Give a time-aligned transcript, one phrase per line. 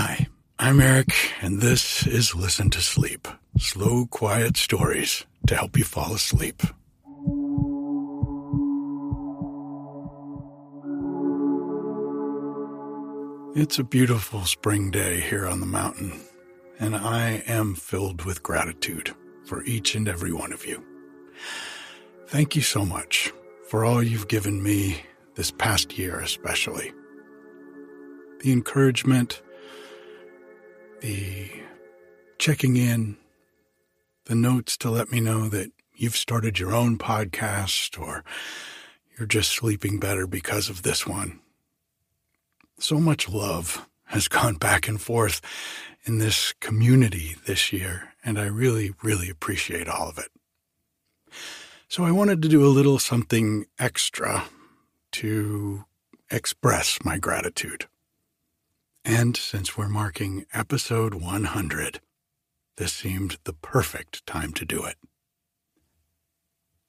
[0.00, 0.28] Hi,
[0.60, 1.08] I'm Eric,
[1.42, 3.26] and this is Listen to Sleep
[3.58, 6.62] slow, quiet stories to help you fall asleep.
[13.60, 16.20] It's a beautiful spring day here on the mountain,
[16.78, 19.12] and I am filled with gratitude
[19.46, 20.80] for each and every one of you.
[22.28, 23.32] Thank you so much
[23.68, 25.00] for all you've given me
[25.34, 26.92] this past year, especially.
[28.42, 29.42] The encouragement,
[31.00, 31.50] the
[32.38, 33.16] checking in,
[34.26, 38.24] the notes to let me know that you've started your own podcast or
[39.16, 41.40] you're just sleeping better because of this one.
[42.78, 45.40] So much love has gone back and forth
[46.04, 50.30] in this community this year, and I really, really appreciate all of it.
[51.88, 54.44] So I wanted to do a little something extra
[55.12, 55.84] to
[56.30, 57.86] express my gratitude.
[59.08, 62.00] And since we're marking episode 100,
[62.76, 64.96] this seemed the perfect time to do it.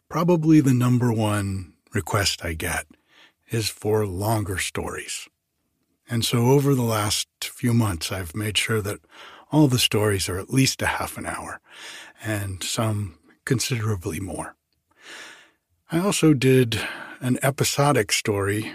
[0.10, 2.88] Probably the number one request I get
[3.52, 5.30] is for longer stories.
[6.10, 9.00] And so over the last few months, I've made sure that
[9.50, 11.62] all the stories are at least a half an hour,
[12.22, 14.58] and some considerably more.
[15.90, 16.82] I also did
[17.22, 18.74] an episodic story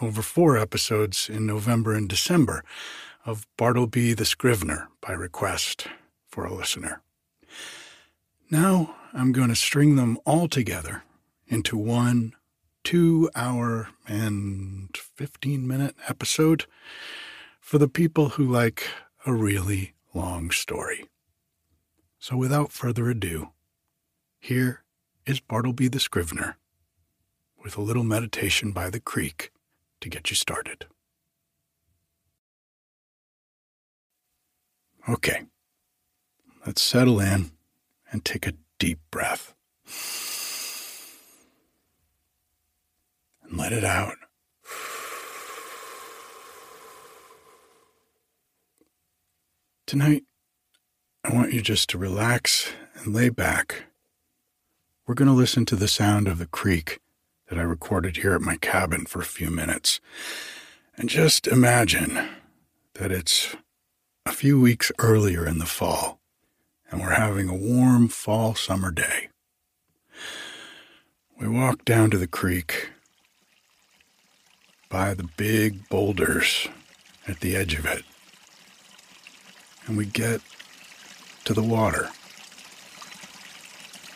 [0.00, 2.64] over four episodes in November and December
[3.24, 5.86] of Bartleby the Scrivener by request
[6.26, 7.00] for a listener.
[8.50, 11.02] Now I'm going to string them all together
[11.46, 12.34] into one
[12.82, 16.66] two hour and 15 minute episode
[17.60, 18.86] for the people who like
[19.26, 21.06] a really long story.
[22.18, 23.50] So without further ado,
[24.38, 24.82] here
[25.26, 26.58] is Bartleby the Scrivener
[27.62, 29.50] with a little meditation by the creek
[30.00, 30.86] to get you started.
[35.08, 35.44] Okay,
[36.66, 37.50] let's settle in
[38.10, 39.54] and take a deep breath.
[43.42, 44.16] And let it out.
[49.86, 50.24] Tonight,
[51.22, 53.84] I want you just to relax and lay back.
[55.06, 57.00] We're going to listen to the sound of the creek
[57.48, 60.00] that I recorded here at my cabin for a few minutes.
[60.96, 62.28] And just imagine
[62.94, 63.56] that it's
[64.24, 66.20] a few weeks earlier in the fall,
[66.90, 69.28] and we're having a warm fall summer day.
[71.38, 72.90] We walk down to the creek
[74.88, 76.68] by the big boulders
[77.26, 78.04] at the edge of it,
[79.86, 80.40] and we get
[81.44, 82.08] to the water.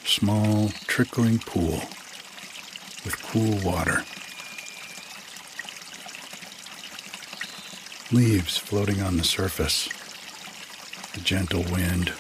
[0.05, 1.83] Small, trickling pool
[3.09, 4.05] with cool water.
[8.13, 9.89] Leaves floating on the surface,
[11.15, 12.13] a gentle wind.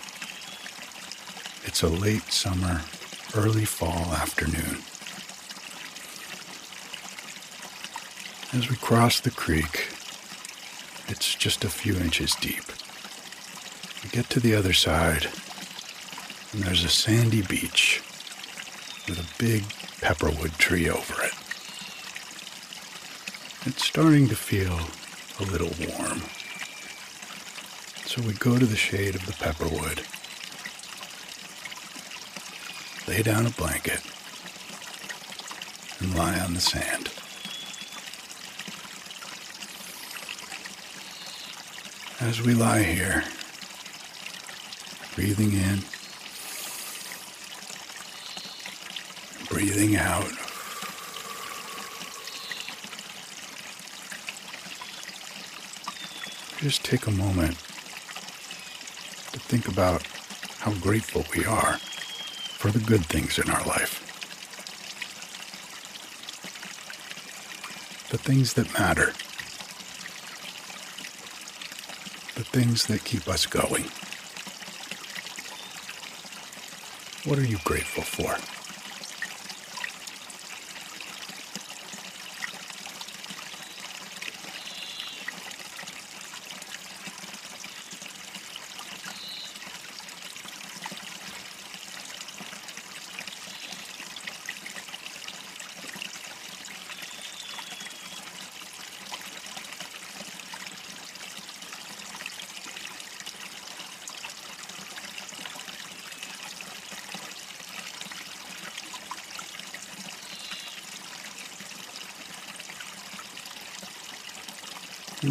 [1.64, 2.80] It's a late summer,
[3.36, 4.78] early fall afternoon.
[8.54, 9.88] As we cross the creek,
[11.08, 12.64] it's just a few inches deep.
[14.02, 15.28] We get to the other side,
[16.54, 18.02] and there's a sandy beach
[19.06, 19.64] with a big
[20.00, 21.32] pepperwood tree over it.
[23.66, 24.78] It's starting to feel
[25.40, 26.22] a little warm.
[28.06, 30.02] So we go to the shade of the pepperwood,
[33.06, 34.00] lay down a blanket,
[36.00, 37.10] and lie on the sand.
[42.20, 43.24] As we lie here,
[45.14, 45.82] breathing in
[49.58, 50.28] breathing out.
[56.60, 57.58] Just take a moment
[59.32, 60.06] to think about
[60.58, 61.78] how grateful we are
[62.58, 63.98] for the good things in our life.
[68.10, 69.06] The things that matter.
[72.36, 73.86] The things that keep us going.
[77.24, 78.57] What are you grateful for?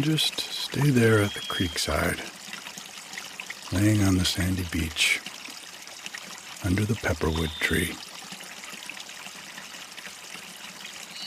[0.08, 2.20] Just Stay there at the creekside,
[3.72, 5.20] laying on the sandy beach,
[6.64, 7.88] under the pepperwood tree,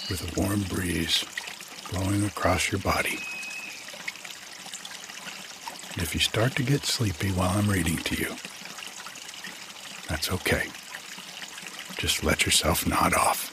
[0.10, 1.26] with a warm breeze
[1.92, 3.20] blowing across your body.
[5.94, 8.36] And if you start to get sleepy while I'm reading to you,
[10.08, 10.68] that's okay.
[11.98, 13.51] Just let yourself nod off.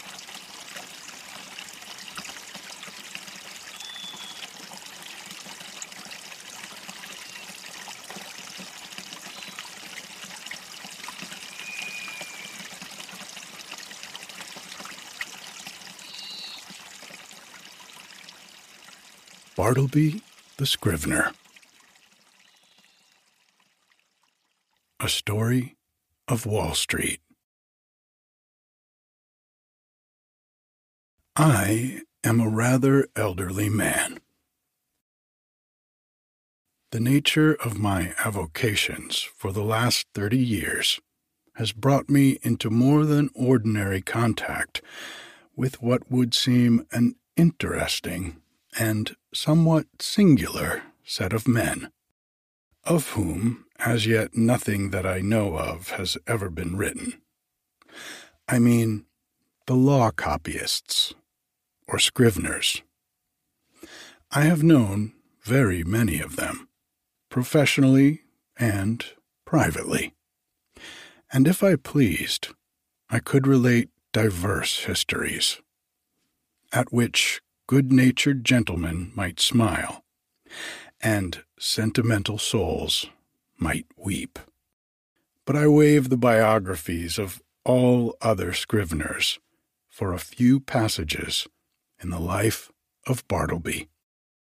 [19.58, 20.22] Bartleby
[20.56, 21.32] the Scrivener.
[25.00, 25.75] A Story
[26.28, 27.19] of Wall Street.
[31.34, 34.20] I am a rather elderly man.
[36.93, 41.00] The nature of my avocations for the last thirty years
[41.54, 44.82] has brought me into more than ordinary contact
[45.56, 48.40] with what would seem an interesting
[48.78, 51.90] and somewhat singular set of men,
[52.84, 57.20] of whom as yet nothing that I know of has ever been written.
[58.48, 59.04] I mean,
[59.66, 61.14] the law copyists,
[61.86, 62.82] or scriveners.
[64.30, 66.68] I have known very many of them,
[67.30, 68.22] professionally
[68.58, 69.04] and
[69.44, 70.14] privately.
[71.32, 72.48] And if I pleased,
[73.10, 75.58] I could relate diverse histories,
[76.72, 80.02] at which good natured gentlemen might smile,
[81.02, 83.06] and sentimental souls
[83.58, 84.38] might weep.
[85.44, 89.38] But I waive the biographies of all other scriveners
[89.86, 91.46] for a few passages
[92.02, 92.72] in the life
[93.06, 93.88] of Bartleby,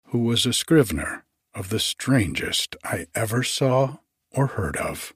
[0.10, 1.26] who was a scrivener
[1.56, 3.98] of the strangest I ever saw
[4.30, 5.14] or heard of.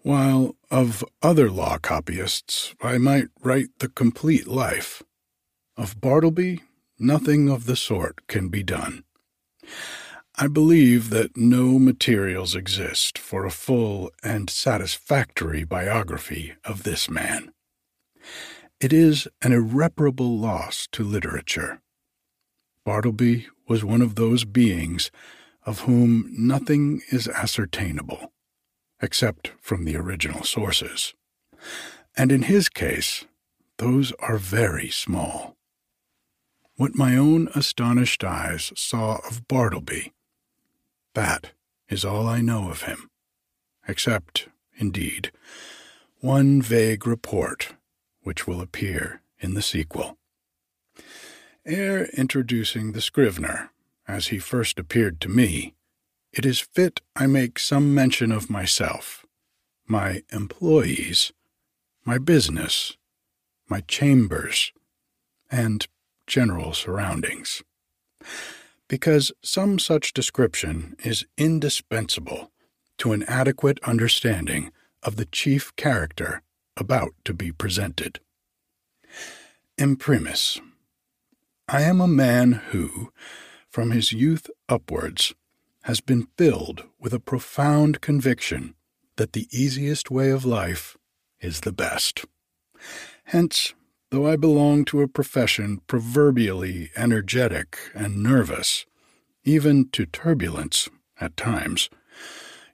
[0.00, 5.02] While of other law copyists I might write the complete life,
[5.76, 6.62] of Bartleby,
[6.98, 9.04] nothing of the sort can be done.
[10.36, 17.52] I believe that no materials exist for a full and satisfactory biography of this man.
[18.80, 21.80] It is an irreparable loss to literature.
[22.84, 25.10] Bartleby was one of those beings
[25.64, 28.32] of whom nothing is ascertainable,
[29.00, 31.14] except from the original sources.
[32.16, 33.24] And in his case,
[33.78, 35.55] those are very small.
[36.76, 40.12] What my own astonished eyes saw of Bartleby,
[41.14, 41.52] that
[41.88, 43.08] is all I know of him,
[43.88, 45.32] except, indeed,
[46.20, 47.74] one vague report
[48.20, 50.18] which will appear in the sequel.
[51.64, 53.70] Ere introducing the scrivener,
[54.06, 55.74] as he first appeared to me,
[56.30, 59.24] it is fit I make some mention of myself,
[59.86, 61.32] my employees,
[62.04, 62.98] my business,
[63.66, 64.72] my chambers,
[65.50, 65.86] and
[66.26, 67.62] general surroundings.
[68.88, 72.50] Because some such description is indispensable
[72.98, 76.42] to an adequate understanding of the chief character
[76.76, 78.20] about to be presented.
[79.78, 80.60] Imprimis,
[81.68, 83.12] I am a man who,
[83.68, 85.34] from his youth upwards,
[85.82, 88.74] has been filled with a profound conviction
[89.16, 90.96] that the easiest way of life
[91.40, 92.24] is the best.
[93.24, 93.74] Hence,
[94.10, 98.86] though I belong to a profession proverbially energetic and nervous,
[99.44, 100.88] even to turbulence
[101.20, 101.90] at times,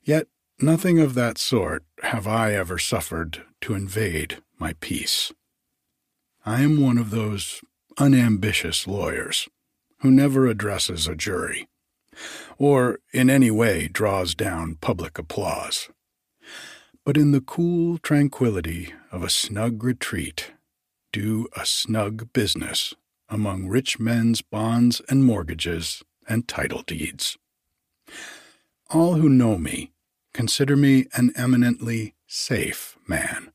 [0.02, 0.26] yet
[0.60, 5.32] nothing of that sort have I ever suffered to invade my peace.
[6.44, 7.60] I am one of those
[7.98, 9.48] unambitious lawyers
[10.00, 11.68] who never addresses a jury,
[12.58, 15.88] or in any way draws down public applause.
[17.04, 20.52] But in the cool tranquillity of a snug retreat
[21.12, 22.94] do a snug business
[23.28, 27.36] among rich men's bonds and mortgages and title deeds.
[28.90, 29.92] All who know me
[30.32, 33.52] consider me an eminently safe man.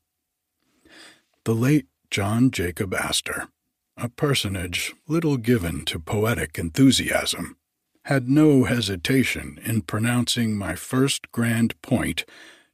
[1.44, 3.48] The late John Jacob Astor,
[3.96, 7.56] a personage little given to poetic enthusiasm,
[8.04, 12.24] had no hesitation in pronouncing my first grand point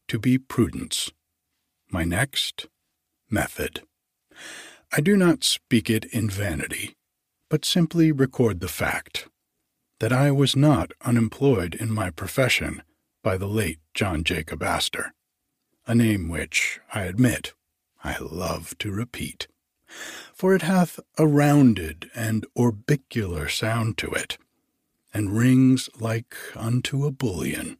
[0.09, 1.11] to be prudence,
[1.91, 2.67] my next,
[3.31, 3.83] method.
[4.97, 6.95] I do not speak it in vanity,
[7.51, 9.27] but simply record the fact
[9.99, 12.81] that I was not unemployed in my profession
[13.21, 15.13] by the late John Jacob Astor,
[15.85, 17.55] a name which, I admit,
[18.05, 19.49] I love to repeat,
[20.33, 24.39] for it hath a rounded and orbicular sound to it,
[25.13, 27.79] and rings like unto a bullion.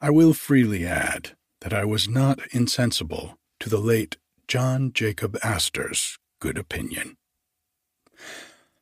[0.00, 4.16] I will freely add that I was not insensible to the late
[4.48, 7.16] John Jacob Astor's good opinion.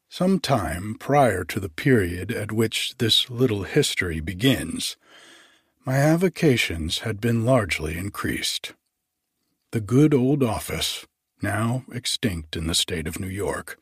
[0.09, 4.97] Some time prior to the period at which this little history begins,
[5.85, 8.75] my avocations had been largely increased.
[9.71, 11.07] The good old office,
[11.43, 13.79] now extinct in the state of New York,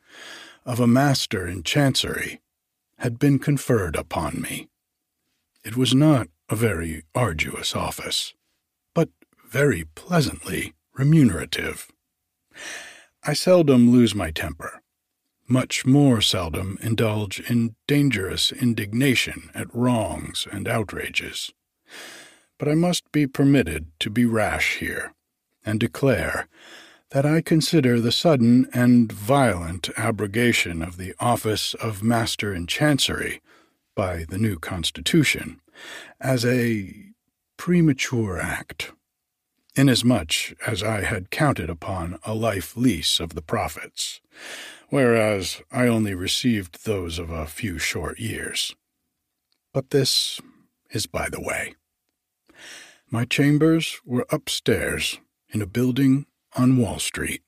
[0.65, 2.41] of a master in chancery,
[2.99, 4.67] had been conferred upon me.
[5.65, 8.33] It was not a very arduous office,
[8.93, 9.09] but
[9.47, 11.87] very pleasantly remunerative.
[13.23, 14.81] I seldom lose my temper,
[15.47, 21.53] much more seldom indulge in dangerous indignation at wrongs and outrages.
[22.57, 25.13] But I must be permitted to be rash here,
[25.65, 26.49] and declare
[27.11, 33.39] that I consider the sudden and violent abrogation of the office of Master in Chancery
[33.95, 35.61] by the new Constitution
[36.19, 36.93] as a
[37.57, 38.91] premature act,
[39.79, 44.19] inasmuch as I had counted upon a life lease of the profits,
[44.89, 48.75] whereas I only received those of a few short years.
[49.73, 50.41] But this
[50.91, 51.75] is by the way.
[53.09, 55.17] My chambers were upstairs
[55.49, 56.25] in a building
[56.57, 57.41] on Wall Street.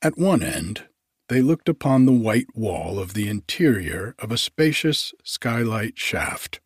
[0.00, 0.84] At one end,
[1.28, 6.60] they looked upon the white wall of the interior of a spacious skylight shaft,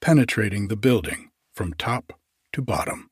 [0.00, 2.14] penetrating the building from top
[2.52, 3.10] to bottom.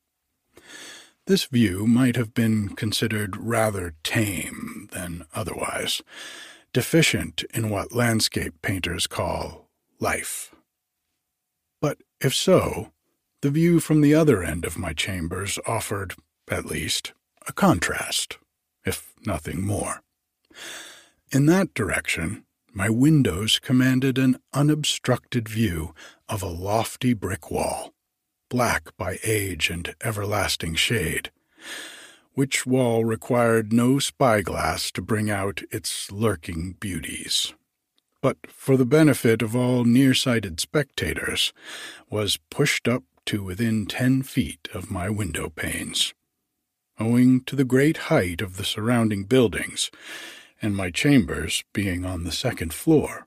[1.27, 6.03] This view might have been considered rather tame than otherwise,
[6.73, 9.69] deficient in what landscape painters call
[10.01, 10.53] life.
[11.81, 12.93] But if so,
[13.41, 16.15] the view from the other end of my chambers offered,
[16.51, 17.13] at least,
[17.47, 18.39] a contrast,
[18.85, 20.03] if nothing more.
[21.31, 25.95] In that direction, my windows commanded an unobstructed view
[26.29, 27.92] of a lofty brick wall,
[28.53, 31.31] black by age and everlasting shade,
[32.35, 37.55] which wall required no spyglass to bring out its lurking beauties,
[38.21, 41.55] but for the benefit of all near-sighted spectators,
[42.11, 46.13] was pushed up to within ten feet of my window panes
[47.01, 49.91] owing to the great height of the surrounding buildings,
[50.61, 53.27] and my chambers being on the second floor.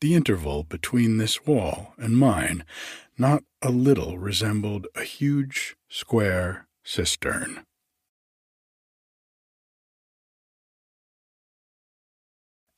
[0.00, 2.62] The interval between this wall and mine
[3.20, 7.66] not a little resembled a huge square cistern.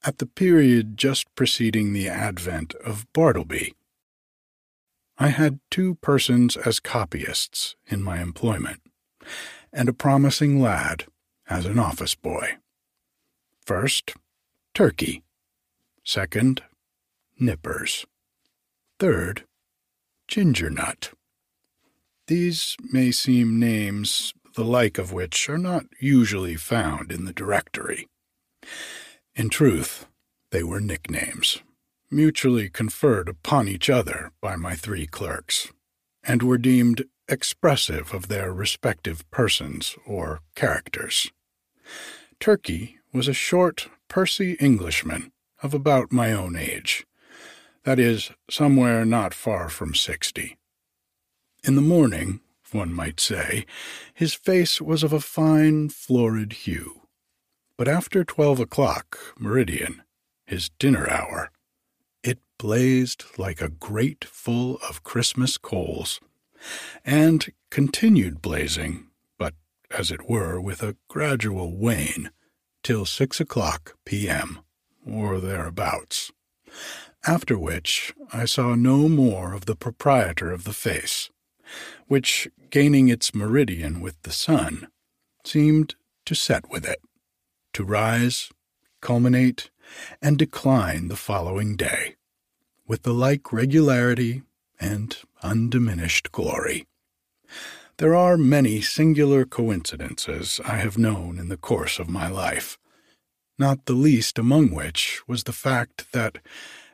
[0.05, 3.73] At the period just preceding the advent of Bartleby,
[5.17, 8.81] I had two persons as copyists in my employment,
[9.73, 11.05] and a promising lad
[11.49, 12.57] as an office boy.
[13.65, 14.15] First,
[14.75, 15.23] Turkey.
[16.03, 16.63] Second,
[17.39, 18.05] Nippers.
[18.99, 19.45] Third,
[20.33, 21.11] Ginger Nut.
[22.27, 28.09] These may seem names the like of which are not usually found in the directory.
[29.35, 30.07] In truth,
[30.51, 31.59] they were nicknames,
[32.11, 35.71] mutually conferred upon each other by my three clerks,
[36.25, 41.31] and were deemed expressive of their respective persons or characters.
[42.41, 45.31] Turkey was a short, pursy Englishman
[45.63, 47.05] of about my own age,
[47.85, 50.57] that is, somewhere not far from sixty.
[51.65, 52.41] In the morning,
[52.73, 53.67] one might say,
[54.15, 57.03] his face was of a fine, florid hue.
[57.77, 60.03] But after twelve o'clock, meridian,
[60.47, 61.51] his dinner hour,
[62.23, 66.21] it blazed like a grate full of Christmas coals
[67.05, 69.09] and continued blazing,
[69.39, 69.55] but
[69.91, 72.31] as it were with a gradual wane,
[72.83, 74.61] till six o'clock p.m.,
[75.05, 76.31] or thereabouts,
[77.27, 81.31] after which I saw no more of the proprietor of the face,
[82.07, 84.89] which, gaining its meridian with the sun,
[85.45, 85.95] seemed
[86.27, 87.01] to set with it,
[87.73, 88.51] to rise,
[89.01, 89.71] culminate,
[90.21, 92.17] and decline the following day,
[92.87, 94.43] with the like regularity
[94.81, 96.87] and undiminished glory.
[97.99, 102.79] There are many singular coincidences I have known in the course of my life,
[103.59, 106.39] not the least among which was the fact that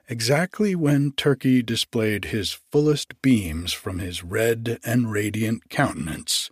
[0.08, 6.50] exactly when Turkey displayed his fullest beams from his red and radiant countenance,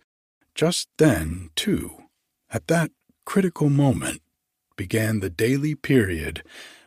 [0.55, 2.03] just then, too,
[2.51, 2.91] at that
[3.25, 4.21] critical moment,
[4.75, 6.43] began the daily period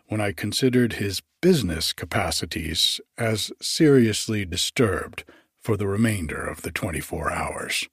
[0.06, 5.24] when I considered his business capacities as seriously disturbed
[5.60, 7.88] for the remainder of the 24 hours.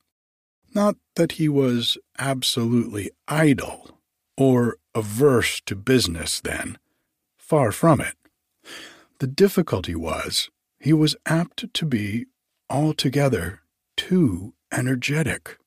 [0.74, 4.00] Not that he was absolutely idle
[4.38, 6.78] or averse to business then,
[7.38, 8.16] far from it.
[9.20, 12.26] The difficulty was he was apt to be
[12.70, 13.62] altogether
[13.96, 15.58] too energetic.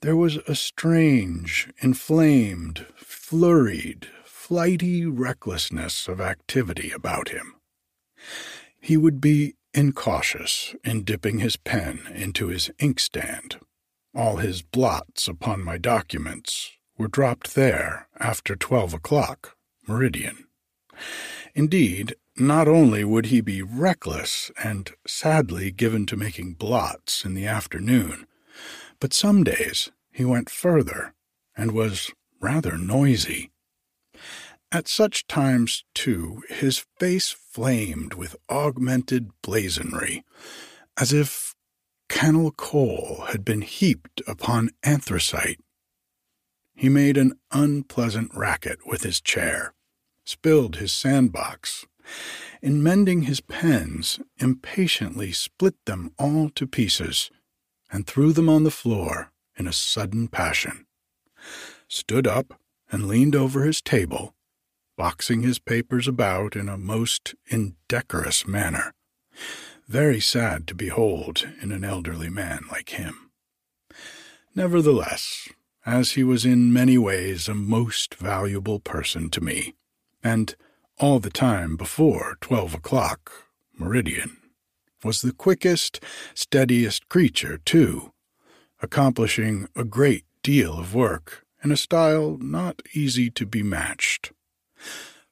[0.00, 7.56] There was a strange, inflamed, flurried, flighty recklessness of activity about him.
[8.80, 13.58] He would be incautious in dipping his pen into his inkstand.
[14.14, 20.46] All his blots upon my documents were dropped there after twelve o'clock, meridian.
[21.54, 27.46] Indeed, not only would he be reckless and sadly given to making blots in the
[27.46, 28.26] afternoon,
[29.00, 31.14] but some days he went further
[31.56, 33.50] and was rather noisy.
[34.70, 40.24] At such times, too, his face flamed with augmented blazonry,
[40.98, 41.54] as if
[42.08, 45.60] cannel coal had been heaped upon anthracite.
[46.74, 49.72] He made an unpleasant racket with his chair,
[50.24, 51.86] spilled his sandbox,
[52.62, 57.30] in mending his pens, impatiently split them all to pieces,
[57.90, 60.86] and threw them on the floor in a sudden passion,
[61.88, 62.60] stood up
[62.90, 64.34] and leaned over his table,
[64.96, 68.94] boxing his papers about in a most indecorous manner,
[69.88, 73.30] very sad to behold in an elderly man like him.
[74.54, 75.48] Nevertheless,
[75.84, 79.74] as he was in many ways a most valuable person to me,
[80.22, 80.56] and
[80.98, 83.30] all the time before twelve o'clock,
[83.76, 84.36] meridian,
[85.04, 86.02] was the quickest,
[86.34, 88.12] steadiest creature, too,
[88.80, 94.32] accomplishing a great deal of work in a style not easy to be matched.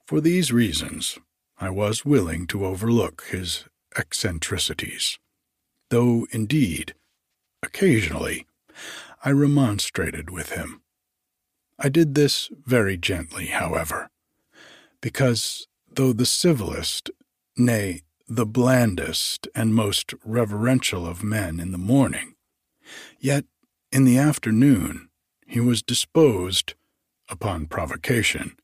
[0.07, 1.19] For these reasons,
[1.59, 3.65] I was willing to overlook his
[3.97, 5.19] eccentricities,
[5.91, 6.95] though, indeed,
[7.63, 8.47] occasionally
[9.25, 10.83] I remonstrated with him.
[11.79, 14.11] I did this very gently, however,
[15.05, 17.11] because though the civilest,
[17.59, 22.37] nay, the blandest and most reverential of men in the morning,
[23.21, 23.45] yet
[23.93, 25.11] in the afternoon
[25.47, 26.73] he was disposed,
[27.29, 28.57] upon provocation,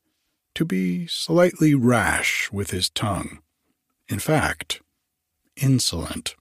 [0.55, 3.37] to be slightly rash with his tongue.
[4.09, 4.81] In fact,
[5.57, 6.35] insolent.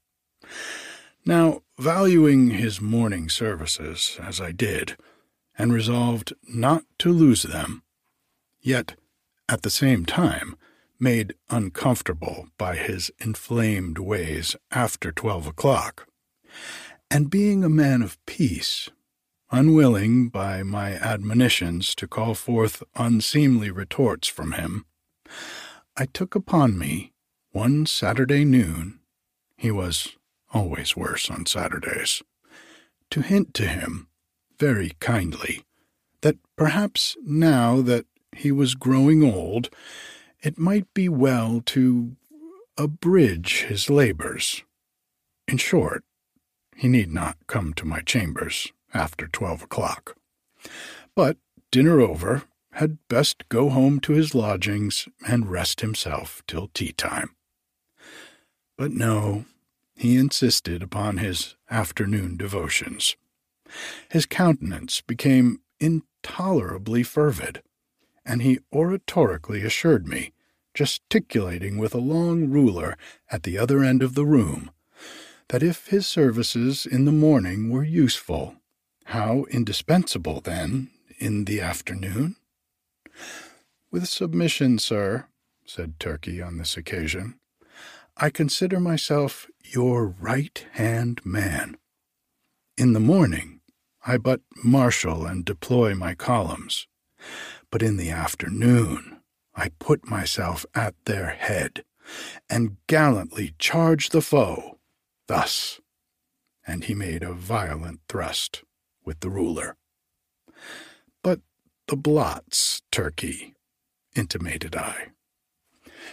[1.27, 4.97] Now, valuing his morning services, as I did,
[5.59, 7.83] and resolved not to lose them,
[8.63, 8.95] yet,
[9.51, 10.57] at the same time,
[11.01, 16.07] made uncomfortable by his inflamed ways after twelve o'clock,
[17.11, 18.89] and being a man of peace,
[19.51, 24.85] unwilling by my admonitions to call forth unseemly retorts from him,
[25.97, 27.13] I took upon me,
[27.51, 29.01] one Saturday noon,
[29.57, 30.17] he was
[30.55, 32.23] always worse on Saturdays,
[33.11, 34.07] to hint to him,
[34.59, 35.65] very kindly,
[36.21, 39.71] that perhaps now that he was growing old,
[40.43, 42.17] it might be well to
[42.77, 44.63] abridge his labors.
[45.47, 46.05] In short,
[46.77, 50.17] he need not come to my chambers after twelve o'clock.
[51.15, 51.37] But,
[51.71, 57.35] dinner over, had best go home to his lodgings and rest himself till tea time.
[58.79, 59.45] But no,
[59.97, 63.17] he insisted upon his afternoon devotions.
[64.09, 67.63] His countenance became intolerably fervid,
[68.25, 70.33] and he oratorically assured me,
[70.75, 72.97] gesticulating with a long ruler
[73.31, 74.71] at the other end of the room,
[75.49, 78.57] that if his services in the morning were useful,
[79.07, 82.37] how indispensable, then, in the afternoon?
[83.91, 85.27] With submission, sir,
[85.67, 87.35] said Turkey on this occasion,
[88.17, 91.77] I consider myself your right hand man.
[92.77, 93.61] In the morning,
[94.07, 96.87] I but marshal and deploy my columns,
[97.71, 99.21] but in the afternoon,
[99.55, 101.85] I put myself at their head
[102.49, 104.79] and gallantly charged the foe,
[105.27, 105.81] thus.
[106.67, 108.65] And he made a violent thrust
[109.05, 109.77] with the ruler.
[111.23, 111.41] But
[111.89, 113.55] the blots, Turkey,
[114.15, 115.09] intimated I.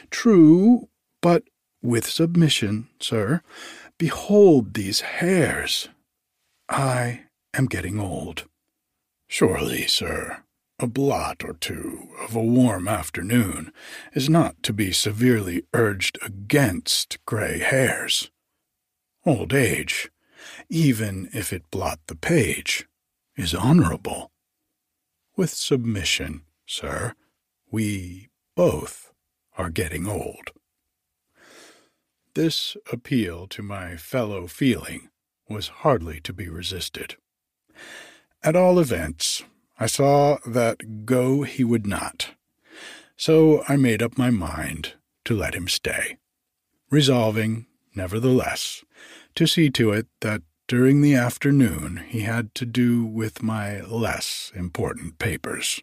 [0.09, 0.89] True,
[1.21, 1.43] but
[1.81, 3.41] with submission, sir.
[3.97, 5.89] Behold these hairs.
[6.69, 8.45] I am getting old.
[9.27, 10.43] Surely, sir,
[10.79, 13.71] a blot or two of a warm afternoon
[14.13, 18.29] is not to be severely urged against gray hairs.
[19.25, 20.11] Old age,
[20.69, 22.87] even if it blot the page,
[23.35, 24.31] is honorable.
[25.35, 27.13] With submission, sir,
[27.71, 29.11] we both
[29.57, 30.51] are getting old.
[32.35, 35.09] This appeal to my fellow feeling
[35.49, 37.15] was hardly to be resisted.
[38.43, 39.43] At all events,
[39.79, 42.31] I saw that go he would not,
[43.15, 44.93] so I made up my mind
[45.25, 46.17] to let him stay,
[46.89, 48.83] resolving, nevertheless,
[49.35, 54.51] to see to it that during the afternoon he had to do with my less
[54.55, 55.81] important papers.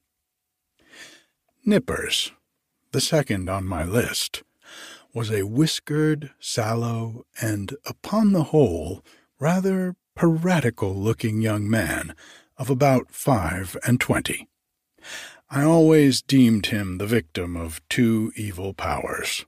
[1.65, 2.33] Nippers,
[2.91, 4.43] the second on my list,
[5.15, 9.05] was a whiskered, sallow, and, upon the whole,
[9.39, 12.15] rather piratical looking young man
[12.57, 14.49] of about five and twenty.
[15.51, 19.45] I always deemed him the victim of two evil powers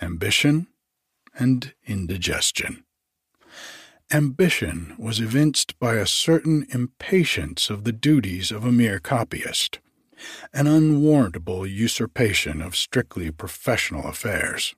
[0.00, 0.66] ambition
[1.38, 2.84] and indigestion.
[4.10, 9.78] Ambition was evinced by a certain impatience of the duties of a mere copyist,
[10.52, 14.74] an unwarrantable usurpation of strictly professional affairs,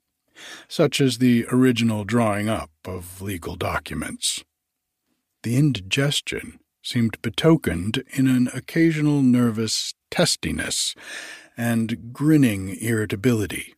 [0.69, 4.45] such as the original drawing up of legal documents.
[5.43, 10.95] The indigestion seemed betokened in an occasional nervous testiness
[11.57, 13.75] and grinning irritability,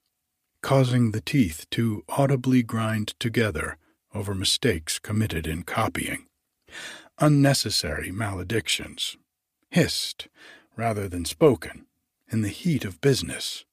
[0.60, 3.78] causing the teeth to audibly grind together
[4.12, 6.26] over mistakes committed in copying,
[7.20, 9.16] unnecessary maledictions,
[9.70, 10.26] hissed
[10.76, 11.86] rather than spoken
[12.30, 13.64] in the heat of business,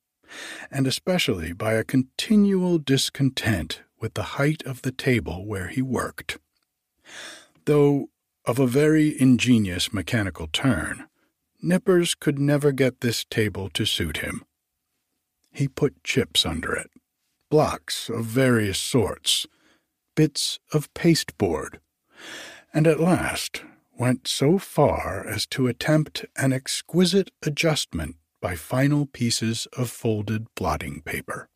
[0.69, 6.37] and especially by a continual discontent with the height of the table where he worked.
[7.65, 8.09] Though
[8.45, 11.07] of a very ingenious mechanical turn,
[11.61, 14.43] Nippers could never get this table to suit him.
[15.51, 16.91] He put chips under it,
[17.49, 19.47] blocks of various sorts,
[20.15, 21.79] bits of pasteboard,
[22.73, 23.63] and at last
[23.97, 31.01] went so far as to attempt an exquisite adjustment by final pieces of folded blotting
[31.05, 31.47] paper.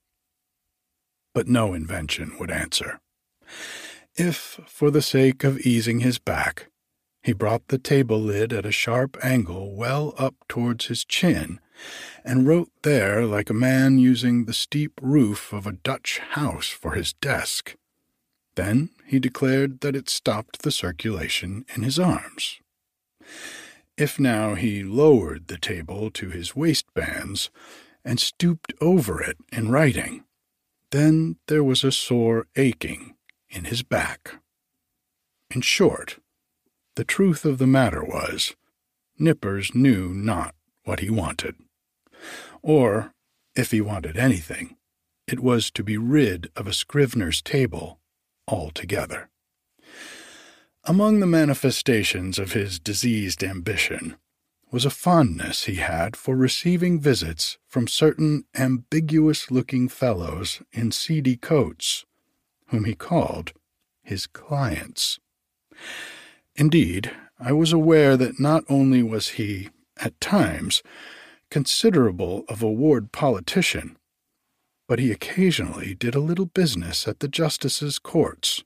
[1.34, 3.02] But no invention would answer.
[4.16, 6.70] If, for the sake of easing his back,
[7.28, 11.60] he brought the table lid at a sharp angle well up towards his chin,
[12.24, 16.94] and wrote there like a man using the steep roof of a Dutch house for
[16.94, 17.76] his desk.
[18.56, 22.62] Then he declared that it stopped the circulation in his arms.
[23.98, 27.50] If now he lowered the table to his waistbands
[28.06, 30.24] and stooped over it in writing,
[30.92, 33.16] then there was a sore aching
[33.50, 34.36] in his back.
[35.54, 36.20] In short,
[36.98, 38.56] the truth of the matter was,
[39.20, 41.54] Nippers knew not what he wanted.
[42.64, 43.14] Or,
[43.56, 44.78] if he wanted anything,
[45.28, 48.00] it was to be rid of a scrivener's table
[48.48, 49.30] altogether.
[50.86, 54.16] Among the manifestations of his diseased ambition
[54.72, 61.38] was a fondness he had for receiving visits from certain ambiguous looking fellows in seedy
[61.38, 62.06] coats,
[62.70, 63.54] whom he called
[64.02, 65.20] his clients.
[66.58, 70.82] Indeed, I was aware that not only was he, at times,
[71.52, 73.96] considerable of a ward politician,
[74.88, 78.64] but he occasionally did a little business at the justices' courts,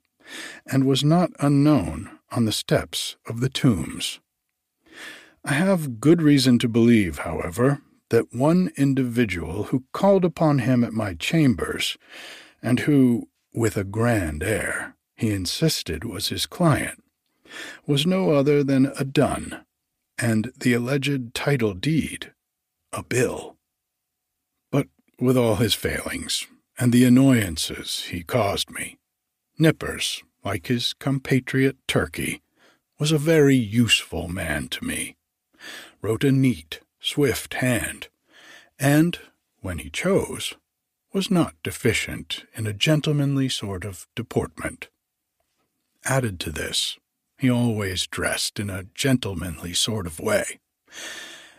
[0.66, 4.20] and was not unknown on the steps of the tombs.
[5.44, 10.92] I have good reason to believe, however, that one individual who called upon him at
[10.92, 11.98] my chambers,
[12.62, 17.02] and who, with a grand air, he insisted was his client,
[17.86, 19.64] was no other than a dun,
[20.18, 22.32] and the alleged title deed
[22.92, 23.56] a bill.
[24.70, 24.88] But
[25.18, 26.46] with all his failings,
[26.78, 28.98] and the annoyances he caused me,
[29.58, 32.42] Nippers, like his compatriot Turkey,
[32.98, 35.16] was a very useful man to me,
[36.00, 38.08] wrote a neat, swift hand,
[38.78, 39.18] and,
[39.60, 40.54] when he chose,
[41.12, 44.88] was not deficient in a gentlemanly sort of deportment.
[46.04, 46.98] Added to this,
[47.42, 50.60] he always dressed in a gentlemanly sort of way,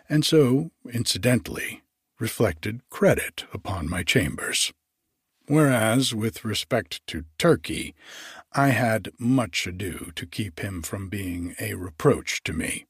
[0.08, 1.84] and so, incidentally,
[2.22, 4.72] reflected credit upon my chambers.
[5.48, 7.94] Whereas, with respect to Turkey,
[8.54, 12.86] I had much ado to keep him from being a reproach to me.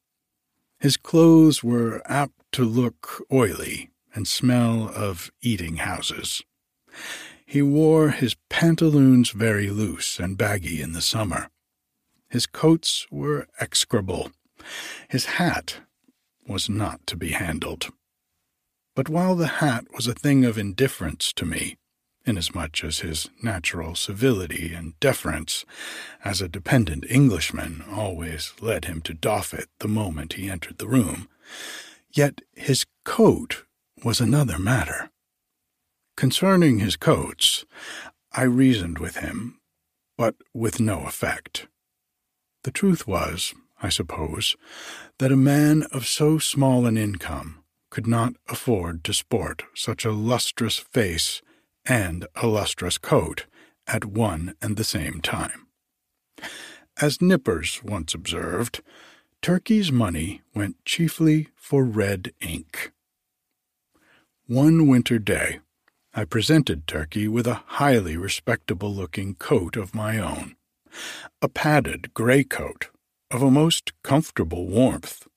[0.79, 6.43] His clothes were apt to look oily and smell of eating houses.
[7.43, 11.49] He wore his pantaloons very loose and baggy in the summer,
[12.33, 14.31] his coats were execrable.
[15.07, 15.81] His hat
[16.47, 17.93] was not to be handled.
[18.95, 21.77] But while the hat was a thing of indifference to me,
[22.25, 25.63] inasmuch as his natural civility and deference
[26.25, 30.87] as a dependent Englishman always led him to doff it the moment he entered the
[30.87, 31.29] room,
[32.11, 33.63] yet his coat
[34.03, 35.11] was another matter.
[36.17, 37.63] Concerning his coats,
[38.31, 39.59] I reasoned with him,
[40.17, 41.67] but with no effect.
[42.63, 44.55] The truth was, I suppose,
[45.19, 50.11] that a man of so small an income could not afford to sport such a
[50.11, 51.41] lustrous face
[51.85, 53.45] and a lustrous coat
[53.85, 55.67] at one and the same time.
[57.01, 58.81] As Nippers once observed,
[59.41, 62.91] Turkey's money went chiefly for red ink.
[64.47, 65.59] One winter day,
[66.13, 70.55] I presented Turkey with a highly respectable looking coat of my own,
[71.41, 72.89] a padded gray coat
[73.31, 75.27] of a most comfortable warmth,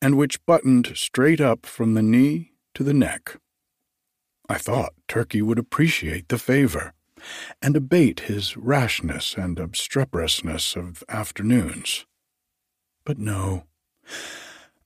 [0.00, 3.36] and which buttoned straight up from the knee to the neck.
[4.48, 6.94] I thought Turkey would appreciate the favor
[7.60, 12.06] and abate his rashness and obstreperousness of afternoons.
[13.04, 13.64] But no,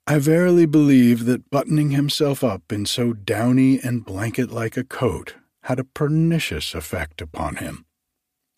[0.06, 5.34] I verily believe that buttoning himself up in so downy and blanket like a coat
[5.64, 7.84] had a pernicious effect upon him,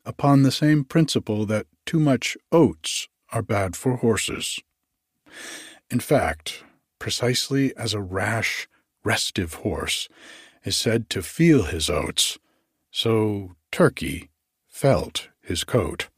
[0.04, 4.60] upon the same principle that too much oats are bad for horses.
[5.90, 6.64] In fact,
[6.98, 8.68] precisely as a rash,
[9.04, 10.08] restive horse
[10.64, 12.38] is said to feel his oats,
[12.90, 14.30] so Turkey
[14.66, 16.08] felt his coat.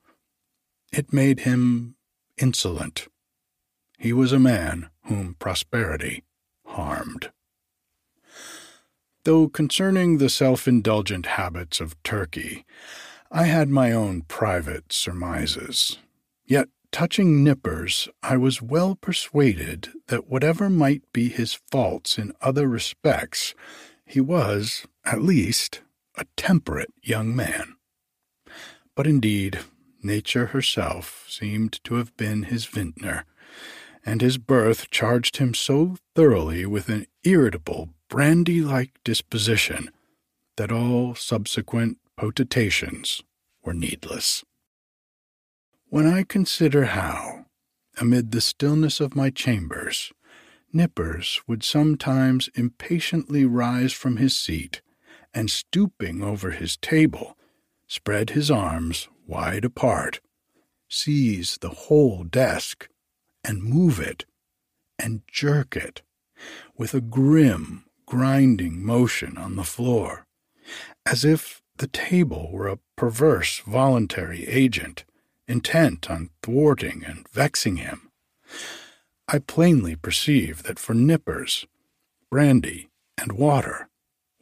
[0.92, 1.96] It made him
[2.38, 3.09] insolent.
[3.99, 6.22] He was a man whom prosperity
[6.66, 7.31] harmed.
[9.25, 12.64] Though concerning the self indulgent habits of Turkey,
[13.30, 15.98] I had my own private surmises.
[16.44, 22.68] Yet, touching Nippers, I was well persuaded that whatever might be his faults in other
[22.68, 23.54] respects,
[24.04, 25.82] he was, at least,
[26.16, 27.76] a temperate young man.
[28.94, 29.58] But indeed,
[30.02, 33.24] nature herself seemed to have been his vintner,
[34.04, 39.90] and his birth charged him so thoroughly with an irritable, brandy like disposition
[40.56, 43.22] that all subsequent potentations
[43.62, 44.44] were needless.
[45.88, 47.46] When I consider how,
[47.98, 50.12] amid the stillness of my chambers,
[50.72, 54.83] Nippers would sometimes impatiently rise from his seat
[55.33, 57.37] and, stooping over his table,
[57.87, 60.20] spread his arms wide apart,
[60.88, 62.88] seize the whole desk,
[63.44, 64.24] and move it
[64.98, 66.02] and jerk it
[66.76, 70.26] with a grim, grinding motion on the floor,
[71.05, 75.04] as if the table were a perverse voluntary agent
[75.48, 78.10] intent on thwarting and vexing him.
[79.28, 81.66] I plainly perceive that for Nippers,
[82.30, 83.88] brandy and water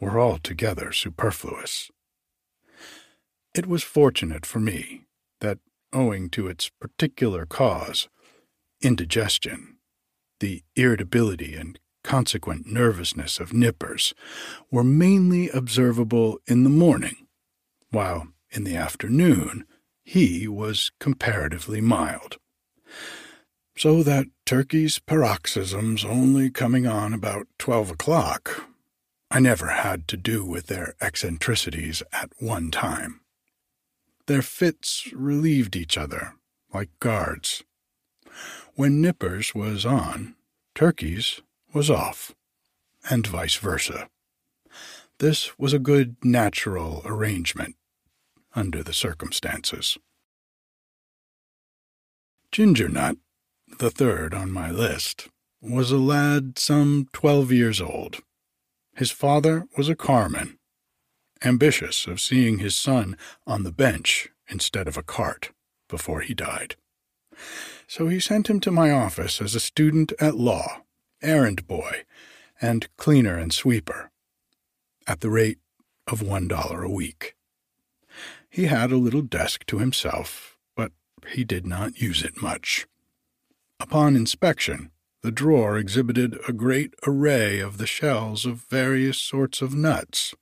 [0.00, 1.90] were altogether superfluous.
[3.54, 5.02] It was fortunate for me
[5.40, 5.58] that,
[5.92, 8.08] owing to its particular cause,
[8.82, 9.76] indigestion,
[10.40, 14.12] the irritability and consequent nervousness of Nippers
[14.70, 17.23] were mainly observable in the morning,
[17.94, 19.64] while in the afternoon
[20.04, 22.36] he was comparatively mild
[23.76, 28.68] so that Turkey's paroxysms only coming on about twelve o'clock,
[29.30, 33.20] I never had to do with their eccentricities at one time.
[34.26, 36.34] Their fits relieved each other,
[36.72, 37.64] like guards.
[38.74, 40.36] When Nippers was on,
[40.74, 42.34] Turkey's was off,
[43.10, 44.08] and vice versa.
[45.18, 47.76] This was a good natural arrangement
[48.54, 49.98] under the circumstances.
[52.52, 53.16] Ginger Nut
[53.78, 55.28] the third on my list,
[55.60, 58.18] was a lad some twelve years old.
[58.96, 60.58] His father was a carman,
[61.42, 65.50] ambitious of seeing his son on the bench instead of a cart
[65.88, 66.76] before he died.
[67.88, 70.82] So he sent him to my office as a student at law,
[71.22, 72.04] errand boy,
[72.60, 74.10] and cleaner and sweeper,
[75.06, 75.58] at the rate
[76.06, 77.33] of one dollar a week.
[78.54, 80.92] He had a little desk to himself, but
[81.26, 82.86] he did not use it much.
[83.80, 89.74] Upon inspection, the drawer exhibited a great array of the shells of various sorts of
[89.74, 90.36] nuts.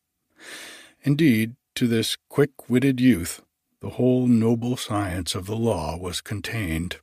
[1.02, 3.40] Indeed, to this quick witted youth,
[3.80, 6.98] the whole noble science of the law was contained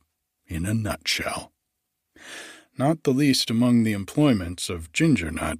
[0.46, 1.50] in a nutshell.
[2.78, 5.58] Not the least among the employments of Ginger Nut,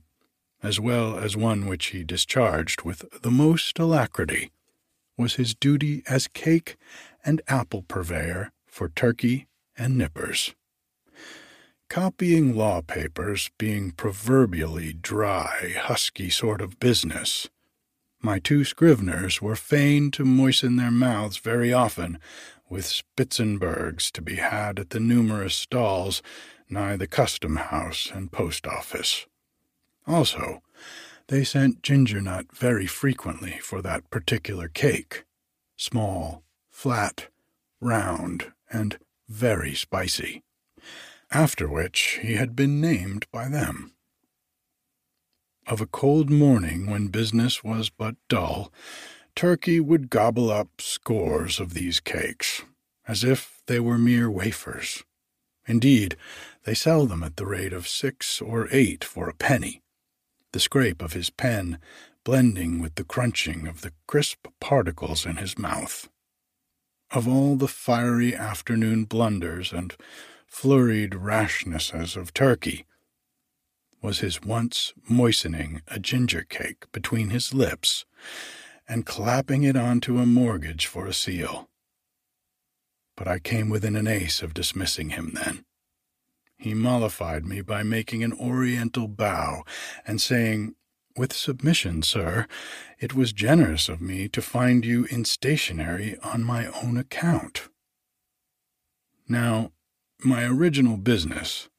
[0.63, 4.53] as well as one which he discharged with the most alacrity,
[5.21, 6.77] was his duty as cake
[7.25, 10.55] and apple purveyor for Turkey and Nippers.
[11.89, 17.49] Copying law papers being proverbially dry, husky sort of business,
[18.23, 22.19] my two scriveners were fain to moisten their mouths very often
[22.69, 26.23] with Spitzenbergs to be had at the numerous stalls
[26.69, 29.27] nigh the custom house and post office.
[30.07, 30.61] Also,
[31.31, 35.25] they sent ginger nut very frequently for that particular cake,
[35.77, 37.29] small, flat,
[37.81, 40.43] round, and very spicy
[41.31, 43.93] after which he had been named by them.
[45.67, 48.73] of a cold morning when business was but dull,
[49.37, 52.63] Turkey would gobble up scores of these cakes,
[53.07, 55.05] as if they were mere wafers.
[55.67, 56.17] Indeed,
[56.65, 59.81] they sell them at the rate of six or eight for a penny,
[60.53, 61.79] the scrape of his pen
[62.25, 66.09] blending with the crunching of the crisp particles in his mouth.
[67.11, 69.95] Of all the fiery afternoon blunders and
[70.47, 72.85] flurried rashnesses of Turkey,
[74.03, 78.05] was his once moistening a ginger cake between his lips
[78.89, 81.69] and clapping it onto a mortgage for a seal.
[83.17, 85.65] But I came within an ace of dismissing him then.
[86.61, 89.65] He mollified me by making an oriental bow
[90.07, 90.75] and saying,
[91.17, 92.47] With submission, sir,
[92.99, 97.69] it was generous of me to find you in stationery on my own account.
[99.29, 99.73] Now,
[100.23, 101.71] my original business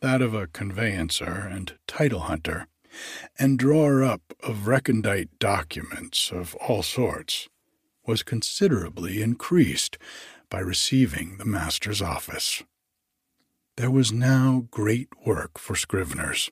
[0.00, 2.66] that of a conveyancer and title hunter,
[3.38, 7.48] and drawer up of recondite documents of all sorts,
[8.06, 9.98] was considerably increased
[10.48, 12.62] by receiving the master's office.
[13.76, 16.50] There was now great work for scriveners.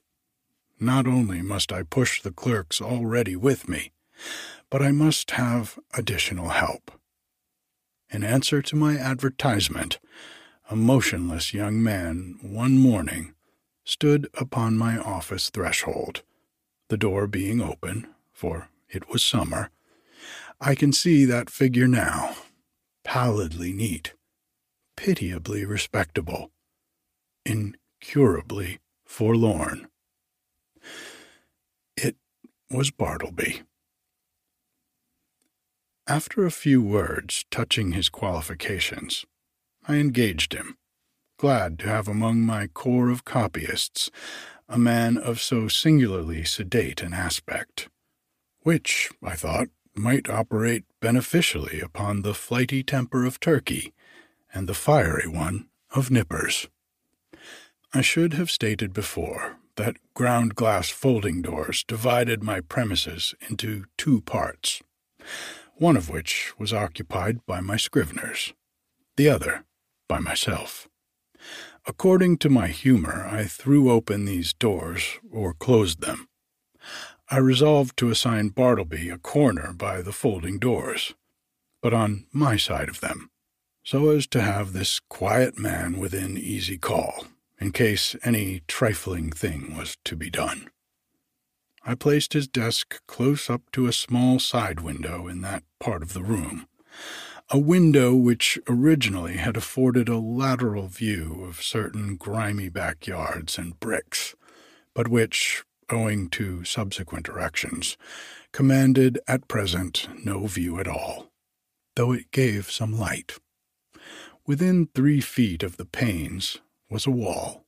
[0.79, 3.91] Not only must I push the clerks already with me,
[4.69, 6.91] but I must have additional help.
[8.11, 9.99] In answer to my advertisement,
[10.69, 13.33] a motionless young man one morning
[13.83, 16.23] stood upon my office threshold,
[16.89, 19.69] the door being open, for it was summer.
[20.61, 22.35] I can see that figure now,
[23.03, 24.13] pallidly neat,
[24.95, 26.51] pitiably respectable,
[27.49, 29.87] incurably forlorn.
[31.97, 32.15] It
[32.69, 33.63] was Bartleby.
[36.07, 39.25] After a few words touching his qualifications,
[39.87, 40.77] I engaged him
[41.39, 44.11] glad to have among my corps of copyists
[44.67, 47.87] a man of so singularly sedate an aspect,
[48.63, 53.93] which, I thought, might operate beneficially upon the flighty temper of Turkey
[54.53, 56.67] and the fiery one of Nippers.
[57.91, 64.21] I should have stated before that ground glass folding doors divided my premises into two
[64.21, 64.83] parts,
[65.73, 68.53] one of which was occupied by my scriveners,
[69.17, 69.63] the other
[70.07, 70.87] by myself.
[71.87, 76.27] According to my humor, I threw open these doors or closed them.
[77.31, 81.15] I resolved to assign Bartleby a corner by the folding doors,
[81.81, 83.31] but on my side of them,
[83.83, 87.25] so as to have this quiet man within easy call,
[87.59, 90.69] in case any trifling thing was to be done.
[91.83, 96.13] I placed his desk close up to a small side window in that part of
[96.13, 96.67] the room,
[97.49, 104.35] a window which originally had afforded a lateral view of certain grimy backyards and bricks,
[104.93, 107.97] but which, owing to subsequent erections,
[108.51, 111.31] commanded at present no view at all,
[111.95, 113.39] though it gave some light.
[114.45, 117.65] Within three feet of the panes was a wall,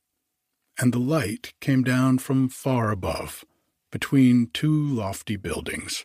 [0.78, 3.44] and the light came down from far above,
[3.90, 6.04] between two lofty buildings,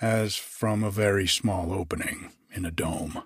[0.00, 3.22] as from a very small opening in a dome.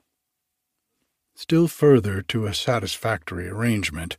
[1.35, 4.16] Still further to a satisfactory arrangement,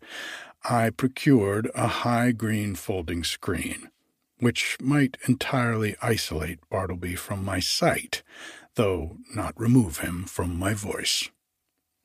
[0.64, 3.90] I procured a high green folding screen,
[4.40, 8.24] which might entirely isolate Bartleby from my sight,
[8.76, 11.30] though not remove him from my voice.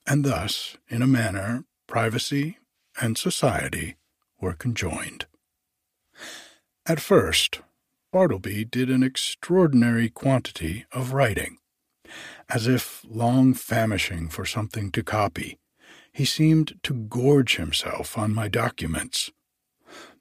[0.06, 2.58] And thus, in a manner, privacy
[3.00, 3.96] and society
[4.40, 5.26] were conjoined.
[6.86, 7.60] At first,
[8.12, 11.58] Bartleby did an extraordinary quantity of writing,
[12.48, 15.58] as if long famishing for something to copy.
[16.12, 19.32] He seemed to gorge himself on my documents.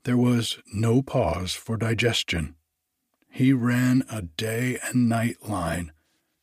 [0.05, 2.55] There was no pause for digestion.
[3.29, 5.91] He ran a day and night line,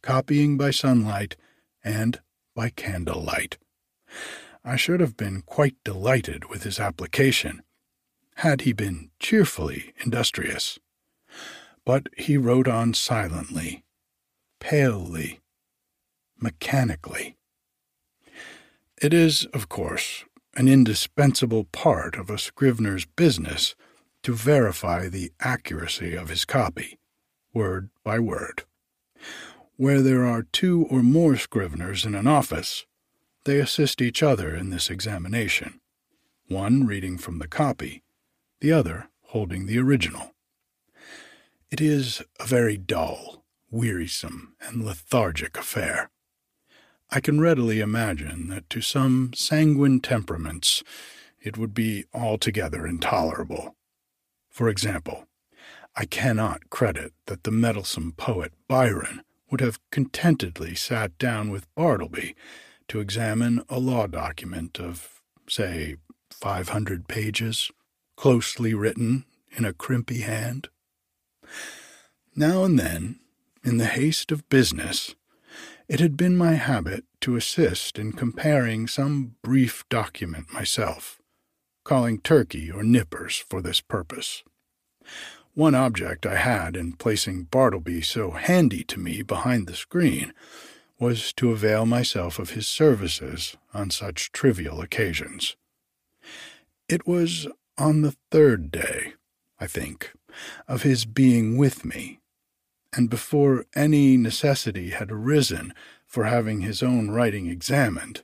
[0.03, 1.37] copying by sunlight
[1.83, 2.21] and
[2.55, 3.59] by candlelight.
[4.65, 7.63] I should have been quite delighted with his application,
[8.37, 10.79] had he been cheerfully industrious.
[11.85, 13.85] But he wrote on silently,
[14.59, 15.41] palely,
[16.39, 17.37] mechanically.
[19.01, 23.75] It is, of course, an indispensable part of a scrivener's business
[24.23, 26.99] to verify the accuracy of his copy,
[27.55, 28.65] word by word.
[29.77, 32.85] Where there are two or more scriveners in an office,
[33.45, 35.81] they assist each other in this examination,
[36.49, 38.03] one reading from the copy,
[38.61, 40.35] the other holding the original.
[41.71, 46.11] It is a very dull, wearisome, and lethargic affair.
[47.11, 50.83] I can readily imagine that to some sanguine temperaments
[51.41, 53.75] it would be altogether intolerable.
[54.49, 55.27] For example,
[55.97, 62.37] I cannot credit that the meddlesome poet Byron would have contentedly sat down with Bartleby
[62.91, 65.95] to examine a law document of, say,
[66.33, 67.71] 500 pages,
[68.17, 70.69] closely written in a crimpy hand.
[72.35, 73.21] Now and then,
[73.63, 75.15] in the haste of business,
[75.87, 81.21] it had been my habit to assist in comparing some brief document myself,
[81.85, 84.43] calling Turkey or Nippers for this purpose.
[85.55, 90.33] One object I had in placing Bartleby so handy to me behind the screen
[91.01, 95.57] was to avail myself of his services on such trivial occasions.
[96.89, 97.49] It was
[97.79, 99.15] on the third day,
[99.59, 100.13] I think,
[100.69, 102.21] of his being with me,
[102.93, 105.73] and before any necessity had arisen
[106.07, 108.23] for having his own writing examined,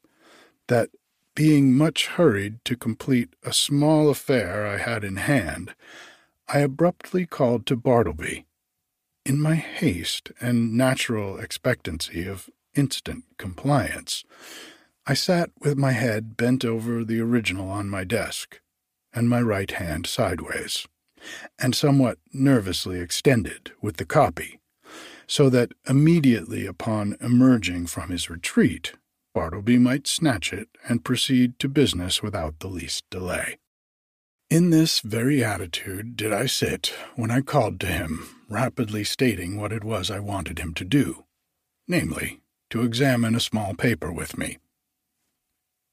[0.69, 0.91] that,
[1.35, 5.75] being much hurried to complete a small affair I had in hand,
[6.49, 8.47] I abruptly called to Bartleby.
[9.25, 14.25] In my haste and natural expectancy of instant compliance,
[15.07, 18.61] I sat with my head bent over the original on my desk,
[19.13, 20.87] and my right hand sideways,
[21.59, 24.61] and somewhat nervously extended with the copy,
[25.27, 28.95] so that immediately upon emerging from his retreat,
[29.35, 33.59] Bartleby might snatch it and proceed to business without the least delay.
[34.49, 39.73] In this very attitude did I sit when I called to him, rapidly stating what
[39.73, 41.25] it was I wanted him to do,
[41.89, 44.59] namely, to examine a small paper with me.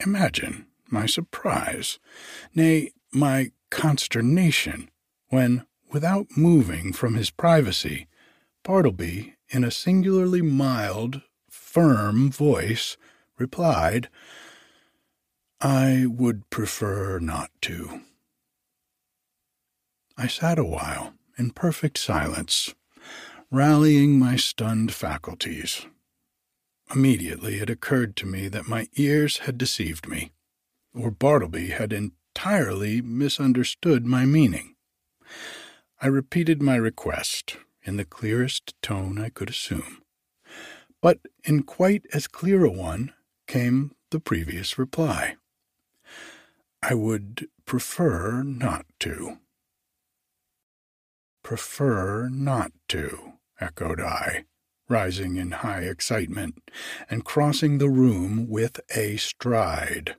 [0.05, 1.99] Imagine my surprise,
[2.53, 4.89] nay, my consternation,
[5.29, 8.07] when, without moving from his privacy,
[8.63, 12.97] Bartleby, in a singularly mild, firm voice,
[13.37, 14.09] replied,
[15.59, 18.01] I would prefer not to.
[20.17, 22.75] I sat a while in perfect silence,
[23.49, 25.87] rallying my stunned faculties.
[26.93, 30.31] Immediately it occurred to me that my ears had deceived me,
[30.93, 34.75] or Bartleby had entirely misunderstood my meaning.
[36.01, 40.01] I repeated my request in the clearest tone I could assume,
[41.01, 43.13] but in quite as clear a one
[43.47, 45.35] came the previous reply.
[46.81, 49.39] I would prefer not to.
[51.41, 54.45] Prefer not to, echoed I,
[54.89, 56.69] rising in high excitement
[57.09, 60.15] and crossing the room with a stride.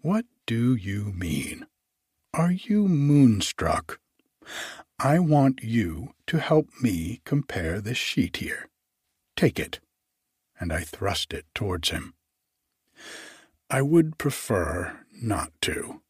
[0.00, 1.66] What do you mean?
[2.32, 4.00] Are you moonstruck?
[4.98, 8.68] I want you to help me compare this sheet here.
[9.36, 9.80] Take it.
[10.58, 12.14] And I thrust it towards him.
[13.70, 16.02] I would prefer not to,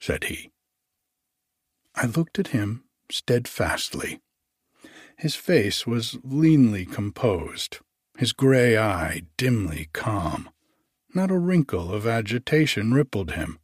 [0.00, 0.50] said he.
[1.94, 4.20] I looked at him steadfastly.
[5.16, 7.78] His face was leanly composed,
[8.18, 10.50] his gray eye dimly calm.
[11.14, 13.58] Not a wrinkle of agitation rippled him.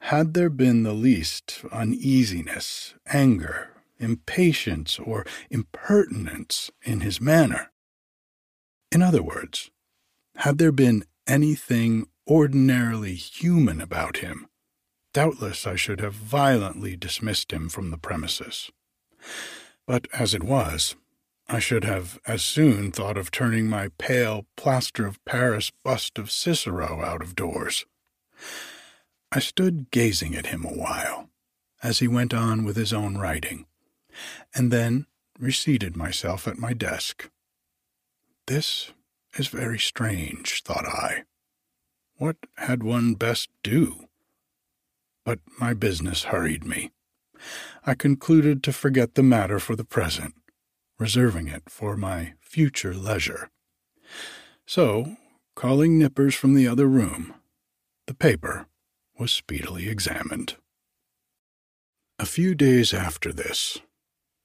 [0.00, 7.72] Had there been the least uneasiness, anger, impatience, or impertinence in his manner?
[8.92, 9.70] In other words,
[10.36, 14.46] had there been anything ordinarily human about him,
[15.14, 18.72] Doubtless I should have violently dismissed him from the premises.
[19.86, 20.96] But as it was,
[21.48, 26.30] I should have as soon thought of turning my pale plaster of Paris bust of
[26.30, 27.84] Cicero out of doors.
[29.30, 31.28] I stood gazing at him a while,
[31.82, 33.66] as he went on with his own writing,
[34.54, 35.06] and then
[35.38, 37.30] reseated myself at my desk.
[38.46, 38.92] This
[39.36, 41.24] is very strange, thought I.
[42.16, 44.08] What had one best do?
[45.24, 46.92] but my business hurried me.
[47.86, 50.34] I concluded to forget the matter for the present,
[50.98, 53.50] reserving it for my future leisure.
[54.66, 55.16] So,
[55.54, 57.34] calling Nippers from the other room,
[58.06, 58.66] the paper
[59.18, 60.56] was speedily examined.
[62.18, 63.78] A few days after this,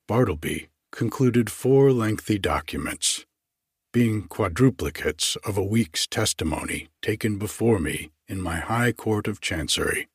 [0.06, 3.26] Bartleby concluded four lengthy documents,
[3.94, 10.10] being quadruplicates of a week's testimony taken before me in my High Court of Chancery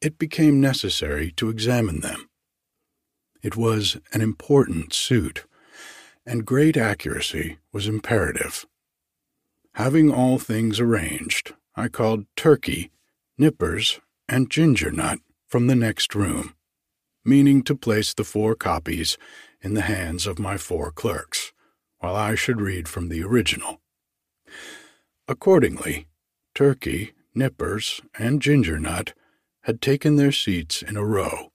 [0.00, 2.28] it became necessary to examine them.
[3.42, 5.44] It was an important suit,
[6.26, 8.66] and great accuracy was imperative.
[9.74, 12.90] Having all things arranged, I called Turkey,
[13.36, 16.54] Nippers, and Ginger Nut from the next room,
[17.24, 19.16] meaning to place the four copies
[19.60, 21.52] in the hands of my four clerks,
[21.98, 23.80] while I should read from the original.
[25.28, 26.06] Accordingly,
[26.54, 29.14] Turkey Nippers, and Ginger Nut
[29.68, 31.52] had taken their seats in a row,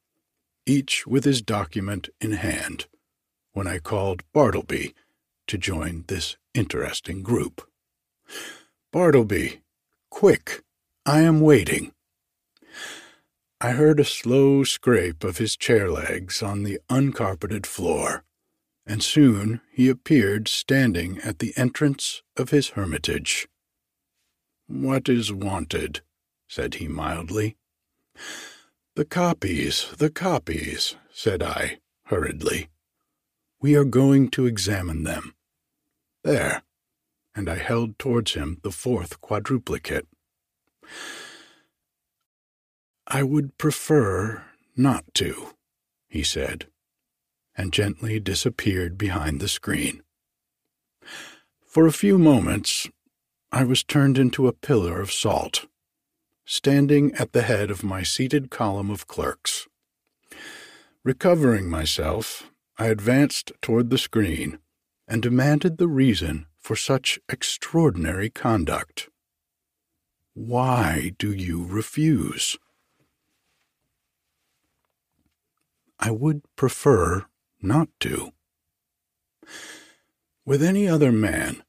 [0.67, 2.85] each with his document in hand,
[3.53, 4.93] when I called Bartleby
[5.47, 7.67] to join this interesting group.
[8.91, 9.61] Bartleby,
[10.11, 10.61] quick,
[11.07, 11.91] I am waiting.
[13.59, 18.25] I heard a slow scrape of his chair legs on the uncarpeted floor,
[18.85, 23.47] and soon he appeared standing at the entrance of his hermitage.
[24.67, 26.01] What is wanted?
[26.47, 27.57] said he mildly.
[28.95, 32.69] The copies, the copies, said I hurriedly.
[33.59, 35.33] We are going to examine them.
[36.23, 36.63] There.
[37.33, 40.07] And I held towards him the fourth quadruplicate.
[43.07, 44.43] I would prefer
[44.77, 45.55] not to,
[46.07, 46.67] he said,
[47.55, 50.03] and gently disappeared behind the screen.
[51.65, 52.87] For a few moments,
[53.51, 55.65] I was turned into a pillar of salt
[56.45, 59.67] standing at the head of my seated column of clerks.
[61.03, 64.59] Recovering myself, I advanced toward the screen
[65.07, 69.09] and demanded the reason for such extraordinary conduct.
[70.33, 72.57] Why do you refuse?
[75.99, 77.25] I would prefer
[77.61, 78.31] not to.
[80.45, 81.63] With any other man,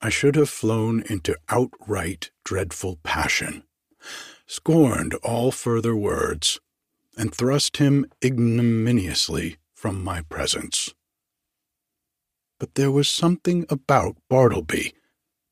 [0.00, 3.64] I should have flown into outright dreadful passion
[4.46, 6.60] scorned all further words,
[7.16, 10.94] and thrust him ignominiously from my presence.
[12.58, 14.94] But there was something about Bartleby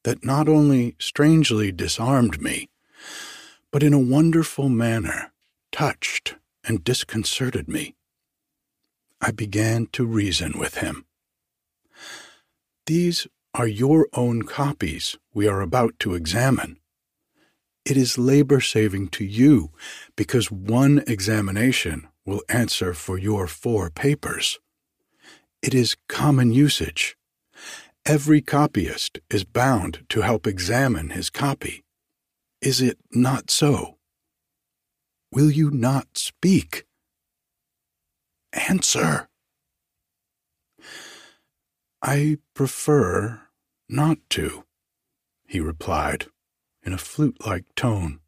[0.04, 2.68] that not only strangely disarmed me,
[3.70, 5.32] but in a wonderful manner
[5.70, 7.94] touched and disconcerted me.
[9.20, 11.06] I began to reason with him.
[12.86, 16.78] These are your own copies we are about to examine.
[17.84, 19.70] It is labor saving to you
[20.16, 24.60] because one examination will answer for your four papers.
[25.62, 27.16] It is common usage.
[28.06, 31.84] Every copyist is bound to help examine his copy.
[32.60, 33.98] Is it not so?
[35.32, 36.84] Will you not speak?
[38.52, 39.28] Answer.
[42.00, 43.42] I prefer
[43.88, 44.64] not to,
[45.46, 46.26] he replied
[46.84, 48.20] in a flute like tone.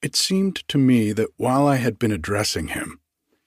[0.00, 3.00] It seemed to me that while I had been addressing him,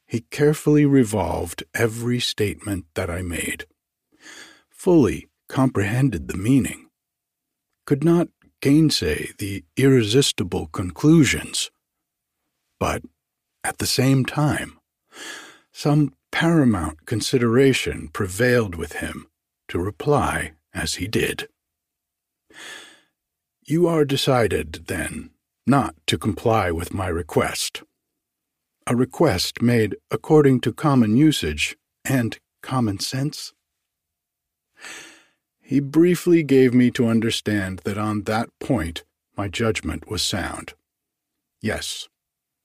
[0.07, 3.65] he carefully revolved every statement that I made,
[4.69, 6.89] fully comprehended the meaning,
[7.85, 8.29] could not
[8.61, 11.71] gainsay the irresistible conclusions,
[12.79, 13.03] but
[13.63, 14.79] at the same time,
[15.71, 19.27] some paramount consideration prevailed with him
[19.67, 21.47] to reply as he did.
[23.67, 25.31] You are decided, then,
[25.65, 27.81] not to comply with my request.
[28.85, 33.53] A request made according to common usage and common sense?
[35.59, 39.03] He briefly gave me to understand that on that point
[39.35, 40.75] my judgment was sound.
[41.59, 42.07] Yes,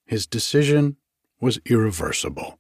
[0.05, 0.99] his decision
[1.41, 2.59] was irreversible.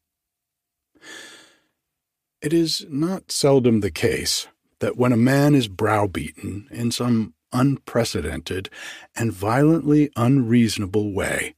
[2.41, 8.69] It is not seldom the case that when a man is browbeaten in some unprecedented
[9.17, 11.55] and violently unreasonable way,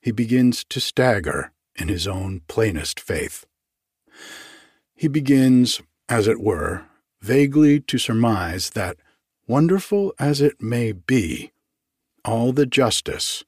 [0.00, 3.46] he begins to stagger in his own plainest faith.
[4.94, 6.84] He begins, as it were,
[7.20, 8.96] vaguely to surmise that,
[9.46, 11.52] wonderful as it may be,
[12.24, 13.44] all the justice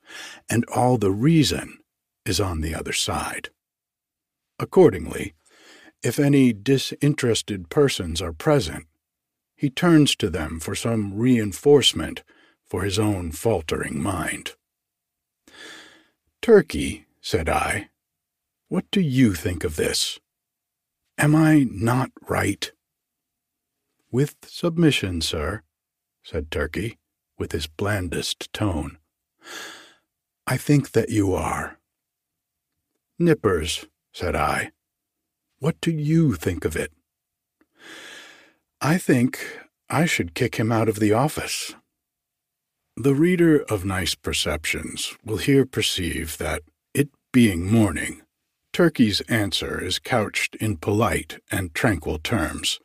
[0.49, 1.79] and all the reason
[2.25, 3.51] is on the other side.
[4.59, 5.35] Accordingly,
[6.03, 8.87] if any disinterested persons are present,
[9.63, 12.25] he turns to them for some reinforcement
[12.65, 14.57] for his own faltering mind.
[16.41, 17.89] Turkey, said I,
[18.67, 20.19] what do you think of this?
[21.17, 22.73] Am I not right?
[24.11, 25.63] With submission, sir,
[26.25, 26.99] said Turkey,
[27.39, 28.99] with his blandest tone.
[30.45, 31.79] I think that you are.
[33.17, 34.73] Nippers, said I,
[35.61, 36.93] what do you think of it?
[38.85, 41.77] I think I should kick him out of the office.
[42.97, 46.63] The reader of Nice Perceptions will here perceive that,
[46.93, 48.23] it being morning,
[48.73, 52.81] Turkey's answer is couched in polite and tranquil terms,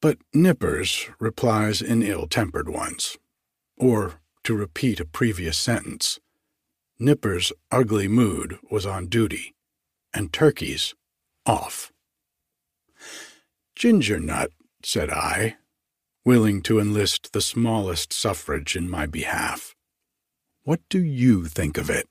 [0.00, 3.18] but Nippers replies in ill tempered ones.
[3.76, 6.18] Or, to repeat a previous sentence,
[6.98, 9.54] Nipper's ugly mood was on duty,
[10.14, 10.94] and Turkey's
[11.44, 11.92] off.
[13.76, 14.50] Ginger Nut
[14.86, 15.56] said I,
[16.24, 19.74] willing to enlist the smallest suffrage in my behalf.
[20.62, 22.08] What do you think of it?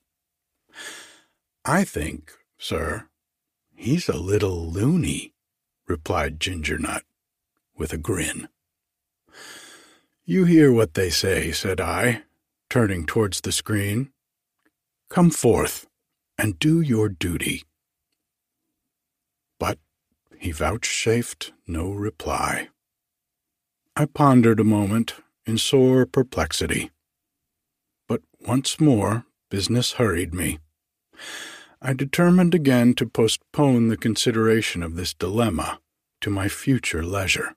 [1.65, 3.07] I think, sir.
[3.75, 5.33] He's a little loony,
[5.87, 7.03] replied Ginger Nut,
[7.75, 8.47] with a grin.
[10.25, 12.23] You hear what they say, said I,
[12.69, 14.11] turning towards the screen.
[15.09, 15.87] Come forth
[16.37, 17.63] and do your duty.
[19.59, 19.79] But
[20.43, 22.67] he vouchsafed no reply.
[23.95, 25.15] I pondered a moment
[25.45, 26.91] in sore perplexity.
[28.09, 30.59] But once more business hurried me.
[31.81, 35.79] I determined again to postpone the consideration of this dilemma
[36.19, 37.55] to my future leisure.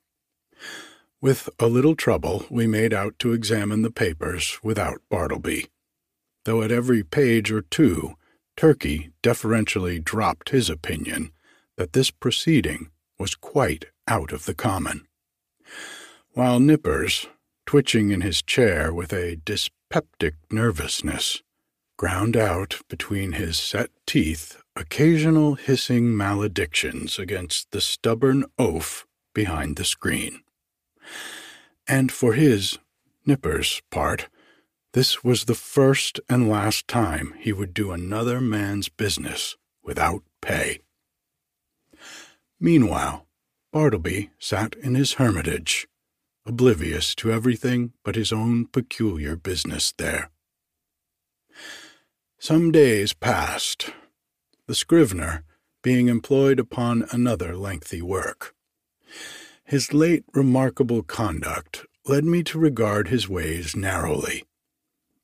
[1.21, 5.67] With a little trouble, we made out to examine the papers without Bartleby,
[6.45, 8.15] though at every page or two
[8.57, 11.33] Turkey deferentially dropped his opinion
[11.77, 15.07] that this proceeding was quite out of the common.
[16.33, 17.27] While Nippers,
[17.65, 21.43] twitching in his chair with a dyspeptic nervousness,
[21.97, 29.85] ground out between his set teeth occasional hissing maledictions against the stubborn oaf behind the
[29.85, 30.43] screen.
[31.89, 32.79] And for his,
[33.25, 34.29] Nipper's, part,
[34.93, 40.81] this was the first and last time he would do another man's business without pay.
[42.59, 43.27] Meanwhile,
[43.73, 45.87] Bartleby sat in his hermitage,
[46.47, 50.31] oblivious to everything but his own peculiar business there.
[52.39, 53.91] Some days passed,
[54.67, 55.45] the scrivener
[55.83, 58.55] being employed upon another lengthy work.
[59.65, 64.45] His late remarkable conduct led me to regard his ways narrowly.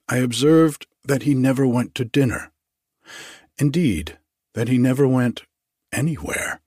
[0.09, 2.53] I observed that he never went to dinner.
[3.59, 4.19] Indeed,
[4.55, 5.43] that he never went
[5.93, 6.62] anywhere.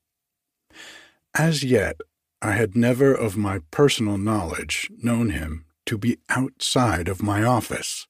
[1.37, 1.99] As yet,
[2.41, 8.07] I had never of my personal knowledge known him to be outside of my office.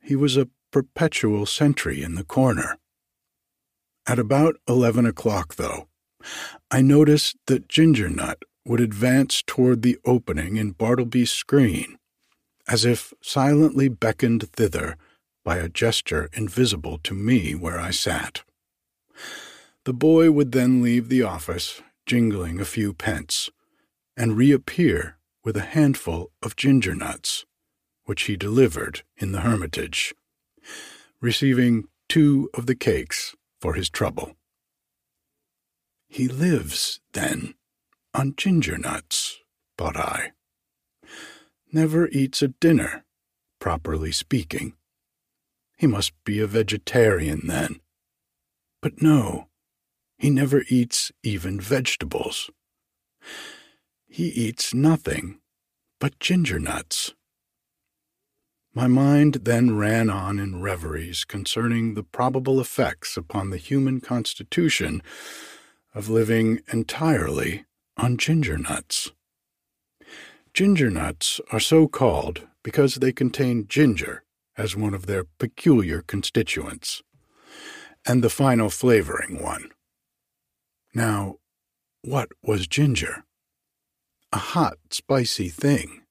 [0.00, 2.76] He was a perpetual sentry in the corner.
[4.04, 5.86] At about eleven o'clock, though,
[6.72, 11.98] I noticed that Ginger Nut would advance toward the opening in Bartleby's screen,
[12.66, 14.96] as if silently beckoned thither
[15.44, 18.42] by a gesture invisible to me where I sat.
[19.84, 23.50] The boy would then leave the office, jingling a few pence,
[24.16, 27.44] and reappear with a handful of ginger nuts,
[28.04, 30.14] which he delivered in the hermitage
[31.22, 34.36] receiving two of the cakes for his trouble.
[36.08, 37.54] He lives, then,
[38.12, 39.38] on ginger nuts,
[39.78, 40.32] thought I.
[41.72, 43.04] Never eats a dinner,
[43.58, 44.74] properly speaking.
[45.78, 47.80] He must be a vegetarian, then.
[48.82, 49.48] But no,
[50.22, 52.48] he never eats even vegetables.
[54.06, 55.40] He eats nothing
[55.98, 57.12] but ginger nuts.
[58.72, 65.02] My mind then ran on in reveries concerning the probable effects upon the human constitution
[65.92, 67.64] of living entirely
[67.96, 69.10] on ginger nuts.
[70.54, 74.22] Ginger nuts are so called because they contain ginger
[74.56, 77.02] as one of their peculiar constituents,
[78.06, 79.72] and the final flavoring one.
[80.94, 81.36] Now,
[82.02, 83.24] what was ginger?
[84.32, 86.02] A hot, spicy thing.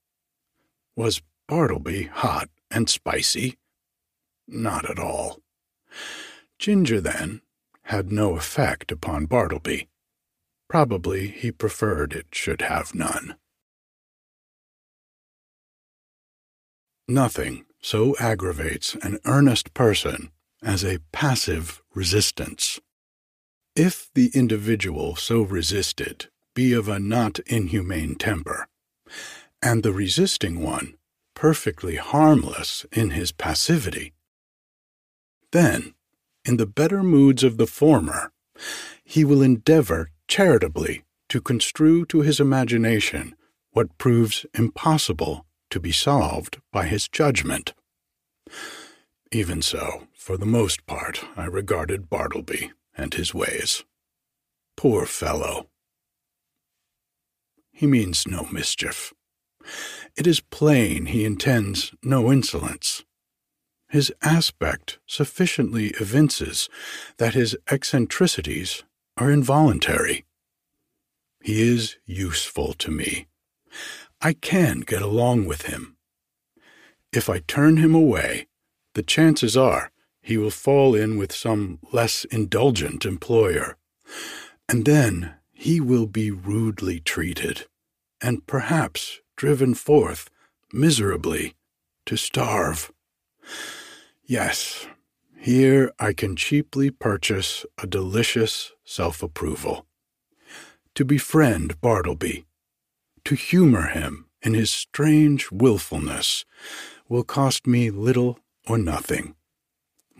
[0.96, 3.58] Was Bartleby hot and spicy?
[4.48, 5.40] Not at all.
[6.60, 7.42] Ginger, then,
[7.84, 9.90] had no effect upon Bartleby.
[10.70, 13.36] Probably he preferred it should have none.
[17.08, 20.32] Nothing so aggravates an earnest person
[20.64, 22.80] as a passive resistance.
[23.76, 28.68] If the individual so resisted be of a not inhumane temper,
[29.62, 30.98] and the resisting one
[31.36, 34.14] perfectly harmless in his passivity.
[35.52, 35.96] Then,
[36.46, 38.32] in the better moods of the former,
[39.04, 43.36] he will endeavor charitably to construe to his imagination
[43.72, 47.74] what proves impossible to be solved by his judgment.
[49.32, 53.84] Even so, for the most part, I regarded Bartleby and his ways.
[54.78, 55.68] Poor fellow!
[57.72, 59.14] He means no mischief.
[60.16, 63.04] It is plain he intends no insolence.
[63.90, 66.70] His aspect sufficiently evinces
[67.18, 68.84] that his eccentricities
[69.18, 70.26] are involuntary.
[71.44, 73.28] He is useful to me.
[74.22, 75.98] I can get along with him.
[77.12, 78.48] If I turn him away,
[78.94, 79.92] the chances are
[80.22, 83.78] he will fall in with some less indulgent employer,
[84.70, 87.66] and then he will be rudely treated,
[88.22, 90.30] and perhaps driven forth
[90.72, 91.56] miserably
[92.06, 92.92] to starve.
[94.24, 94.88] Yes,
[95.42, 99.88] Here I can cheaply purchase a delicious self approval.
[100.94, 102.46] To befriend Bartleby,
[103.26, 106.46] to humor him in his strange wilfulness,
[107.10, 109.34] will cost me little or nothing,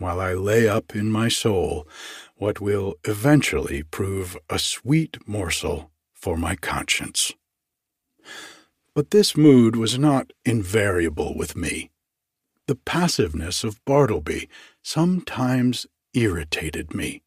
[0.02, 1.88] while I lay up in my soul
[2.36, 7.32] what will eventually prove a sweet morsel for my conscience.
[8.94, 11.90] But this mood was not invariable with me.
[12.66, 14.48] The passiveness of Bartleby
[14.82, 17.22] sometimes irritated me.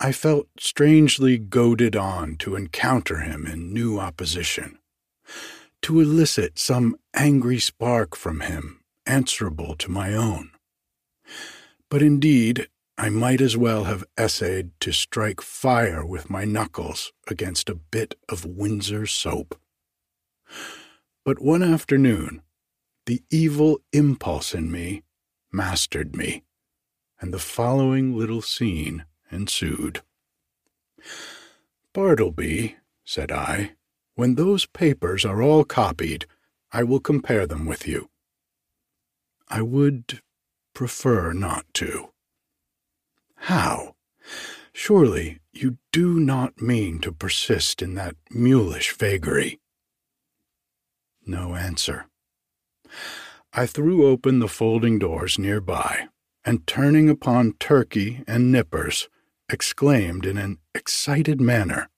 [0.00, 4.78] I felt strangely goaded on to encounter him in new opposition,
[5.82, 10.50] to elicit some angry spark from him answerable to my own.
[11.94, 12.66] But indeed,
[12.98, 18.16] I might as well have essayed to strike fire with my knuckles against a bit
[18.28, 19.56] of Windsor soap.
[21.24, 22.42] But one afternoon,
[23.06, 25.04] the evil impulse in me
[25.52, 26.42] mastered me,
[27.20, 30.02] and the following little scene ensued.
[31.92, 32.74] Bartleby,
[33.04, 33.76] said I,
[34.16, 36.26] when those papers are all copied,
[36.72, 38.10] I will compare them with you.
[39.48, 40.20] I would
[40.74, 42.10] prefer not to.
[43.36, 43.94] How?
[44.72, 49.60] Surely you do not mean to persist in that mulish vagary.
[51.26, 52.06] No answer.
[53.52, 56.08] I threw open the folding doors near by,
[56.44, 59.08] and turning upon Turkey and Nippers,
[59.48, 61.88] exclaimed in an excited manner,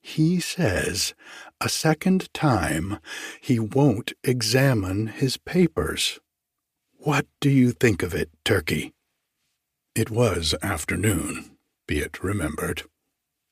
[0.00, 1.14] He says
[1.60, 3.00] a second time
[3.40, 6.20] he won't examine his papers.
[7.06, 8.92] What do you think of it, Turkey?
[9.94, 12.82] It was afternoon, be it remembered.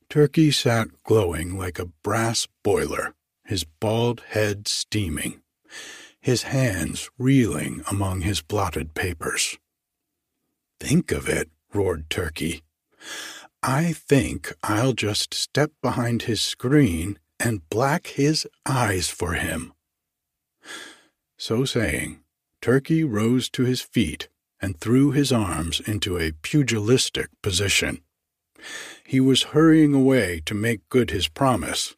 [0.09, 5.41] Turkey sat glowing like a brass boiler, his bald head steaming
[6.21, 9.57] his hands reeling among his blotted papers.
[10.81, 12.63] Think of it, roared Turkey.
[13.63, 19.75] I think I'll just step behind his screen and black his eyes for him.
[21.37, 22.24] So saying,
[22.65, 28.01] Turkey rose to his feet and threw his arms into a pugilistic position.
[29.05, 31.95] He was hurrying away to make good his promise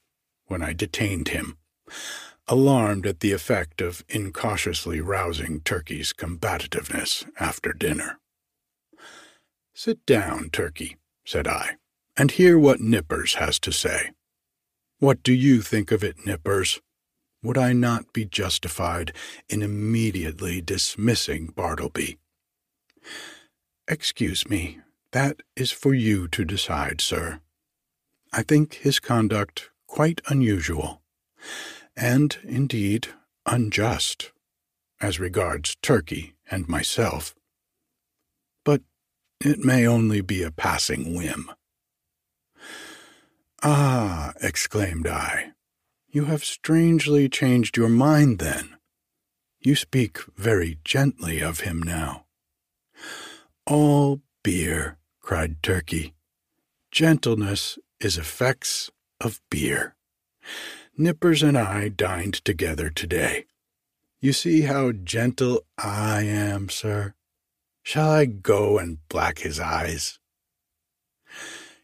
[0.47, 1.57] when I detained him
[2.49, 8.19] alarmed at the effect of incautiously rousing Turkey's combativeness after dinner.
[9.73, 11.77] Sit down, Turkey, said I,
[12.17, 14.11] and hear what Nippers has to say.
[14.99, 16.81] What do you think of it, Nippers?
[17.43, 19.13] Would I not be justified
[19.49, 22.19] in immediately dismissing Bartleby?
[23.89, 24.81] Excuse me,
[25.13, 27.41] that is for you to decide, sir.
[28.33, 31.03] I think his conduct quite unusual
[31.97, 33.09] and indeed
[33.47, 34.33] unjust
[35.01, 37.35] as regards Turkey and myself.
[38.65, 38.83] But
[39.41, 41.51] it may only be a passing whim.
[43.63, 45.53] Ah, exclaimed I,
[46.17, 48.75] you have strangely changed your mind then.
[49.61, 52.25] You speak very gently of him now.
[53.67, 56.15] All beer, cried Turkey.
[56.91, 58.91] Gentleness is effects
[59.21, 59.95] of beer.
[60.97, 63.45] Nippers and I dined together today.
[64.19, 67.13] You see how gentle I am, sir.
[67.83, 70.19] Shall I go and black his eyes?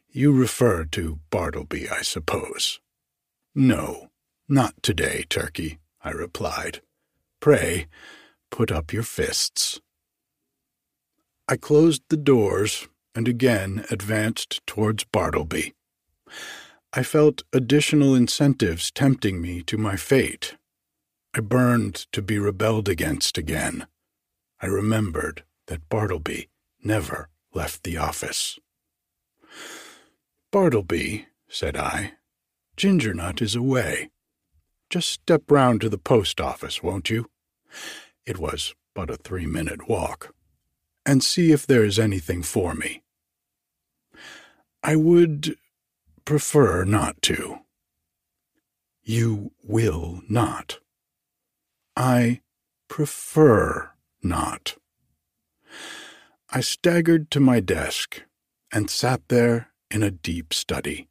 [0.08, 2.80] You refer to Bartleby, I suppose.
[3.54, 4.08] No,
[4.52, 6.82] not today, Turkey, I replied.
[7.40, 7.86] Pray,
[8.50, 9.80] put up your fists.
[11.48, 15.74] I closed the doors and again advanced towards Bartleby.
[16.92, 20.56] I felt additional incentives tempting me to my fate.
[21.34, 23.86] I burned to be rebelled against again.
[24.60, 26.50] I remembered that Bartleby
[26.84, 28.58] never left the office.
[30.50, 32.12] Bartleby, said I,
[32.76, 34.10] Gingernut is away.
[34.92, 37.30] Just step round to the post office, won't you?
[38.26, 40.34] It was but a three minute walk.
[41.06, 43.02] And see if there is anything for me.
[44.82, 45.56] I would
[46.26, 47.60] prefer not to.
[49.02, 50.78] You will not.
[51.96, 52.42] I
[52.88, 54.76] prefer not.
[56.50, 58.24] I staggered to my desk
[58.70, 61.08] and sat there in a deep study.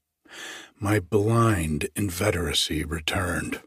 [0.79, 3.59] My blind inveteracy returned.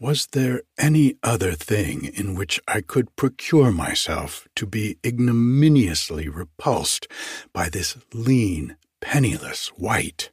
[0.00, 7.08] Was there any other thing in which I could procure myself to be ignominiously repulsed
[7.52, 10.30] by this lean, penniless wight,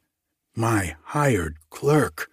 [0.54, 2.30] my hired clerk.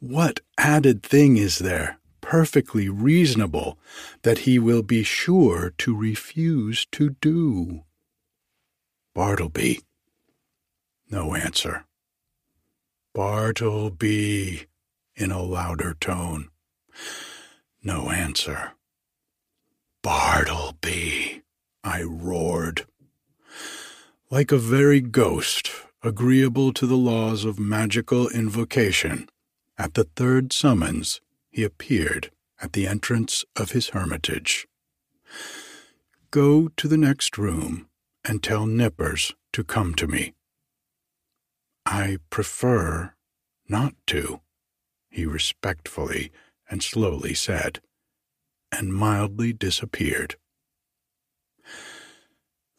[0.00, 3.78] What added thing is there, perfectly reasonable
[4.22, 7.82] that he will be sure to refuse to do?
[9.14, 9.80] Bartleby.
[11.10, 11.84] No answer.
[13.12, 14.66] Bartleby,
[15.20, 16.48] in a louder tone.
[17.82, 18.72] No answer.
[20.02, 21.42] Bartleby,
[21.84, 22.86] I roared.
[24.30, 25.70] Like a very ghost,
[26.02, 29.28] agreeable to the laws of magical invocation,
[29.76, 34.66] at the third summons he appeared at the entrance of his hermitage.
[36.30, 37.88] Go to the next room
[38.24, 40.34] and tell Nippers to come to me.
[41.84, 43.14] I prefer
[43.68, 44.40] not to,
[45.10, 46.30] he respectfully
[46.70, 47.80] and slowly said,
[48.72, 50.36] and mildly disappeared.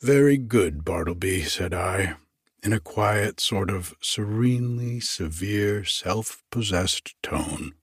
[0.01, 2.15] Very good, Bartleby, said I,
[2.63, 7.73] in a quiet, sort of serenely severe, self possessed tone,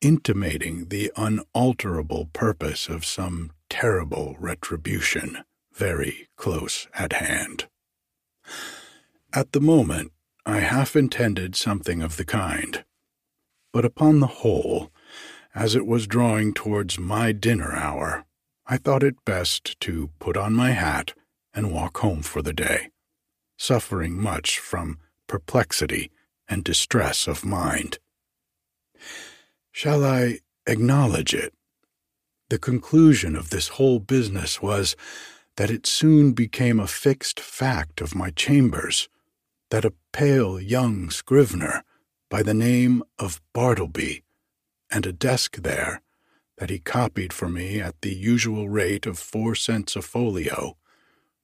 [0.00, 5.44] intimating the unalterable purpose of some terrible retribution
[5.78, 7.68] very close at hand.
[9.32, 10.12] At the moment,
[10.44, 12.84] I half intended something of the kind,
[13.72, 14.90] but upon the whole,
[15.54, 18.24] as it was drawing towards my dinner hour,
[18.66, 21.14] I thought it best to put on my hat
[21.54, 22.90] and walk home for the day
[23.58, 26.10] suffering much from perplexity
[26.48, 27.98] and distress of mind.
[29.72, 31.52] Shall I acknowledge it?
[32.48, 34.96] The conclusion of this whole business was
[35.56, 39.08] that it soon became a fixed fact of my chambers
[39.70, 41.82] that a pale young scrivener
[42.28, 44.22] by the name of Bartleby
[44.90, 46.02] and a desk there
[46.56, 50.76] that he copied for me at the usual rate of four cents a folio,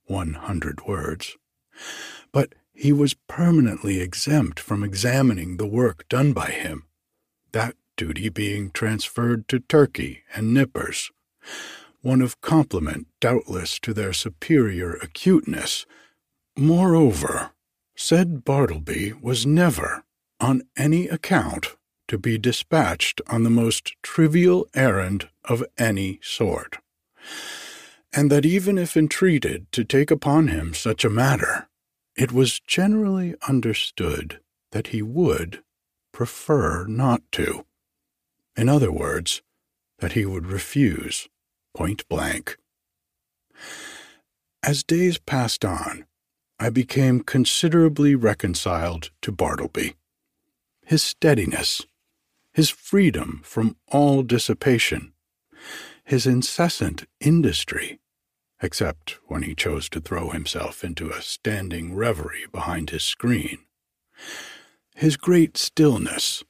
[0.06, 1.36] one hundred words,
[2.32, 6.84] but he was permanently exempt from examining the work done by him,
[7.52, 11.10] that duty being transferred to Turkey and Nippers,
[12.02, 15.86] one of compliment doubtless to their superior acuteness.
[16.56, 17.52] Moreover,
[17.96, 20.03] said Bartleby was never,
[20.40, 21.76] on any account,
[22.08, 26.78] to be dispatched on the most trivial errand of any sort,
[28.12, 31.68] and that even if entreated to take upon him such a matter,
[32.16, 34.40] it was generally understood
[34.72, 35.62] that he would
[36.12, 37.64] prefer not to.
[38.56, 39.42] In other words,
[39.98, 41.28] that he would refuse
[41.74, 42.56] point blank.
[44.62, 46.06] As days passed on,
[46.58, 49.96] I became considerably reconciled to Bartleby.
[50.86, 51.82] His steadiness,
[52.52, 55.14] his freedom from all dissipation,
[56.04, 58.00] his incessant industry,
[58.62, 63.58] except when he chose to throw himself into a standing reverie behind his screen.
[64.94, 66.44] His great stillness,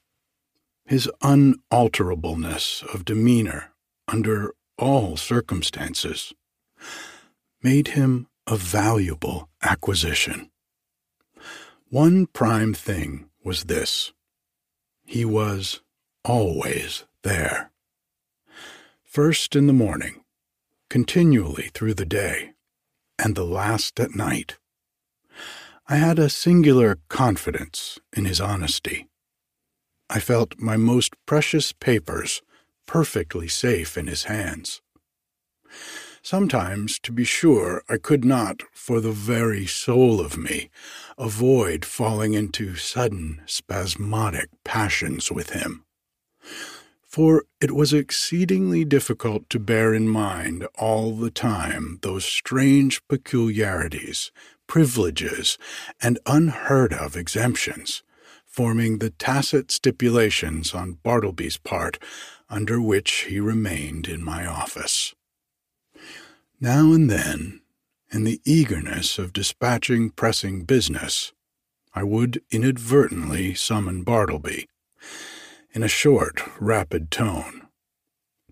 [0.85, 3.73] his unalterableness of demeanor
[4.07, 6.33] under all circumstances,
[7.63, 10.51] made him a valuable acquisition.
[11.89, 14.11] One prime thing was this
[15.05, 15.81] he was
[16.23, 17.71] always there.
[19.03, 20.23] First in the morning,
[20.89, 22.53] continually through the day,
[23.17, 24.57] and the last at night.
[25.87, 29.07] I had a singular confidence in his honesty.
[30.09, 32.41] I felt my most precious papers
[32.87, 34.81] perfectly safe in his hands.
[36.25, 40.71] Sometimes, to be sure, I could not, for the very soul of me,
[41.17, 45.85] avoid falling into sudden spasmodic passions with him
[47.15, 54.33] for it was exceedingly difficult to bear in mind all the time those strange peculiarities,
[54.67, 55.57] privileges,
[56.01, 58.03] and unheard of exemptions,
[58.45, 61.97] forming the tacit stipulations on Bartleby's part
[62.49, 65.15] under which he remained in my office.
[66.61, 67.59] Now and then,
[68.11, 71.33] in the eagerness of dispatching pressing business,
[71.93, 74.69] I would inadvertently summon Bartleby
[75.73, 77.67] in a short, rapid tone,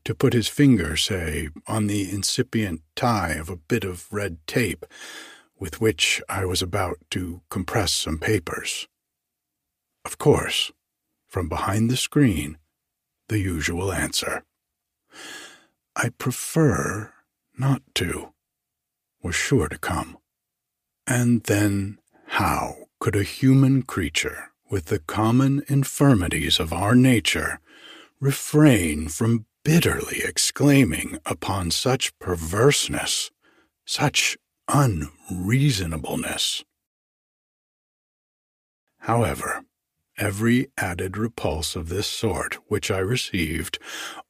[0.04, 4.86] to put his finger, say, on the incipient tie of a bit of red tape
[5.58, 8.90] with which I was about to compress some papers.
[10.04, 10.74] Of course,
[11.30, 12.58] from behind the screen,
[13.30, 14.44] the usual answer.
[15.96, 17.14] I prefer
[17.58, 18.34] not to,
[19.22, 20.18] was sure to come.
[21.08, 27.60] And then how could a human creature with the common infirmities of our nature,
[28.20, 33.30] refrain from bitterly exclaiming upon such perverseness,
[33.86, 34.36] such
[34.68, 36.64] unreasonableness.
[39.02, 39.64] However,
[40.18, 43.78] every added repulse of this sort which I received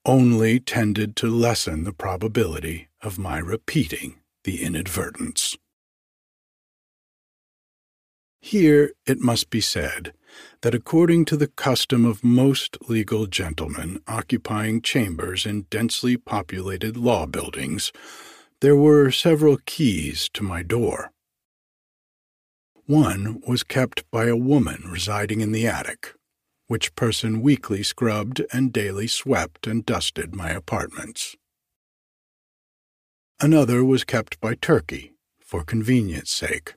[0.06, 5.58] only tended to lessen the probability of my repeating the inadvertence.
[8.42, 10.14] Here it must be said
[10.62, 17.26] that according to the custom of most legal gentlemen occupying chambers in densely populated law
[17.26, 17.92] buildings,
[18.60, 21.12] there were several keys to my door.
[22.86, 26.14] One was kept by a woman residing in the attic,
[26.68, 31.38] which person weekly scrubbed and daily swept and dusted my apartments.
[33.40, 36.76] Another was kept by Turkey, for convenience sake.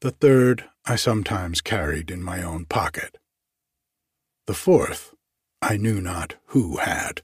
[0.00, 3.18] The third I sometimes carried in my own pocket.
[4.46, 5.14] The fourth
[5.62, 7.22] I knew not who had.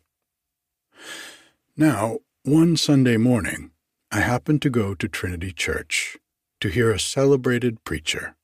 [1.76, 3.70] Now, one Sunday morning,
[4.10, 6.16] I happened to go to Trinity Church
[6.60, 8.36] to hear a celebrated preacher,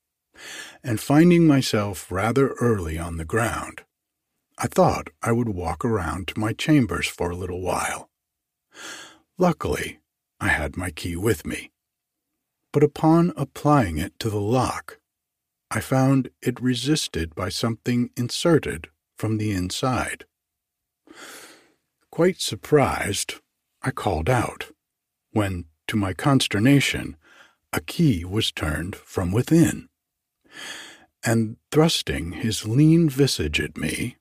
[0.83, 3.83] and finding myself rather early on the ground,
[4.59, 8.11] I thought I would walk around to my chambers for a little while.
[9.43, 9.99] Luckily,
[10.39, 11.73] I had my key with me,
[12.73, 15.01] but upon applying it to the lock,
[15.69, 20.27] I found it resisted by something inserted from the inside.
[22.13, 23.41] Quite surprised,
[23.83, 24.71] I called out,
[25.33, 27.17] when, to my consternation,
[27.73, 29.89] a key was turned from within.
[31.25, 34.19] And thrusting his lean visage at me,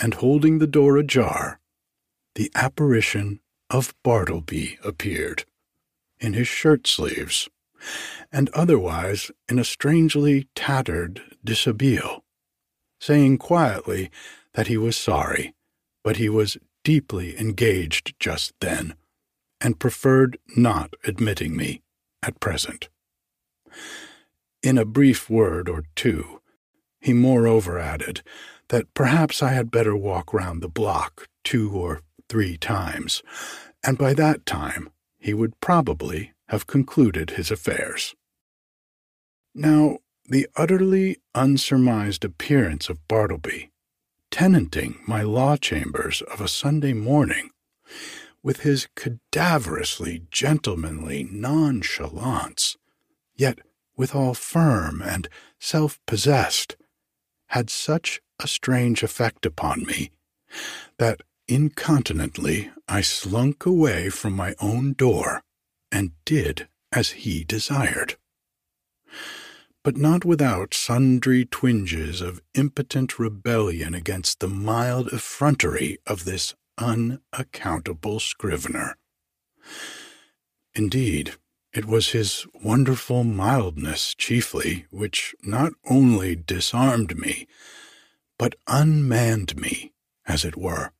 [0.00, 1.60] and holding the door ajar,
[2.34, 3.38] the apparition
[3.70, 5.44] of Bartleby appeared,
[6.20, 7.48] in his shirt sleeves,
[8.32, 12.22] and otherwise in a strangely tattered dishabille,
[13.00, 14.10] saying quietly
[14.54, 15.54] that he was sorry,
[16.02, 18.94] but he was deeply engaged just then,
[19.60, 21.82] and preferred not admitting me
[22.22, 22.88] at present.
[24.62, 26.40] In a brief word or two,
[27.00, 28.22] he moreover added
[28.68, 32.00] that perhaps I had better walk round the block two or
[32.34, 33.22] three times,
[33.84, 38.16] and by that time he would probably have concluded his affairs.
[39.54, 43.70] Now, the utterly unsurmised appearance of Bartleby,
[44.32, 47.50] tenanting my law chambers of a Sunday morning,
[48.42, 52.76] with his cadaverously gentlemanly nonchalance,
[53.36, 53.60] yet
[53.96, 55.28] withal firm and
[55.60, 56.74] self possessed,
[57.50, 60.10] had such a strange effect upon me
[60.98, 65.42] that incontinently I slunk away from my own door
[65.90, 68.16] and did as he desired.
[69.82, 78.20] But not without sundry twinges of impotent rebellion against the mild effrontery of this unaccountable
[78.20, 78.96] scrivener.
[80.74, 81.34] Indeed,
[81.72, 87.46] it was his wonderful mildness chiefly which not only disarmed me,
[88.38, 89.92] but unmanned me,
[90.26, 90.92] as it were.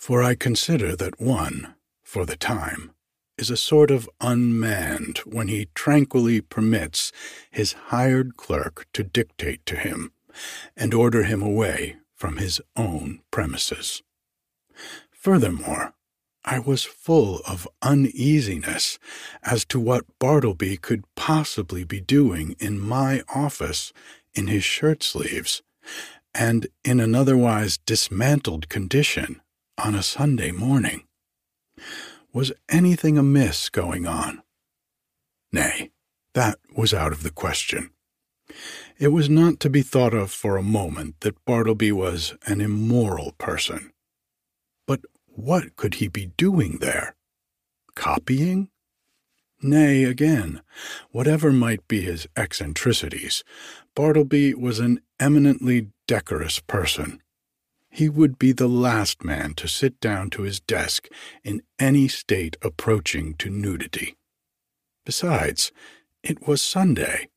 [0.00, 2.92] For I consider that one, for the time,
[3.36, 7.12] is a sort of unmanned when he tranquilly permits
[7.50, 10.12] his hired clerk to dictate to him
[10.74, 14.02] and order him away from his own premises.
[15.10, 15.92] Furthermore,
[16.46, 18.98] I was full of uneasiness
[19.42, 23.92] as to what Bartleby could possibly be doing in my office
[24.32, 25.60] in his shirt sleeves
[26.34, 29.42] and in an otherwise dismantled condition
[29.84, 31.04] on a Sunday morning.
[32.32, 34.42] Was anything amiss going on?
[35.52, 35.90] Nay,
[36.34, 37.90] that was out of the question.
[38.98, 43.32] It was not to be thought of for a moment that Bartleby was an immoral
[43.38, 43.92] person.
[44.86, 47.16] But what could he be doing there?
[47.94, 48.68] Copying?
[49.62, 50.62] Nay, again,
[51.10, 53.44] whatever might be his eccentricities,
[53.94, 57.22] Bartleby was an eminently decorous person.
[57.90, 61.08] He would be the last man to sit down to his desk
[61.42, 64.16] in any state approaching to nudity.
[65.04, 65.72] Besides,
[66.22, 67.28] it was Sunday.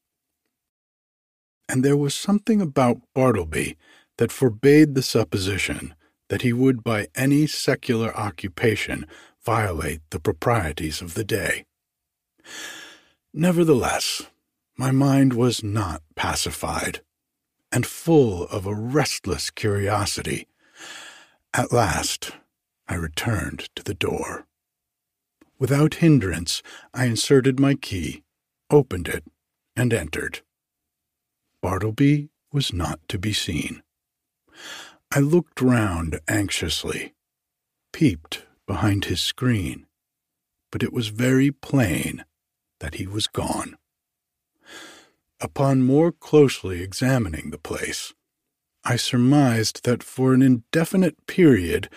[1.67, 3.77] And there was something about Bartleby
[4.17, 5.95] that forbade the supposition
[6.29, 9.07] that he would by any secular occupation
[9.43, 11.65] violate the proprieties of the day.
[13.33, 14.27] Nevertheless,
[14.77, 17.01] my mind was not pacified,
[17.73, 20.47] and full of a restless curiosity.
[21.55, 22.33] At last,
[22.87, 24.45] I returned to the door.
[25.57, 26.61] Without hindrance,
[26.93, 28.23] I inserted my key,
[28.69, 29.23] opened it,
[29.75, 30.41] and entered.
[31.61, 33.81] Bartleby was not to be seen.
[35.11, 37.15] I looked round anxiously,
[37.91, 39.87] peeped behind his screen,
[40.71, 42.23] but it was very plain
[42.79, 43.77] that he was gone.
[45.43, 48.13] Upon more closely examining the place,
[48.85, 51.89] I surmised that for an indefinite period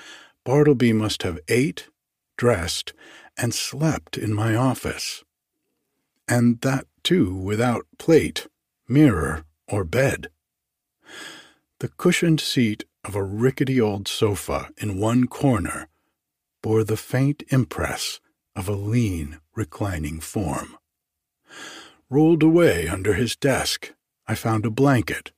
[0.43, 1.89] Bartleby must have ate,
[2.37, 2.93] dressed,
[3.37, 5.23] and slept in my office.
[6.27, 8.49] And that, too, without plate,
[8.89, 10.27] mirror, or bed.
[11.79, 15.87] The cushioned seat of a rickety old sofa in one corner
[16.63, 18.19] bore the faint impress
[18.57, 20.77] of a lean, reclining form.
[22.09, 23.93] Rolled away under his desk,
[24.29, 25.33] I found a blanket.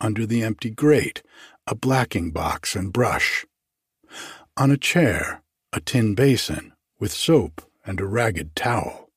[0.00, 1.22] Under the empty grate,
[1.66, 3.44] a blacking box and brush.
[4.56, 9.10] On a chair, a tin basin with soap and a ragged towel.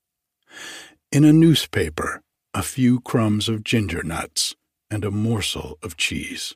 [1.12, 2.22] In a newspaper,
[2.54, 4.56] a few crumbs of ginger nuts
[4.92, 6.56] and a morsel of cheese.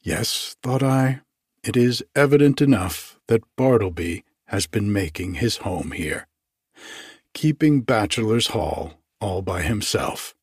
[0.00, 1.20] Yes, thought I,
[1.62, 6.26] it is evident enough that Bartleby has been making his home here,
[7.34, 10.34] keeping Bachelor's Hall all by himself.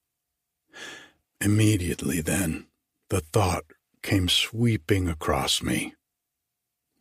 [1.40, 2.68] Immediately then,
[3.10, 3.66] the thought
[4.04, 5.96] came sweeping across me.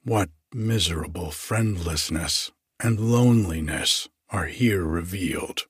[0.05, 2.51] What miserable friendlessness
[2.83, 5.67] and loneliness are here revealed.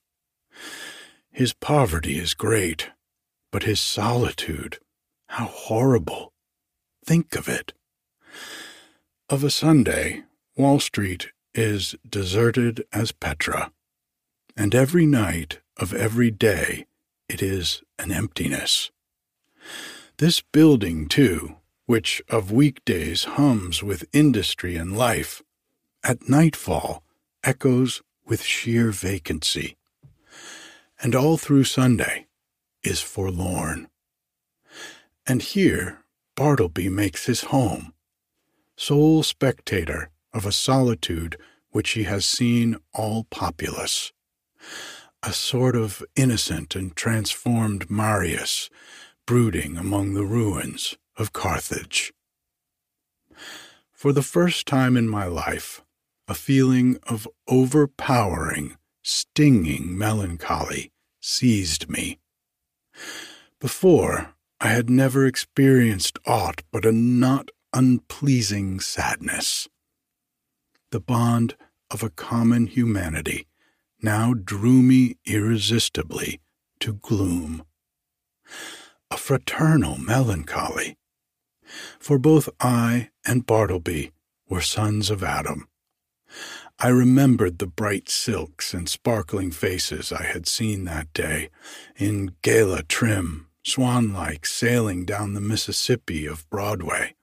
[1.32, 2.90] His poverty is great,
[3.50, 4.78] but his solitude,
[5.28, 6.32] how horrible!
[7.04, 7.72] Think of it.
[9.28, 10.24] Of a Sunday,
[10.56, 13.72] Wall Street is deserted as Petra,
[14.60, 16.84] and every night of every day
[17.30, 18.90] it is an emptiness.
[20.18, 21.56] This building, too,
[21.86, 25.42] which of weekdays hums with industry and life,
[26.04, 27.02] at nightfall
[27.42, 29.78] echoes with sheer vacancy,
[31.02, 32.26] and all through Sunday
[32.82, 33.88] is forlorn.
[35.26, 36.00] And here
[36.36, 37.94] Bartleby makes his home,
[38.76, 41.38] sole spectator of a solitude
[41.70, 44.12] which he has seen all populous
[45.22, 48.70] a sort of innocent and transformed Marius
[49.26, 52.12] brooding among the ruins of Carthage.
[53.92, 55.82] For the first time in my life,
[56.26, 60.90] a feeling of overpowering, stinging melancholy
[61.20, 62.18] seized me.
[63.60, 69.68] Before, I had never experienced aught but a not unpleasing sadness.
[70.90, 71.56] The bond
[71.90, 73.46] of a common humanity
[74.02, 76.40] now drew me irresistibly
[76.80, 77.64] to gloom.
[79.10, 80.96] A fraternal melancholy,
[81.98, 84.12] for both I and Bartleby
[84.48, 85.68] were sons of Adam.
[86.78, 91.50] I remembered the bright silks and sparkling faces I had seen that day,
[91.96, 97.14] in gala trim, swan like, sailing down the Mississippi of Broadway,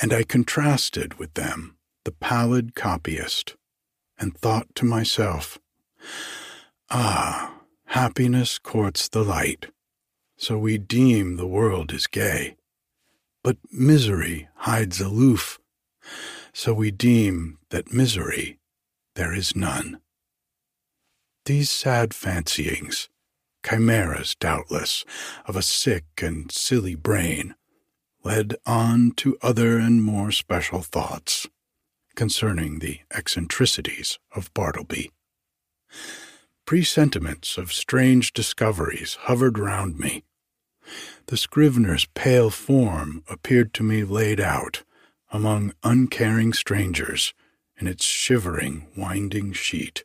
[0.00, 3.56] and I contrasted with them the pallid copyist,
[4.18, 5.58] and thought to myself,
[6.90, 9.66] Ah, happiness courts the light,
[10.36, 12.56] so we deem the world is gay.
[13.42, 15.58] But misery hides aloof,
[16.52, 18.58] so we deem that misery
[19.14, 20.00] there is none.
[21.44, 23.08] These sad fancyings,
[23.64, 25.04] chimeras doubtless,
[25.46, 27.54] of a sick and silly brain,
[28.22, 31.46] led on to other and more special thoughts
[32.14, 35.10] concerning the eccentricities of Bartleby.
[36.64, 40.24] Presentiments of strange discoveries hovered round me.
[41.26, 44.82] The scrivener's pale form appeared to me laid out
[45.30, 47.34] among uncaring strangers
[47.78, 50.04] in its shivering, winding sheet.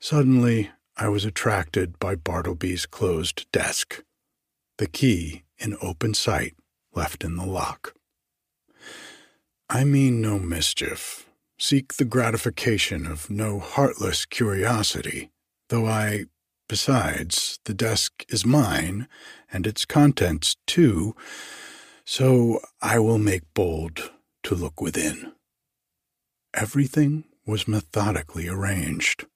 [0.00, 4.02] Suddenly, I was attracted by Bartleby's closed desk,
[4.78, 6.54] the key in open sight
[6.94, 7.94] left in the lock.
[9.68, 11.27] I mean no mischief,
[11.58, 15.30] seek the gratification of no heartless curiosity,
[15.68, 16.26] though I,
[16.68, 19.08] besides, the desk is mine,
[19.52, 21.16] and its contents too,
[22.04, 24.12] so I will make bold
[24.44, 25.32] to look within.
[26.54, 29.26] Everything was methodically arranged,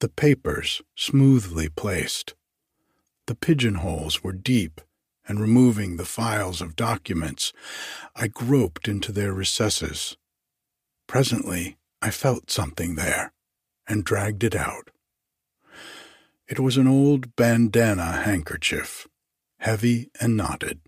[0.00, 2.34] the papers smoothly placed.
[3.26, 4.80] The pigeonholes were deep,
[5.26, 7.52] and removing the files of documents,
[8.16, 10.16] I groped into their recesses
[11.08, 13.32] Presently, I felt something there
[13.88, 14.90] and dragged it out.
[16.46, 19.08] It was an old bandana handkerchief,
[19.58, 20.80] heavy and knotted.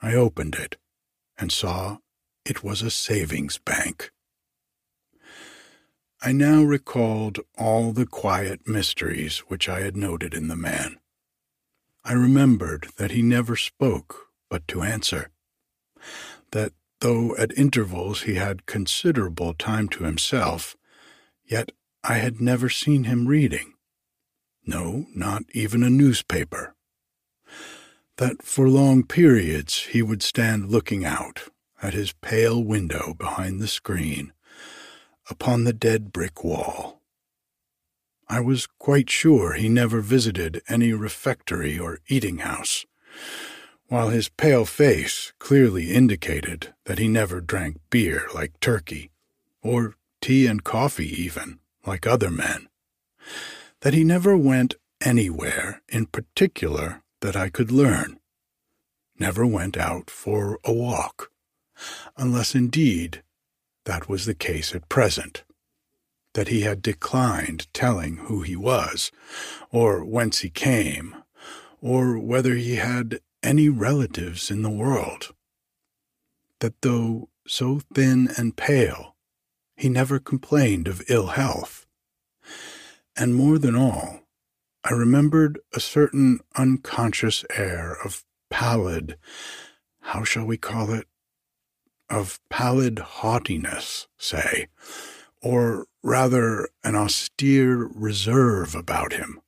[0.00, 0.78] I opened it
[1.36, 1.98] and saw
[2.44, 4.10] it was a savings bank.
[6.22, 10.98] I now recalled all the quiet mysteries which I had noted in the man.
[12.02, 15.30] I remembered that he never spoke but to answer,
[16.52, 20.76] that Though at intervals he had considerable time to himself,
[21.44, 21.72] yet
[22.04, 23.74] I had never seen him reading.
[24.66, 26.74] No, not even a newspaper.
[28.18, 31.44] that for long periods he would stand looking out
[31.82, 34.32] at his pale window behind the screen
[35.30, 37.00] upon the dead brick wall.
[38.28, 42.84] I was quite sure he never visited any refectory or eating house,
[43.88, 49.10] while his pale face clearly indicated that he never drank beer like Turkey,
[49.62, 52.68] or tea and coffee even, like other men,
[53.80, 58.18] that he never went anywhere in particular that I could learn,
[59.18, 61.30] never went out for a walk,
[62.16, 63.22] unless indeed
[63.84, 65.44] that was the case at present,
[66.34, 69.10] that he had declined telling who he was,
[69.70, 71.16] or whence he came,
[71.80, 75.34] or whether he had any relatives in the world,
[76.60, 79.16] that though so thin and pale,
[79.76, 81.86] he never complained of ill health.
[83.16, 84.20] And more than all,
[84.84, 89.18] I remembered a certain unconscious air of pallid,
[90.00, 91.06] how shall we call it?
[92.08, 94.68] Of pallid haughtiness, say,
[95.42, 99.40] or rather an austere reserve about him,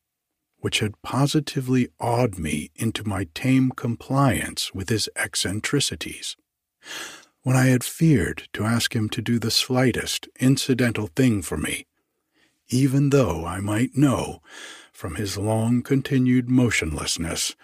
[0.61, 6.37] which had positively awed me into my tame compliance with his eccentricities
[7.43, 11.87] when I had feared to ask him to do the slightest incidental thing for me,
[12.69, 14.43] even though I might know,
[14.93, 17.57] from his long continued motionlessness,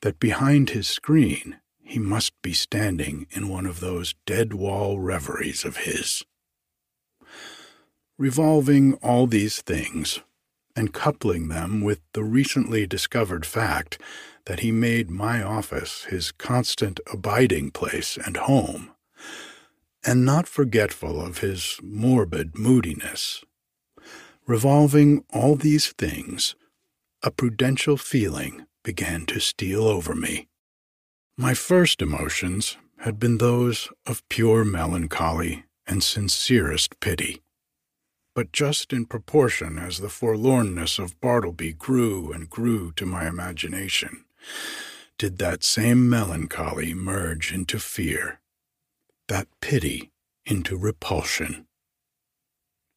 [0.00, 5.64] that behind his screen he must be standing in one of those dead wall reveries
[5.64, 6.24] of his.
[8.18, 10.20] Revolving all these things,
[10.74, 13.98] and coupling them with the recently discovered fact
[14.46, 18.90] that he made my office his constant abiding place and home,
[20.04, 23.44] and not forgetful of his morbid moodiness.
[24.46, 26.56] Revolving all these things,
[27.22, 30.48] a prudential feeling began to steal over me.
[31.36, 37.41] My first emotions had been those of pure melancholy and sincerest pity.
[38.34, 44.24] But just in proportion as the forlornness of Bartleby grew and grew to my imagination,
[45.18, 48.40] did that same melancholy merge into fear
[49.28, 50.10] that pity
[50.44, 51.66] into repulsion.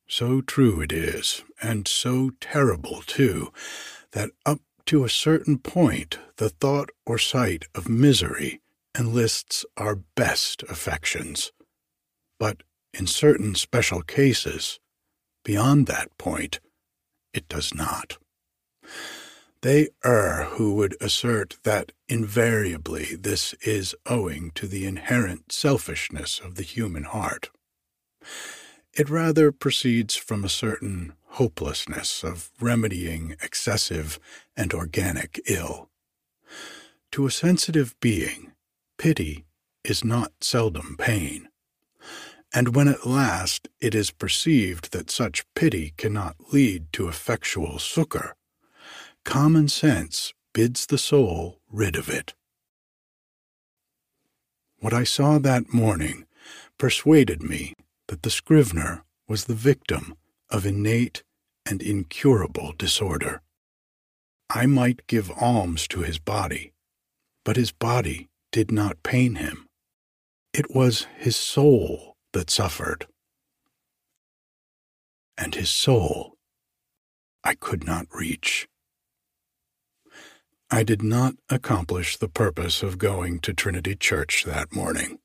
[0.07, 3.51] So true it is, and so terrible too,
[4.11, 8.61] that up to a certain point the thought or sight of misery
[8.97, 11.51] enlists our best affections.
[12.39, 12.63] But
[12.93, 14.79] in certain special cases,
[15.45, 16.59] beyond that point,
[17.33, 18.17] it does not.
[19.61, 26.55] They err who would assert that invariably this is owing to the inherent selfishness of
[26.55, 27.49] the human heart.
[28.93, 34.19] It rather proceeds from a certain hopelessness of remedying excessive
[34.55, 35.89] and organic ill.
[37.11, 38.53] To a sensitive being,
[38.97, 39.45] pity
[39.83, 41.49] is not seldom pain,
[42.55, 48.33] and when at last it is perceived that such pity cannot lead to effectual succor,
[49.25, 52.33] common sense bids the soul rid of it.
[54.79, 56.25] What I saw that morning
[56.77, 57.73] persuaded me
[58.07, 60.15] that the scrivener was the victim
[60.49, 61.23] of innate
[61.65, 63.41] and incurable disorder.
[64.49, 66.71] I might give alms to his body,
[67.43, 69.67] but his body did not pain him.
[70.53, 73.07] It was his soul that suffered.
[75.37, 76.35] And his soul
[77.45, 78.67] I could not reach.
[80.69, 85.19] I did not accomplish the purpose of going to Trinity Church that morning.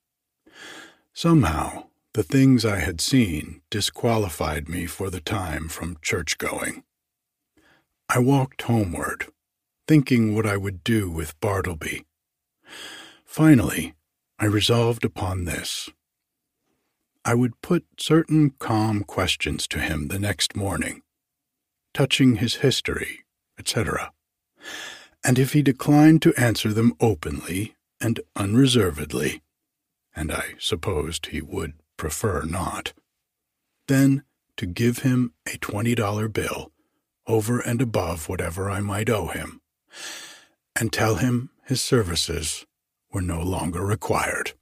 [1.13, 6.85] Somehow, the things I had seen disqualified me for the time from church going.
[8.09, 9.27] I walked homeward,
[9.89, 12.05] thinking what I would do with Bartleby.
[13.25, 13.95] Finally,
[14.39, 15.89] I resolved upon this.
[17.25, 21.03] I would put certain calm questions to him the next morning,
[21.93, 23.21] touching his history,
[23.59, 24.13] etc
[25.25, 29.43] and if he declined to answer them openly and unreservedly,
[30.17, 32.93] and I supposed he would prefer not,
[33.87, 34.25] then
[34.57, 36.73] to give him a $20 bill
[37.27, 39.61] over and above whatever I might owe him,
[40.75, 42.65] and tell him his services
[43.13, 44.53] were no longer required,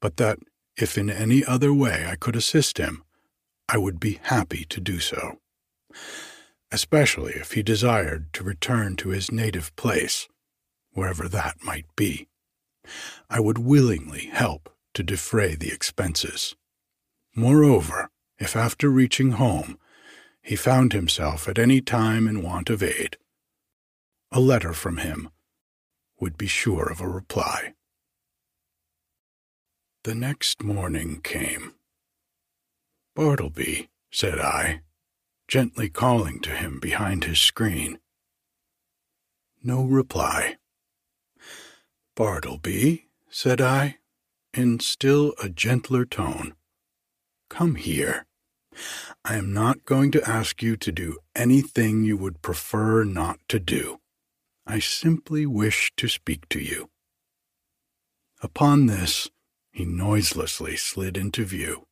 [0.00, 0.38] but that
[0.76, 3.02] if in any other way I could assist him,
[3.68, 5.38] I would be happy to do so
[6.72, 10.28] especially if he desired to return to his native place,
[10.92, 12.28] wherever that might be.
[13.30, 16.54] I would willingly help to defray the expenses.
[17.34, 19.78] Moreover, if after reaching home
[20.42, 23.16] he found himself at any time in want of aid,
[24.30, 25.30] a letter from him
[26.20, 27.72] would be sure of a reply.
[30.06, 31.74] The next morning came.
[33.16, 34.82] Bartleby, said I,
[35.48, 37.98] gently calling to him behind his screen.
[39.64, 40.58] No reply.
[42.14, 43.96] Bartleby, said I,
[44.54, 46.54] in still a gentler tone,
[47.50, 48.26] come here.
[49.24, 53.58] I am not going to ask you to do anything you would prefer not to
[53.58, 53.98] do.
[54.64, 56.90] I simply wish to speak to you.
[58.40, 59.30] Upon this,
[59.76, 61.86] he noiselessly slid into view.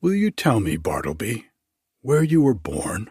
[0.00, 1.46] Will you tell me, Bartleby,
[2.00, 3.08] where you were born?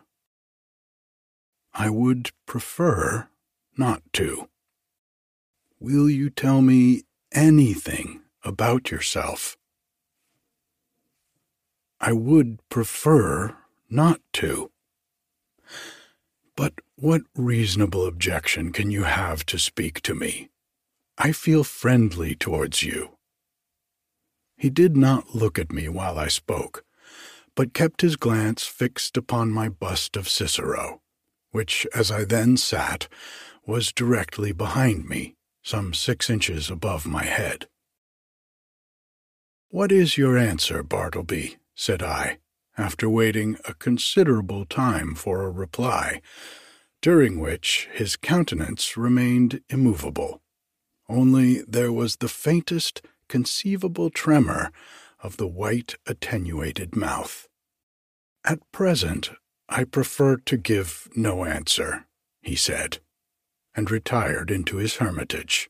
[1.73, 3.29] I would prefer
[3.77, 4.49] not to.
[5.79, 9.55] Will you tell me anything about yourself?
[12.01, 13.55] I would prefer
[13.89, 14.69] not to.
[16.57, 20.49] But what reasonable objection can you have to speak to me?
[21.17, 23.17] I feel friendly towards you.
[24.61, 26.85] He did not look at me while I spoke,
[27.55, 31.01] but kept his glance fixed upon my bust of Cicero,
[31.49, 33.07] which, as I then sat,
[33.65, 37.69] was directly behind me, some six inches above my head.
[39.69, 41.57] What is your answer, Bartleby?
[41.73, 42.37] said I,
[42.77, 46.21] after waiting a considerable time for a reply,
[47.01, 50.43] during which his countenance remained immovable.
[51.09, 53.01] Only there was the faintest
[53.31, 54.73] conceivable tremor
[55.23, 57.47] of the white, attenuated mouth.
[58.43, 59.29] At present,
[59.69, 62.07] I prefer to give no answer,
[62.41, 62.99] he said,
[63.73, 65.69] and retired into his hermitage.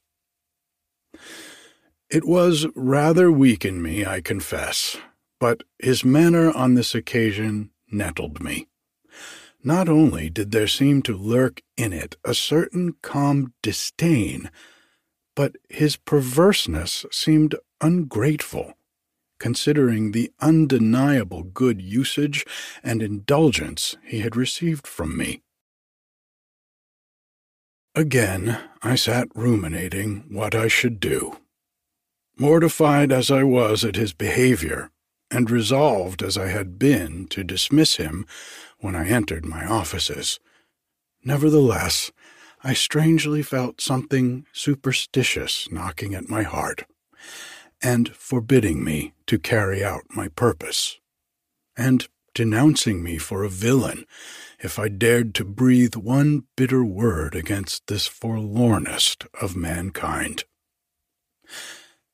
[2.09, 4.97] It was rather weak in me, I confess,
[5.39, 8.69] but his manner on this occasion nettled me.
[9.63, 14.49] Not only did there seem to lurk in it a certain calm disdain
[15.35, 18.73] but his perverseness seemed ungrateful,
[19.39, 22.45] considering the undeniable good usage
[22.83, 25.41] and indulgence he had received from me.
[27.95, 31.37] Again, I sat ruminating what I should do.
[32.37, 34.91] Mortified as I was at his behavior,
[35.29, 38.25] and resolved as I had been to dismiss him
[38.79, 40.39] when I entered my offices,
[41.23, 42.11] nevertheless,
[42.63, 46.83] I strangely felt something superstitious knocking at my heart,
[47.81, 50.99] and forbidding me to carry out my purpose,
[51.75, 54.05] and denouncing me for a villain
[54.59, 60.43] if I dared to breathe one bitter word against this forlornest of mankind.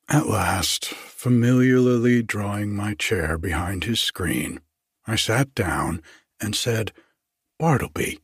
[0.08, 4.60] At last, familiarly drawing my chair behind his screen,
[5.06, 6.02] I sat down
[6.40, 6.92] and said,
[7.58, 8.20] Bartleby,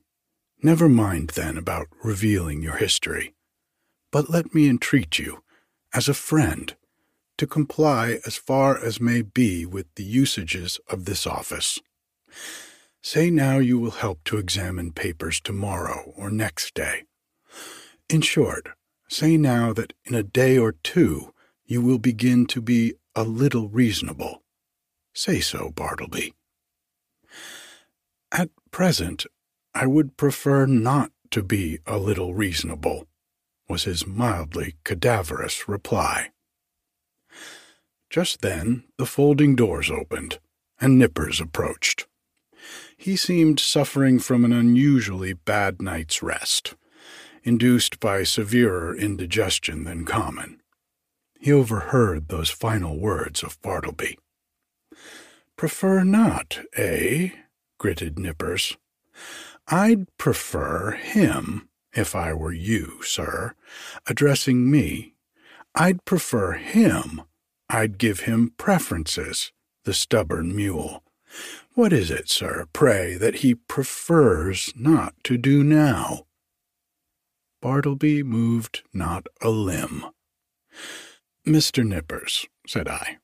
[0.64, 3.34] Never mind then about revealing your history,
[4.10, 5.44] but let me entreat you,
[5.92, 6.74] as a friend,
[7.36, 11.78] to comply as far as may be with the usages of this office.
[13.02, 17.02] Say now you will help to examine papers tomorrow or next day.
[18.08, 18.70] In short,
[19.06, 21.34] say now that in a day or two
[21.66, 24.42] you will begin to be a little reasonable.
[25.12, 26.32] Say so, Bartleby.
[28.32, 29.26] At present,
[29.74, 33.08] I would prefer not to be a little reasonable,
[33.68, 36.30] was his mildly cadaverous reply.
[38.08, 40.38] Just then the folding doors opened,
[40.80, 42.06] and Nippers approached.
[42.96, 46.76] He seemed suffering from an unusually bad night's rest,
[47.42, 50.60] induced by severer indigestion than common.
[51.40, 54.18] He overheard those final words of Bartleby.
[55.56, 57.30] Prefer not, eh?
[57.78, 58.76] gritted Nippers.
[59.68, 63.54] I'd prefer him, if I were you, sir,
[64.06, 65.14] addressing me.
[65.74, 67.22] I'd prefer him.
[67.68, 69.52] I'd give him preferences,
[69.84, 71.02] the stubborn mule.
[71.72, 76.26] What is it, sir, pray, that he prefers not to do now?
[77.62, 80.04] Bartleby moved not a limb.
[81.46, 81.84] Mr.
[81.84, 83.18] Nippers, said I,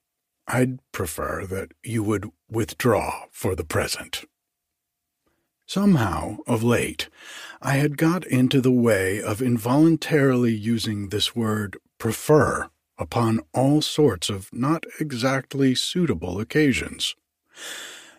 [0.49, 4.25] I'd prefer that you would withdraw for the present.
[5.71, 7.09] Somehow, of late,
[7.63, 14.29] I had got into the way of involuntarily using this word prefer upon all sorts
[14.29, 17.15] of not exactly suitable occasions.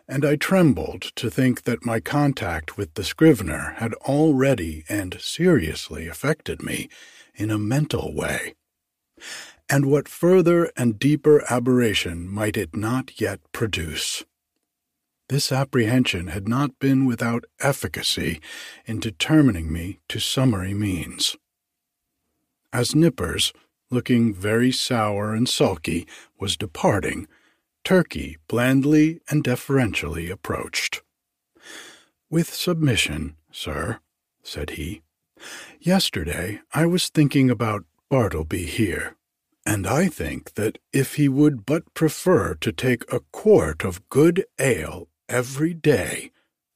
[0.08, 6.08] And I trembled to think that my contact with the scrivener had already and seriously
[6.08, 6.88] affected me
[7.36, 8.56] in a mental way.
[9.70, 14.24] And what further and deeper aberration might it not yet produce?
[15.32, 18.42] This apprehension had not been without efficacy
[18.86, 21.38] in determining me to summary means.
[22.74, 23.54] As Nippers,
[23.90, 26.06] looking very sour and sulky,
[26.38, 27.30] was departing,
[27.86, 31.02] Turkey blandly and deferentially approached.
[32.30, 34.00] With submission, sir,
[34.44, 35.02] said he.
[35.80, 39.16] Yesterday I was thinking about Bartleby here,
[39.66, 44.44] and I think that if he would but prefer to take a quart of good
[44.60, 46.32] ale every day,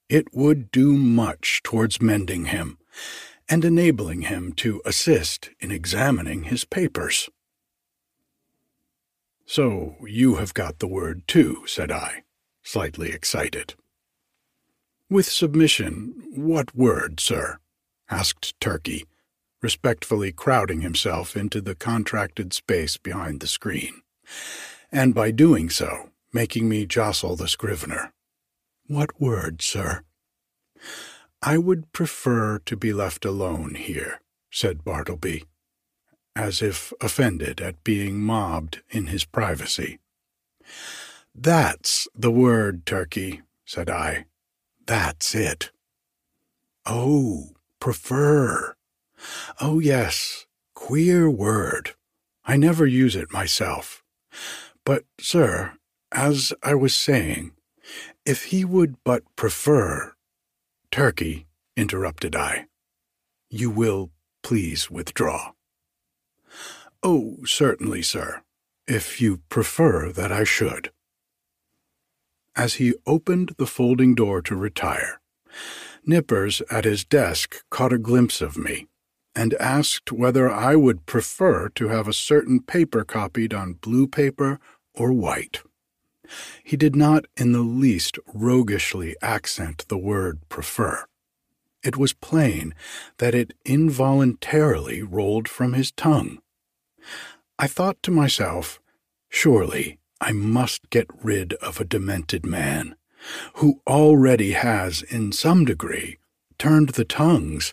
[0.08, 2.78] it would do much towards mending him
[3.48, 7.28] and enabling him to assist in examining his papers.
[9.44, 12.24] So you have got the word too, said I,
[12.62, 13.74] slightly excited.
[15.08, 17.58] With submission, what word, sir?
[18.10, 19.04] asked Turkey,
[19.62, 24.02] respectfully crowding himself into the contracted space behind the screen,
[24.90, 28.12] and by doing so, making me jostle the scrivener.
[28.88, 30.02] What word, sir?
[31.42, 35.44] I would prefer to be left alone here, said Bartleby,
[36.36, 39.98] as if offended at being mobbed in his privacy.
[41.34, 44.26] That's the word, Turkey, said I.
[44.86, 45.72] That's it.
[46.84, 48.76] Oh, prefer.
[49.60, 51.94] Oh, yes, queer word.
[52.44, 54.04] I never use it myself.
[54.84, 55.72] But, sir,
[56.12, 57.50] as I was saying,
[58.26, 60.12] if he would but prefer
[60.90, 61.46] Turkey,
[61.76, 62.66] interrupted I.
[63.48, 64.10] You will
[64.42, 65.52] please withdraw.
[67.02, 68.42] Oh, certainly, sir,
[68.88, 70.90] if you prefer that I should.
[72.56, 75.20] As he opened the folding door to retire,
[76.04, 78.86] Nippers at his desk caught a glimpse of me
[79.34, 84.58] and asked whether I would prefer to have a certain paper copied on blue paper
[84.94, 85.62] or white.
[86.62, 91.04] He did not in the least roguishly accent the word prefer.
[91.82, 92.74] It was plain
[93.18, 96.38] that it involuntarily rolled from his tongue.
[97.58, 98.80] I thought to myself,
[99.28, 102.96] surely I must get rid of a demented man,
[103.54, 106.18] who already has, in some degree,
[106.58, 107.72] turned the tongues,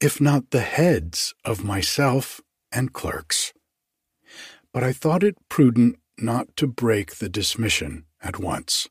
[0.00, 2.40] if not the heads, of myself
[2.72, 3.52] and clerks.
[4.72, 8.88] But I thought it prudent not to break the dismission at once.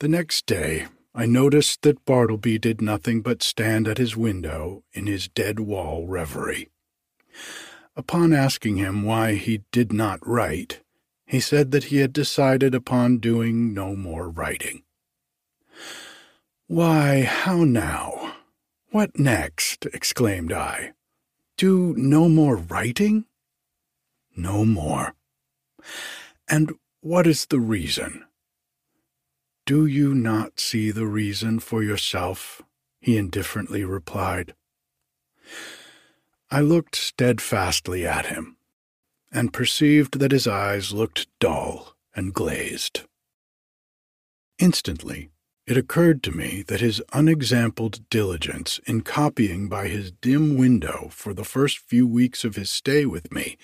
[0.00, 5.06] The next day, I noticed that Bartleby did nothing but stand at his window in
[5.06, 6.68] his dead wall reverie.
[7.96, 10.82] Upon asking him why he did not write,
[11.24, 14.82] he said that he had decided upon doing no more writing.
[16.66, 18.34] Why, how now?
[18.90, 19.86] What next?
[19.86, 20.92] exclaimed I.
[21.56, 23.24] Do no more writing?
[24.36, 25.14] No more.
[26.48, 28.24] And what is the reason?
[29.64, 32.62] Do you not see the reason for yourself?
[33.00, 34.54] he indifferently replied.
[36.50, 38.56] I looked steadfastly at him,
[39.32, 43.02] and perceived that his eyes looked dull and glazed.
[44.58, 45.30] Instantly,
[45.66, 51.34] it occurred to me that his unexampled diligence in copying by his dim window for
[51.34, 53.56] the first few weeks of his stay with me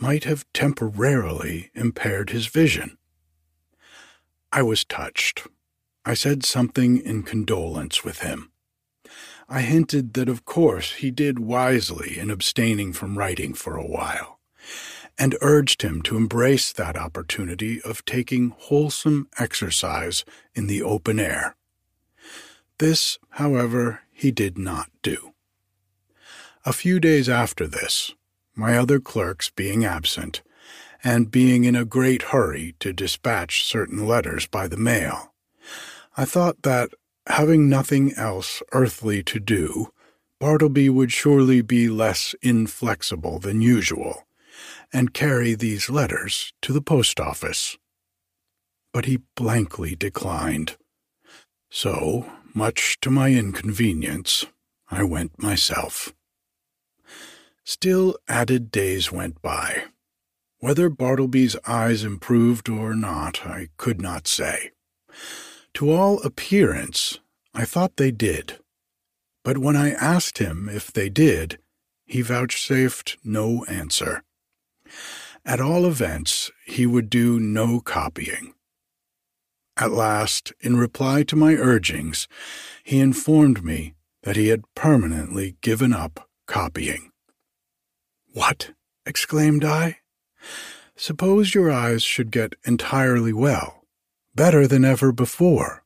[0.00, 2.96] might have temporarily impaired his vision.
[4.50, 5.46] I was touched.
[6.04, 8.50] I said something in condolence with him.
[9.48, 14.38] I hinted that of course he did wisely in abstaining from writing for a while,
[15.18, 20.24] and urged him to embrace that opportunity of taking wholesome exercise
[20.54, 21.56] in the open air.
[22.78, 25.34] This, however, he did not do.
[26.64, 28.14] A few days after this,
[28.54, 30.42] my other clerks being absent,
[31.02, 35.32] and being in a great hurry to dispatch certain letters by the mail,
[36.16, 36.90] I thought that,
[37.26, 39.92] having nothing else earthly to do,
[40.38, 44.26] Bartleby would surely be less inflexible than usual,
[44.92, 47.76] and carry these letters to the post office.
[48.92, 50.76] But he blankly declined.
[51.70, 54.46] So, much to my inconvenience,
[54.90, 56.12] I went myself.
[57.70, 59.84] Still added days went by.
[60.58, 64.72] Whether Bartleby's eyes improved or not, I could not say.
[65.74, 67.20] To all appearance,
[67.54, 68.58] I thought they did.
[69.44, 71.60] But when I asked him if they did,
[72.04, 74.24] he vouchsafed no answer.
[75.46, 78.54] At all events, he would do no copying.
[79.76, 82.26] At last, in reply to my urgings,
[82.82, 83.94] he informed me
[84.24, 87.09] that he had permanently given up copying.
[88.32, 88.72] What?
[89.06, 89.98] exclaimed I.
[90.96, 93.84] Suppose your eyes should get entirely well,
[94.34, 95.84] better than ever before.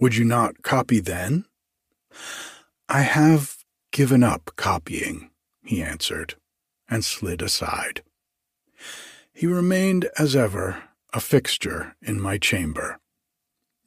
[0.00, 1.44] Would you not copy then?
[2.88, 3.58] I have
[3.92, 5.30] given up copying,
[5.64, 6.34] he answered,
[6.88, 8.02] and slid aside.
[9.32, 10.82] He remained, as ever,
[11.12, 12.98] a fixture in my chamber.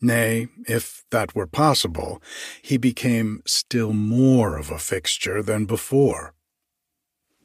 [0.01, 2.21] Nay, if that were possible,
[2.61, 6.33] he became still more of a fixture than before.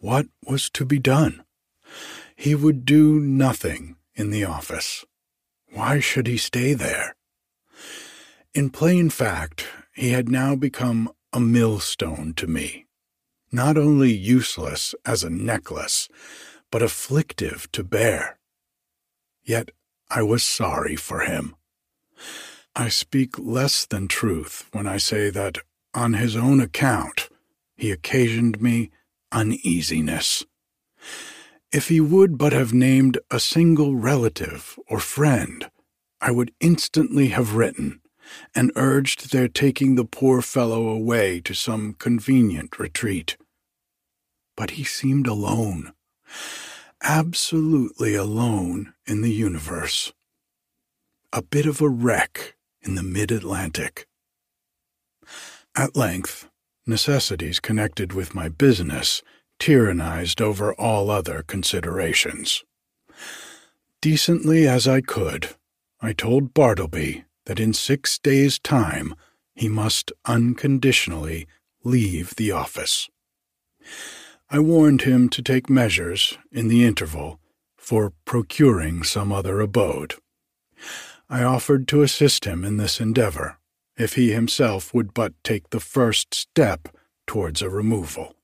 [0.05, 1.45] What was to be done?
[2.37, 5.03] He would do nothing in the office.
[5.73, 7.17] Why should he stay there?
[8.53, 12.85] In plain fact, he had now become a millstone to me,
[13.51, 16.11] not only useless as a necklace,
[16.71, 18.39] but afflictive to bear.
[19.43, 19.71] Yet
[20.11, 21.57] I was sorry for him.
[22.77, 25.61] I speak less than truth when I say that,
[25.95, 27.31] on his own account,
[27.75, 28.91] he occasioned me
[29.35, 30.45] uneasiness.
[31.73, 35.69] If he would but have named a single relative or friend,
[36.21, 38.01] I would instantly have written
[38.55, 43.37] and urged their taking the poor fellow away to some convenient retreat.
[44.57, 45.93] But he seemed alone,
[47.03, 50.13] absolutely alone in the universe.
[51.33, 54.07] A bit of a wreck in the mid Atlantic.
[55.77, 56.49] At length,
[56.87, 59.23] necessities connected with my business
[59.59, 62.65] tyrannized over all other considerations.
[64.03, 65.51] Decently as I could,
[66.01, 69.15] I told Bartleby that in six days' time
[69.55, 71.47] he must unconditionally
[71.85, 73.09] leave the office.
[74.51, 77.41] I warned him to take measures, in the interval,
[77.77, 80.15] for procuring some other abode.
[81.29, 83.59] I offered to assist him in this endeavor,
[83.97, 86.89] if he himself would but take the first step
[87.27, 88.35] towards a removal.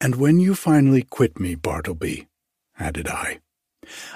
[0.00, 2.28] And when you finally quit me, Bartleby,
[2.78, 3.40] added I,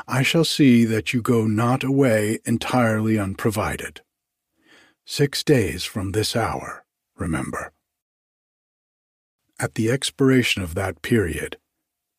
[0.07, 4.01] I shall see that you go not away entirely unprovided.
[5.05, 6.85] Six days from this hour,
[7.17, 7.73] remember.
[9.59, 11.57] At the expiration of that period,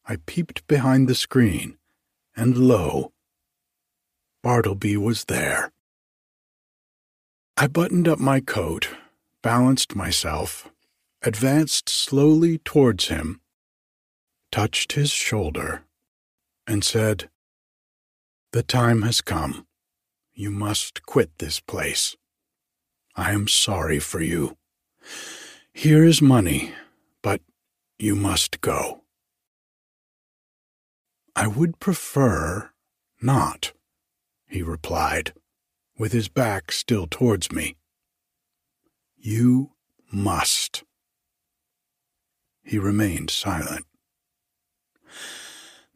[0.05, 1.77] I peeped behind the screen,
[2.35, 3.13] and lo,
[4.41, 5.71] Bartleby was there.
[7.63, 8.89] I buttoned up my coat,
[9.41, 10.69] balanced myself,
[11.21, 13.39] advanced slowly towards him,
[14.51, 15.83] touched his shoulder,
[16.67, 17.29] and said,
[18.51, 19.65] The time has come.
[20.33, 22.17] You must quit this place.
[23.15, 24.57] I am sorry for you.
[25.71, 26.73] Here is money,
[27.21, 27.39] but
[27.97, 29.03] you must go.
[31.33, 32.71] I would prefer
[33.21, 33.71] not
[34.53, 35.33] he replied,
[35.97, 37.75] with his back still towards me.
[39.17, 39.71] You
[40.11, 40.83] must.
[42.63, 43.85] He remained silent.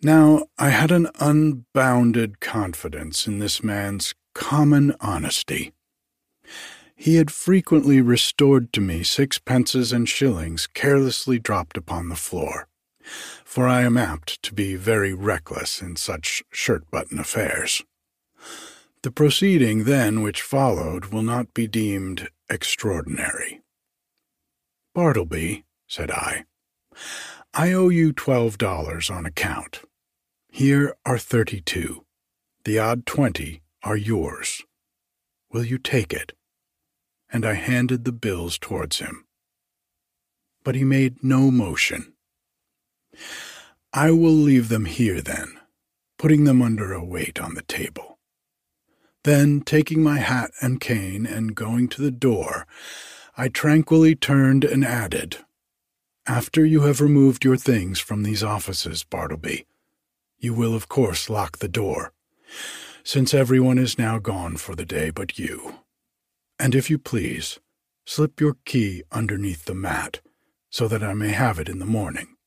[0.04, 5.74] Now, I had an unbounded confidence in this man's common honesty.
[6.96, 12.68] He had frequently restored to me sixpences and shillings carelessly dropped upon the floor,
[13.44, 17.84] for I am apt to be very reckless in such shirt button affairs.
[19.08, 23.62] The proceeding, then, which followed will not be deemed extraordinary.
[24.94, 26.44] Bartleby, said I,
[27.54, 29.80] I owe you twelve dollars on account.
[30.50, 32.04] Here are thirty-two.
[32.66, 34.62] The odd twenty are yours.
[35.54, 36.34] Will you take it?
[37.32, 39.24] And I handed the bills towards him.
[40.66, 42.12] But he made no motion.
[43.94, 45.58] I will leave them here, then,
[46.20, 48.16] putting them under a weight on the table.
[49.28, 52.66] Then, taking my hat and cane and going to the door,
[53.36, 55.40] I tranquilly turned and added,
[56.26, 59.66] After you have removed your things from these offices, Bartleby,
[60.38, 62.14] you will of course lock the door,
[63.04, 65.80] since everyone is now gone for the day but you.
[66.58, 67.60] And if you please,
[68.06, 70.22] slip your key underneath the mat,
[70.70, 72.38] so that I may have it in the morning.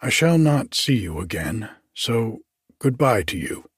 [0.00, 2.38] I shall not see you again, so
[2.78, 3.69] good-bye to you.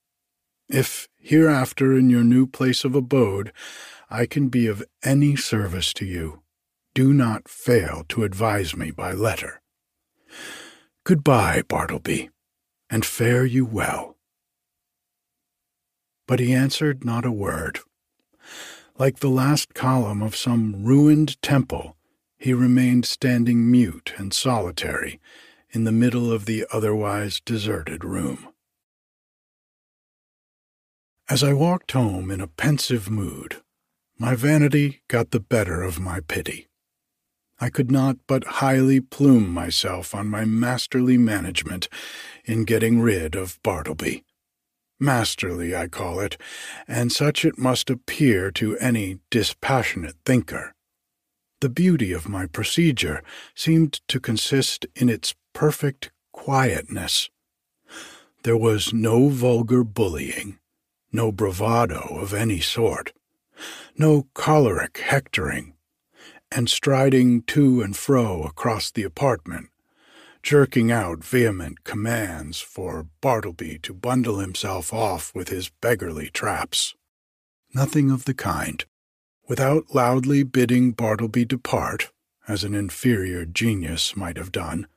[0.73, 3.53] If hereafter in your new place of abode
[4.09, 6.41] I can be of any service to you,
[6.95, 9.61] do not fail to advise me by letter.
[11.03, 12.31] Goodbye, Bartleby,
[12.89, 14.17] and fare you well.
[16.27, 17.79] But he answered not a word.
[18.97, 21.97] Like the last column of some ruined temple,
[22.35, 25.19] he remained standing mute and solitary
[25.69, 28.52] in the middle of the otherwise deserted room.
[31.33, 33.63] As I walked home in a pensive mood,
[34.19, 36.67] my vanity got the better of my pity.
[37.59, 41.89] I could not but highly plume myself on my masterly management
[42.45, 44.23] in getting rid of Bartleby.
[44.99, 46.37] Masterly, I call it,
[46.87, 50.75] and such it must appear to any dispassionate thinker.
[51.61, 53.23] The beauty of my procedure
[53.55, 57.31] seemed to consist in its perfect quietness.
[58.43, 60.59] There was no vulgar bullying,
[61.13, 63.13] no bravado of any sort,
[63.95, 65.73] no choleric hectoring,
[66.51, 69.69] and striding to and fro across the apartment,
[70.41, 76.95] jerking out vehement commands for Bartleby to bundle himself off with his beggarly traps.
[77.73, 78.83] Nothing of the kind.
[79.47, 82.11] Without loudly bidding Bartleby depart,
[82.47, 84.87] as an inferior genius might have done,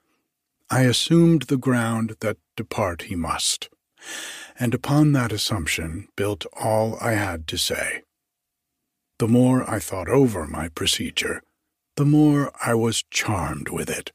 [0.69, 3.69] I assumed the ground that depart he must,
[4.59, 8.03] and upon that assumption built all I had to say.
[9.19, 11.43] The more I thought over my procedure,
[11.97, 14.13] the more I was charmed with it.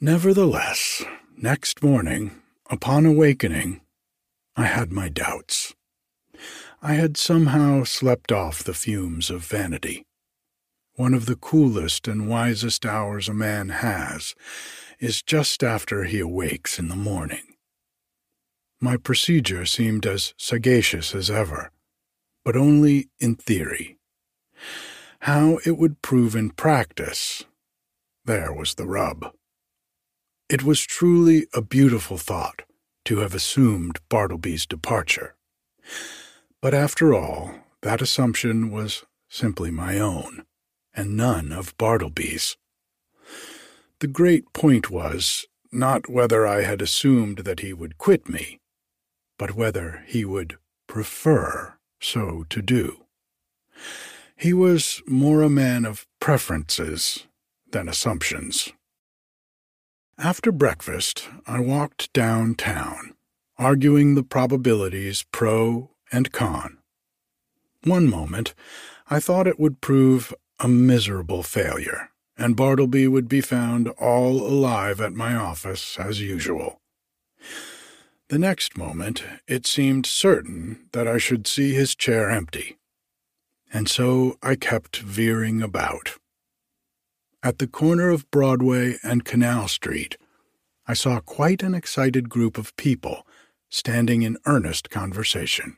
[0.00, 1.02] Nevertheless,
[1.36, 3.80] next morning, upon awakening,
[4.54, 5.74] I had my doubts.
[6.82, 10.04] I had somehow slept off the fumes of vanity.
[10.94, 14.34] One of the coolest and wisest hours a man has
[14.98, 17.55] is just after he awakes in the morning.
[18.80, 21.70] My procedure seemed as sagacious as ever,
[22.44, 23.96] but only in theory.
[25.20, 27.44] How it would prove in practice,
[28.24, 29.32] there was the rub.
[30.48, 32.62] It was truly a beautiful thought
[33.06, 35.34] to have assumed Bartleby's departure.
[36.60, 40.44] But after all, that assumption was simply my own,
[40.92, 42.56] and none of Bartleby's.
[44.00, 48.60] The great point was not whether I had assumed that he would quit me,
[49.38, 50.56] but whether he would
[50.86, 53.06] prefer so to do.
[54.36, 57.26] He was more a man of preferences
[57.70, 58.72] than assumptions.
[60.18, 63.14] After breakfast, I walked downtown,
[63.58, 66.78] arguing the probabilities pro and con.
[67.84, 68.54] One moment,
[69.08, 75.00] I thought it would prove a miserable failure, and Bartleby would be found all alive
[75.00, 76.80] at my office as usual.
[78.28, 82.76] The next moment, it seemed certain that I should see his chair empty,
[83.72, 86.18] and so I kept veering about.
[87.40, 90.18] At the corner of Broadway and Canal Street,
[90.88, 93.24] I saw quite an excited group of people
[93.68, 95.76] standing in earnest conversation.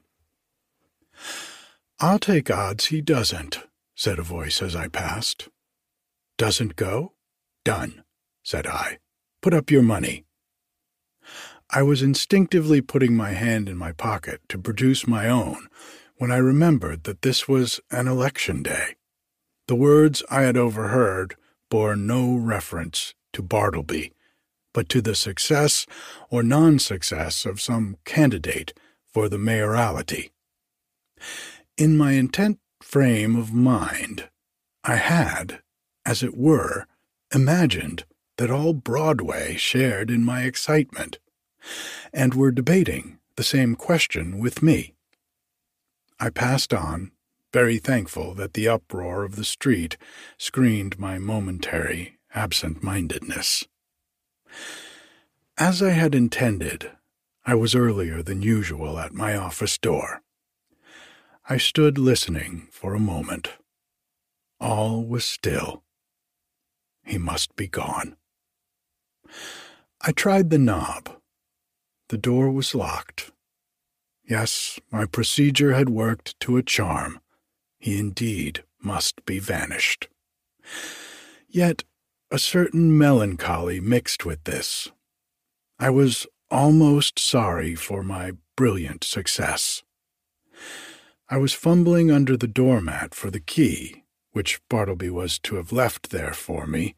[2.00, 3.58] I'll take odds he doesn't,
[3.94, 5.48] said a voice as I passed.
[6.38, 7.12] Doesn't go?
[7.62, 8.04] Done,
[8.42, 8.98] said I.
[9.42, 10.24] Put up your money.
[11.70, 15.68] I was instinctively putting my hand in my pocket to produce my own
[16.16, 18.96] when I remembered that this was an election day.
[19.66, 21.36] The words I had overheard
[21.70, 24.12] bore no reference to Bartleby,
[24.72, 25.84] but to the success
[26.30, 28.72] or non success of some candidate
[29.12, 30.30] for the mayoralty.
[31.76, 34.30] In my intent frame of mind,
[34.84, 35.60] I had,
[36.06, 36.86] as it were,
[37.34, 38.04] imagined
[38.38, 41.18] that all Broadway shared in my excitement,
[42.12, 44.94] and were debating the same question with me.
[46.20, 47.12] I passed on,
[47.52, 49.96] very thankful that the uproar of the street
[50.36, 53.64] screened my momentary absent mindedness.
[55.56, 56.90] As I had intended,
[57.44, 60.22] I was earlier than usual at my office door.
[61.48, 63.54] I stood listening for a moment.
[64.60, 65.82] All was still.
[67.04, 68.16] He must be gone.
[70.00, 71.17] I tried the knob.
[72.08, 73.32] The door was locked.
[74.24, 77.20] Yes, my procedure had worked to a charm.
[77.78, 80.08] He indeed must be vanished.
[81.48, 81.84] Yet
[82.30, 84.90] a certain melancholy mixed with this.
[85.78, 89.82] I was almost sorry for my brilliant success.
[91.28, 96.10] I was fumbling under the doormat for the key, which Bartleby was to have left
[96.10, 96.94] there for me,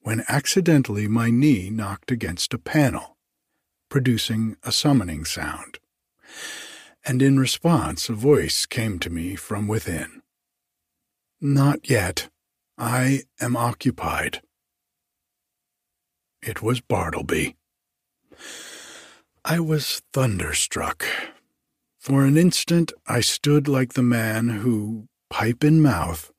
[0.00, 3.15] when accidentally my knee knocked against a panel,
[3.96, 5.78] producing a summoning sound.
[7.06, 10.20] And in response, a voice came to me from within.
[11.40, 12.28] Not yet.
[12.76, 14.42] I am occupied.
[16.42, 17.56] It was Bartleby.
[19.42, 21.06] I was thunderstruck.
[21.98, 26.30] For an instant I stood like the man who, pipe in mouth,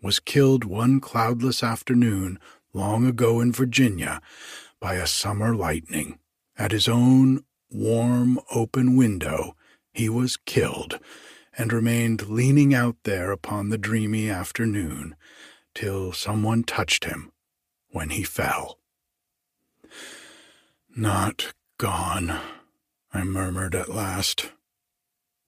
[0.00, 2.38] was killed one cloudless afternoon
[2.72, 4.22] long ago in Virginia
[4.78, 6.16] by a summer lightning.
[6.60, 9.56] At his own warm, open window,
[9.94, 11.00] he was killed
[11.56, 15.16] and remained leaning out there upon the dreamy afternoon
[15.74, 17.32] till someone touched him
[17.88, 18.78] when he fell.
[20.94, 22.38] Not gone,
[23.14, 24.52] I murmured at last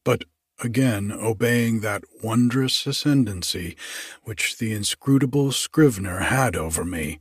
[0.05, 0.25] but
[0.61, 3.77] again obeying that wondrous ascendancy
[4.23, 7.21] which the inscrutable Scrivener had over me,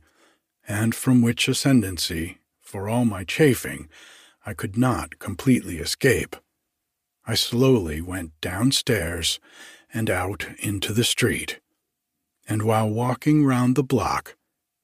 [0.66, 2.38] and from which ascendancy,
[2.72, 3.86] for all my chafing,
[4.46, 6.36] I could not completely escape.
[7.26, 9.38] I slowly went downstairs
[9.92, 11.60] and out into the street,
[12.48, 14.36] and while walking round the block,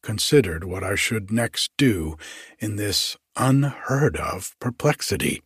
[0.02, 2.18] considered what I should next do
[2.58, 5.42] in this unheard of perplexity.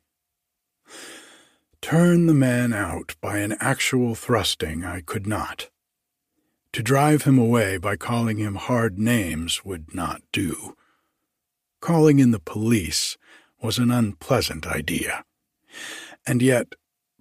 [1.80, 5.70] Turn the man out by an actual thrusting I could not.
[6.72, 10.74] To drive him away by calling him hard names would not do.
[11.82, 13.18] Calling in the police
[13.60, 15.24] was an unpleasant idea.
[16.24, 16.76] And yet,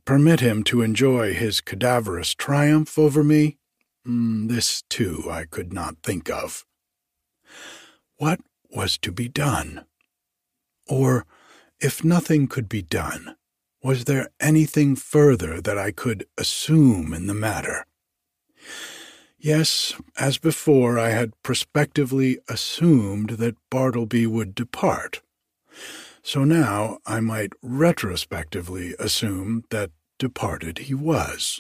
[0.06, 3.58] permit him to enjoy his cadaverous triumph over me?
[4.08, 6.64] Mm, this, too, I could not think of.
[8.18, 8.40] What
[8.70, 9.86] was to be done?
[10.88, 11.26] Or,
[11.80, 13.36] if nothing could be done,
[13.82, 17.88] was there anything further that I could assume in the matter?
[19.44, 25.22] Yes, as before, I had prospectively assumed that Bartleby would depart.
[26.22, 29.90] So now I might retrospectively assume that
[30.20, 31.60] departed he was.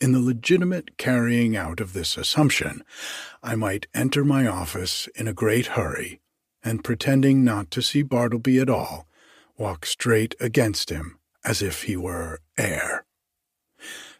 [0.00, 2.84] In the legitimate carrying out of this assumption,
[3.42, 6.20] I might enter my office in a great hurry,
[6.62, 9.08] and pretending not to see Bartleby at all,
[9.58, 13.04] walk straight against him as if he were air.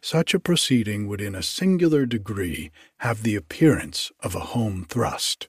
[0.03, 5.47] Such a proceeding would in a singular degree have the appearance of a home thrust.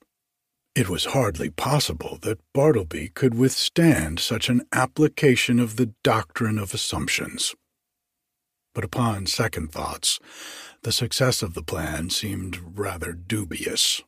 [0.76, 6.72] It was hardly possible that Bartleby could withstand such an application of the doctrine of
[6.72, 7.56] assumptions.
[8.76, 10.20] But upon second thoughts,
[10.82, 14.02] the success of the plan seemed rather dubious.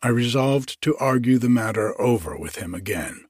[0.00, 3.24] I resolved to argue the matter over with him again.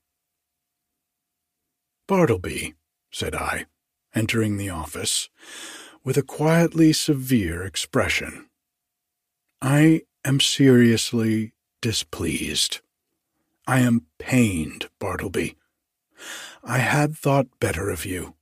[2.07, 2.75] Bartleby,
[3.11, 3.65] said I,
[4.15, 5.31] entering the office,
[6.05, 8.47] with a quietly severe expression.
[9.63, 12.81] I am seriously displeased.
[13.67, 15.57] I am pained, Bartleby.
[16.63, 18.35] I had thought better of you.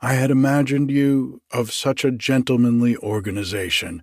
[0.00, 4.02] I had imagined you of such a gentlemanly organization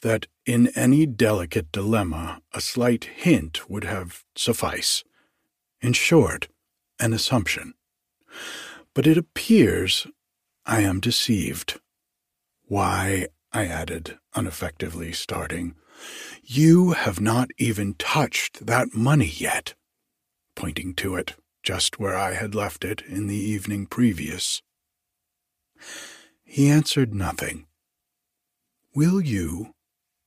[0.00, 5.04] that in any delicate dilemma a slight hint would have suffice.
[5.80, 6.48] In short,
[6.98, 7.74] an assumption.
[8.94, 10.06] But it appears
[10.64, 11.78] I am deceived.
[12.68, 15.76] Why, I added, ineffectively starting,
[16.42, 19.74] you have not even touched that money yet,
[20.56, 24.62] pointing to it just where I had left it in the evening previous.
[26.44, 27.66] He answered nothing.
[28.94, 29.74] Will you,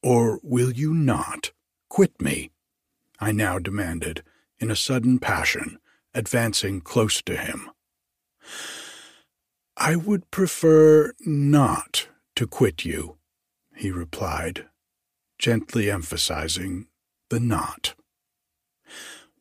[0.02, 1.52] or will you not,
[1.90, 2.52] quit me?
[3.20, 4.24] I now demanded,
[4.60, 5.80] in a sudden passion,
[6.14, 7.70] advancing close to him.
[9.76, 12.08] I would prefer not
[12.40, 13.18] to quit you,
[13.76, 14.66] he replied,
[15.38, 16.88] gently emphasizing
[17.30, 17.96] the not.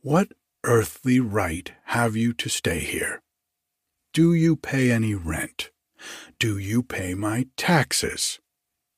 [0.02, 0.32] What
[0.64, 3.22] earthly right have you to stay here?
[4.12, 5.70] Do you pay any rent?
[6.40, 8.40] Do you pay my taxes?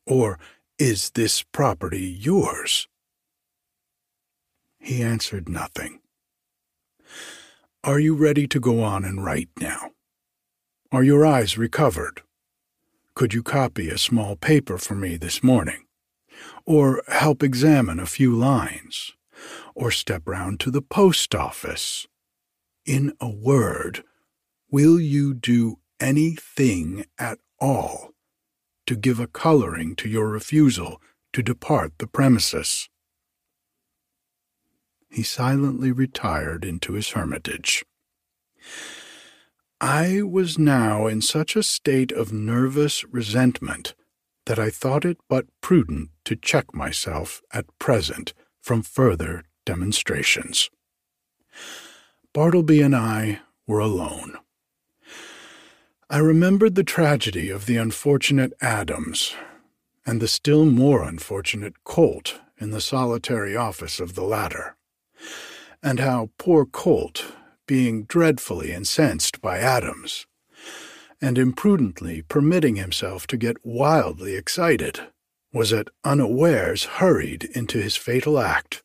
[0.06, 0.38] Or
[0.78, 2.88] is this property yours?
[4.78, 6.00] He answered nothing.
[7.84, 9.90] Are you ready to go on and write now?
[10.90, 12.22] Are your eyes recovered?
[13.14, 15.84] Could you copy a small paper for me this morning?
[16.64, 19.12] Or help examine a few lines?
[19.74, 22.06] Or step round to the post office?
[22.86, 24.04] In a word,
[24.70, 28.10] will you do anything at all
[28.86, 31.00] to give a coloring to your refusal
[31.32, 32.88] to depart the premises?
[35.10, 37.84] He silently retired into his hermitage.
[39.80, 43.94] I was now in such a state of nervous resentment
[44.44, 50.68] that I thought it but prudent to check myself at present from further demonstrations.
[52.34, 54.36] Bartleby and I were alone.
[56.10, 59.34] I remembered the tragedy of the unfortunate Adams
[60.04, 64.76] and the still more unfortunate Colt in the solitary office of the latter,
[65.82, 67.32] and how poor Colt
[67.70, 70.26] being dreadfully incensed by Adams,
[71.22, 74.98] and imprudently permitting himself to get wildly excited,
[75.52, 78.82] was at unawares hurried into his fatal act,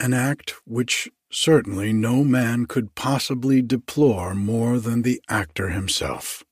[0.00, 6.42] an act which certainly no man could possibly deplore more than the actor himself.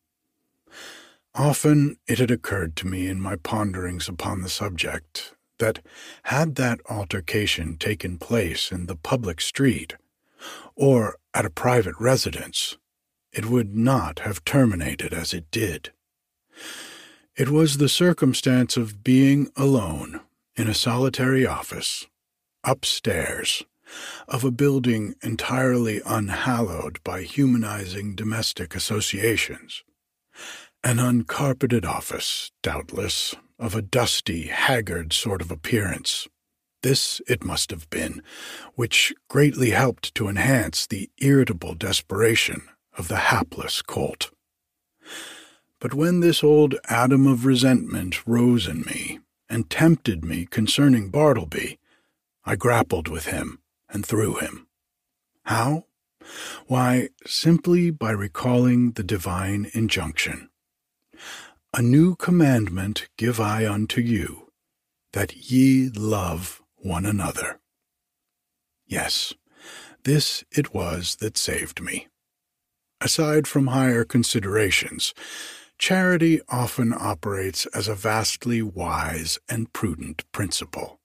[1.34, 5.84] Often it had occurred to me in my ponderings upon the subject that
[6.22, 9.96] had that altercation taken place in the public street,
[10.74, 12.76] or at a private residence,
[13.32, 15.92] it would not have terminated as it did.
[17.36, 20.20] It was the circumstance of being alone
[20.56, 22.06] in a solitary office,
[22.62, 23.64] upstairs,
[24.28, 29.82] of a building entirely unhallowed by humanizing domestic associations.
[30.82, 36.28] An uncarpeted office, doubtless, of a dusty, haggard sort of appearance.
[36.84, 38.22] This it must have been,
[38.74, 44.30] which greatly helped to enhance the irritable desperation of the hapless colt.
[45.80, 51.78] But when this old atom of resentment rose in me and tempted me concerning Bartleby,
[52.44, 54.66] I grappled with him and threw him.
[55.44, 55.86] How?
[56.66, 60.50] Why, simply by recalling the divine injunction.
[61.72, 64.52] A new commandment give I unto you,
[65.14, 67.58] that ye love one another.
[68.86, 69.32] Yes,
[70.04, 72.08] this it was that saved me.
[73.00, 75.14] Aside from higher considerations,
[75.78, 81.00] charity often operates as a vastly wise and prudent principle,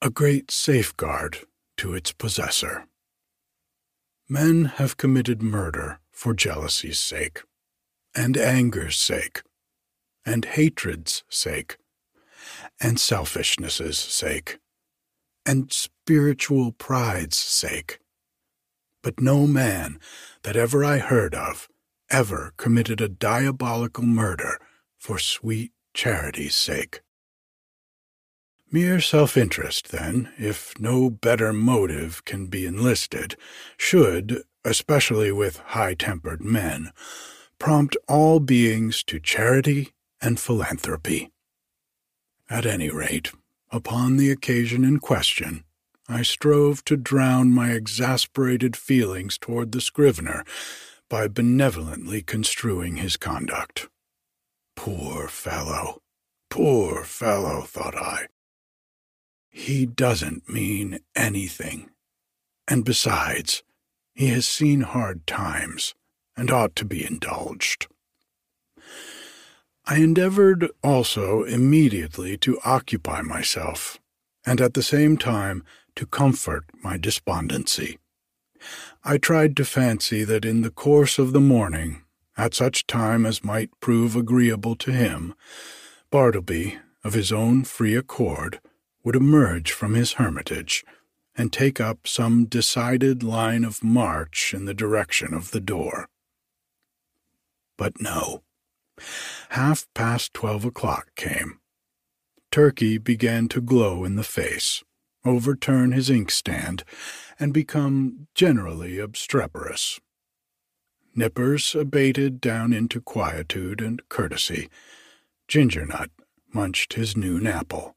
[0.00, 1.38] a great safeguard
[1.76, 2.86] to its possessor.
[4.28, 7.42] Men have committed murder for jealousy's sake,
[8.14, 9.42] and anger's sake,
[10.24, 11.78] and hatred's sake,
[12.80, 14.58] and selfishness's sake,
[15.46, 17.98] and spiritual pride's sake.
[19.02, 19.98] But no man
[20.42, 21.68] that ever I heard of
[22.10, 24.58] ever committed a diabolical murder
[24.98, 27.00] for sweet charity's sake.
[28.72, 33.36] Mere self interest, then, if no better motive can be enlisted,
[33.76, 36.92] should, especially with high tempered men,
[37.58, 41.30] prompt all beings to charity and philanthropy.
[42.48, 43.32] At any rate,
[43.70, 45.64] upon the occasion in question,
[46.08, 50.44] I strove to drown my exasperated feelings toward the scrivener
[51.08, 53.88] by benevolently construing his conduct.
[54.76, 56.00] Poor fellow,
[56.48, 58.26] poor fellow, thought I.
[59.50, 61.90] He doesn't mean anything.
[62.66, 63.62] And besides,
[64.14, 65.94] he has seen hard times
[66.36, 67.88] and ought to be indulged.
[69.90, 73.98] I endeavored also immediately to occupy myself,
[74.46, 75.64] and at the same time
[75.96, 77.98] to comfort my despondency.
[79.02, 82.02] I tried to fancy that in the course of the morning,
[82.36, 85.34] at such time as might prove agreeable to him,
[86.12, 88.60] Bartleby, of his own free accord,
[89.02, 90.84] would emerge from his hermitage
[91.34, 96.08] and take up some decided line of march in the direction of the door.
[97.76, 98.44] But no.
[99.50, 101.60] Half past twelve o'clock came.
[102.50, 104.82] Turkey began to glow in the face,
[105.24, 106.82] overturn his inkstand,
[107.38, 110.00] and become generally obstreperous.
[111.14, 114.68] Nippers abated down into quietude and courtesy.
[115.48, 116.10] Gingernut
[116.52, 117.96] munched his noon apple.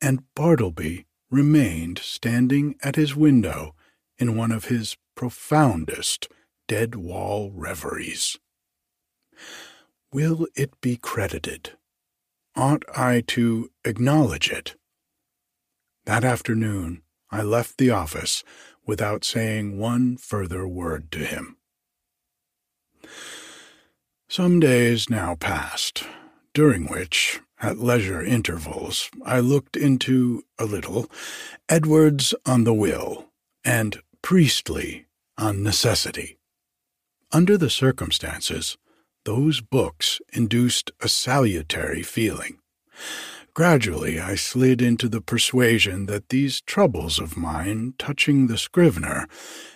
[0.00, 3.74] And Bartleby remained standing at his window
[4.18, 6.28] in one of his profoundest
[6.68, 8.38] dead wall reveries.
[10.16, 11.72] Will it be credited?
[12.56, 14.74] Ought I to acknowledge it?
[16.06, 18.42] That afternoon, I left the office
[18.86, 21.58] without saying one further word to him.
[24.26, 26.04] Some days now passed,
[26.54, 31.10] during which, at leisure intervals, I looked into, a little,
[31.68, 33.26] Edwards on the Will
[33.66, 36.38] and Priestley on Necessity.
[37.32, 38.78] Under the circumstances,
[39.26, 42.58] those books induced a salutary feeling.
[43.52, 49.26] Gradually I slid into the persuasion that these troubles of mine touching the scrivener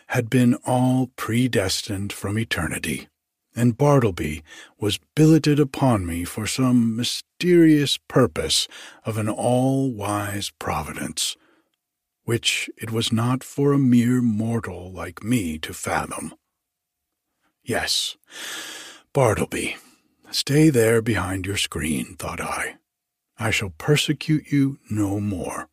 [0.06, 3.08] had been all predestined from eternity,
[3.56, 4.42] and Bartleby
[4.78, 8.68] was billeted upon me for some mysterious purpose
[9.04, 11.36] of an all-wise providence,
[12.24, 16.34] which it was not for a mere mortal like me to fathom.
[17.64, 18.16] Yes,
[19.12, 19.76] Bartleby,
[20.30, 22.76] stay there behind your screen, thought I
[23.40, 25.70] I shall persecute you no more.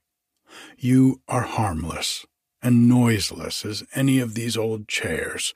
[0.78, 2.26] You are harmless
[2.64, 5.54] and noiseless as any of these old chairs.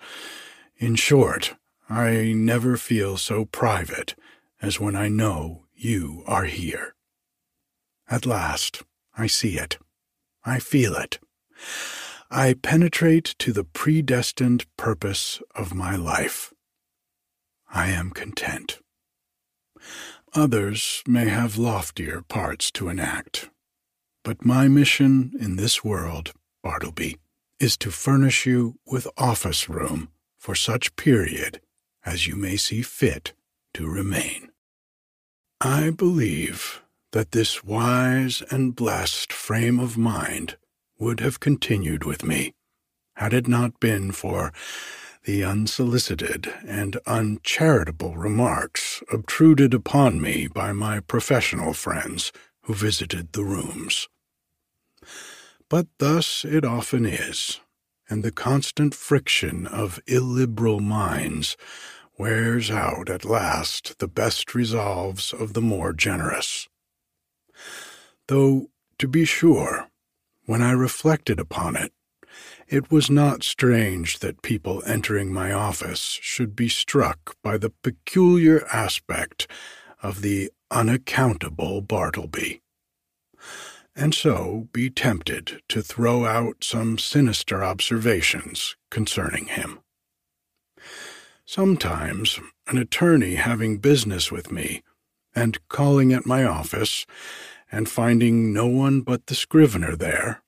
[0.76, 1.56] In short,
[1.90, 4.14] I never feel so private
[4.62, 6.96] as when I know you are here.
[8.10, 8.84] At last,
[9.18, 9.80] I see it.
[10.44, 11.18] I feel it.
[12.30, 16.54] I penetrate to the predestined purpose of my life.
[17.74, 18.80] I am content.
[20.34, 23.50] Others may have loftier parts to enact.
[24.24, 26.34] But my mission in this world,
[26.64, 27.18] Bartleby,
[27.60, 31.62] is to furnish you with office room for such period
[32.06, 33.34] as you may see fit
[33.74, 34.50] to remain.
[35.60, 36.82] I believe
[37.12, 40.58] that this wise and blessed frame of mind
[40.98, 42.54] would have continued with me
[43.16, 44.52] had it not been for
[45.26, 52.32] the unsolicited and uncharitable remarks obtruded upon me by my professional friends
[52.64, 54.08] who visited the rooms.
[55.70, 57.60] But thus it often is,
[58.10, 61.56] and the constant friction of illiberal minds
[62.18, 66.68] wears out at last the best resolves of the more generous.
[68.28, 68.68] Though,
[68.98, 69.88] to be sure,
[70.46, 71.94] when I reflected upon it,
[72.72, 78.66] it was not strange that people entering my office should be struck by the peculiar
[78.72, 79.46] aspect
[80.02, 82.62] of the unaccountable Bartleby,
[83.94, 89.80] and so be tempted to throw out some sinister observations concerning him.
[91.46, 94.82] Sometimes an attorney having business with me
[95.36, 97.06] and calling at my office
[97.70, 100.42] and finding no one but the scrivener there,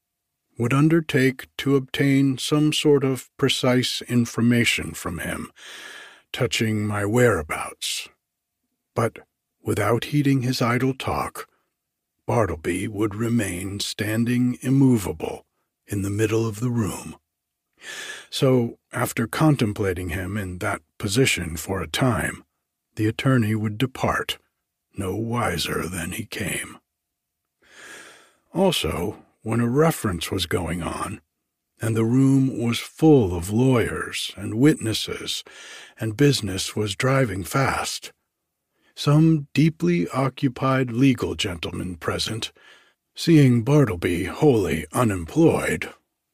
[0.57, 5.51] would undertake to obtain some sort of precise information from him
[6.33, 8.09] touching my whereabouts.
[8.95, 9.19] But
[9.61, 11.47] without heeding his idle talk,
[12.25, 15.45] Bartleby would remain standing immovable
[15.85, 17.15] in the middle of the room.
[18.29, 22.45] So, after contemplating him in that position for a time,
[22.95, 24.37] the attorney would depart,
[24.97, 26.77] no wiser than he came.
[28.53, 31.21] Also, when a reference was going on,
[31.81, 35.43] and the room was full of lawyers and witnesses,
[35.99, 38.11] and business was driving fast.
[38.95, 42.51] Some deeply occupied legal gentleman present,
[43.15, 45.89] seeing Bartleby wholly unemployed,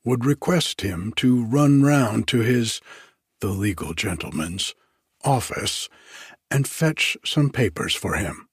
[0.05, 2.79] would request him to run round to his,
[3.41, 4.75] the legal gentleman's,
[5.23, 5.89] office
[6.51, 8.47] and fetch some papers for him.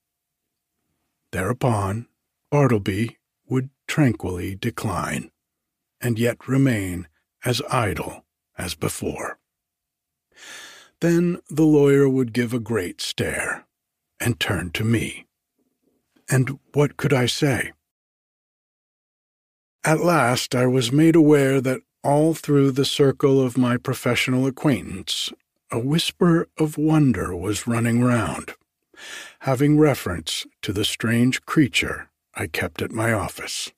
[1.31, 2.07] Thereupon,
[2.51, 3.17] Bartleby
[3.87, 5.31] tranquilly decline,
[6.01, 7.07] and yet remain
[7.45, 8.25] as idle
[8.57, 9.39] as before.
[10.99, 13.65] Then the lawyer would give a great stare
[14.19, 15.27] and turn to me.
[16.29, 17.71] And what could I say?
[19.83, 25.31] At last I was made aware that all through the circle of my professional acquaintance
[25.71, 28.53] a whisper of wonder was running round,
[29.41, 33.71] having reference to the strange creature I kept at my office.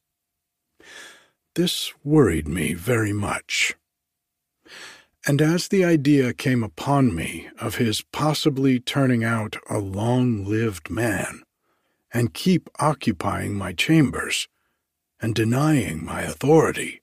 [1.60, 3.76] This worried me very much.
[5.28, 10.90] And as the idea came upon me of his possibly turning out a long lived
[10.90, 11.44] man,
[12.14, 14.48] and keep occupying my chambers,
[15.22, 17.02] and denying my authority,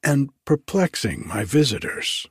[0.00, 2.28] and perplexing my visitors,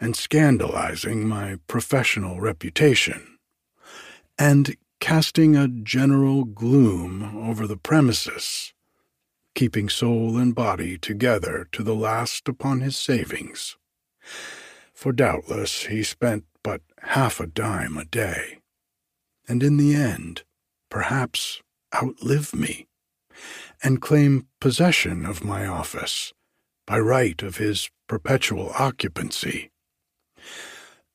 [0.00, 3.36] and scandalizing my professional reputation,
[4.38, 8.72] and casting a general gloom over the premises,
[9.58, 13.76] keeping soul and body together to the last upon his savings.
[14.94, 18.60] For doubtless he spent but half a dime a day,
[19.48, 20.44] and in the end,
[20.88, 21.60] perhaps
[21.92, 22.86] outlive me,
[23.82, 26.32] and claim possession of my office
[26.86, 29.72] by right of his perpetual occupancy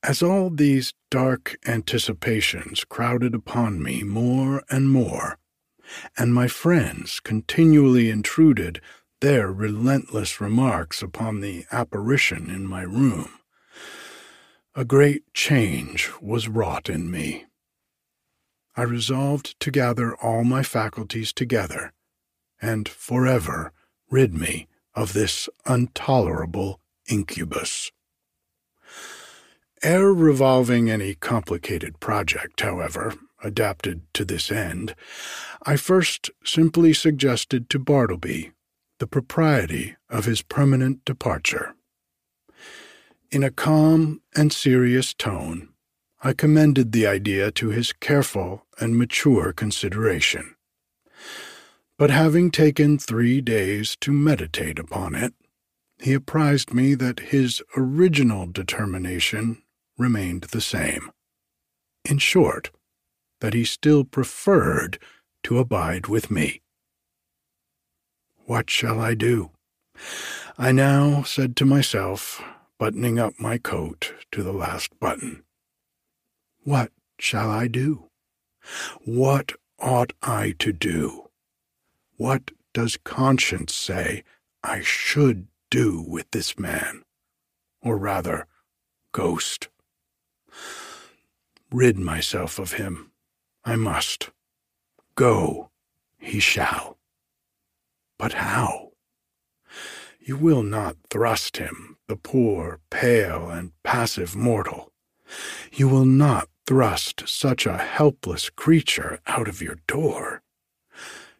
[0.03, 5.38] as all these dark anticipations crowded upon me more and more,
[6.18, 8.82] and my friends continually intruded
[9.22, 13.30] their relentless remarks upon the apparition in my room,
[14.76, 17.46] a great change was wrought in me.
[18.76, 21.94] I resolved to gather all my faculties together
[22.62, 23.72] and forever
[24.10, 27.92] rid me of this intolerable incubus.
[29.84, 34.95] Ere revolving any complicated project, however, adapted to this end,
[35.64, 38.52] I first simply suggested to Bartleby
[38.99, 41.76] the propriety of his permanent departure.
[43.32, 45.70] In a calm and serious tone,
[46.24, 50.56] I commended the idea to his careful and mature consideration.
[51.98, 55.34] But having taken three days to meditate upon it,
[55.99, 59.64] he apprised me that his original determination
[59.98, 61.11] remained the same.
[62.06, 62.72] In short,
[63.44, 64.98] that he still preferred
[65.44, 66.61] to abide with me.
[68.45, 69.52] What shall I do?
[70.57, 72.41] I now said to myself,
[72.80, 75.44] buttoning up my coat to the last button.
[76.64, 78.06] What shall I do?
[79.03, 81.30] What ought I to do?
[82.15, 84.24] What does conscience say
[84.64, 87.03] I should do with this man?
[87.82, 88.48] Or rather,
[89.11, 89.68] ghost
[91.70, 93.10] rid myself of him,
[93.65, 94.30] I must.
[95.15, 95.69] Go,
[96.18, 96.98] he shall.
[98.18, 98.91] But how?
[100.19, 104.91] You will not thrust him, the poor, pale, and passive mortal.
[105.72, 110.41] You will not thrust such a helpless creature out of your door.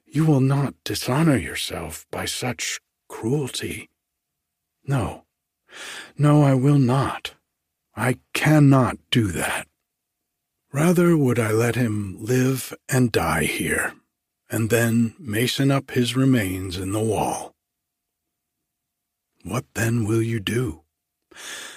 [0.06, 3.90] You will not dishonor yourself by such cruelty.
[4.86, 5.26] No,
[6.18, 7.36] no, I will not.
[7.96, 9.68] I cannot do that.
[10.74, 13.94] Rather would I let him live and die here,
[14.50, 17.54] and then mason up his remains in the wall.
[19.44, 20.82] What then will you do?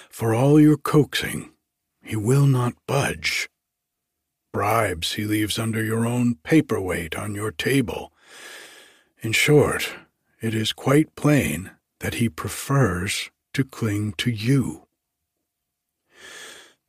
[0.09, 1.51] For all your coaxing,
[2.01, 3.47] he will not budge.
[4.51, 8.11] Bribes he leaves under your own paperweight on your table.
[9.21, 9.93] In short,
[10.41, 11.69] it is quite plain
[11.99, 14.87] that he prefers to cling to you.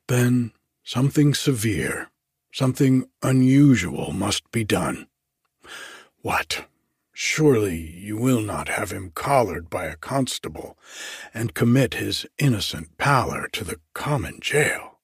[0.07, 0.53] Then
[0.89, 2.09] something severe,
[2.51, 5.05] something unusual must be done.
[6.23, 6.65] What?
[7.13, 10.79] Surely you will not have him collared by a constable
[11.31, 14.97] and commit his innocent pallor to the common jail.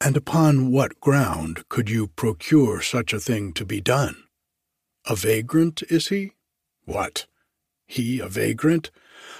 [0.00, 4.24] And upon what ground could you procure such a thing to be done?
[5.08, 6.32] A vagrant, is he?
[6.84, 7.26] What?
[7.86, 8.90] He a vagrant?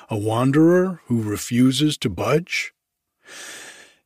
[0.09, 2.73] A wanderer who refuses to budge?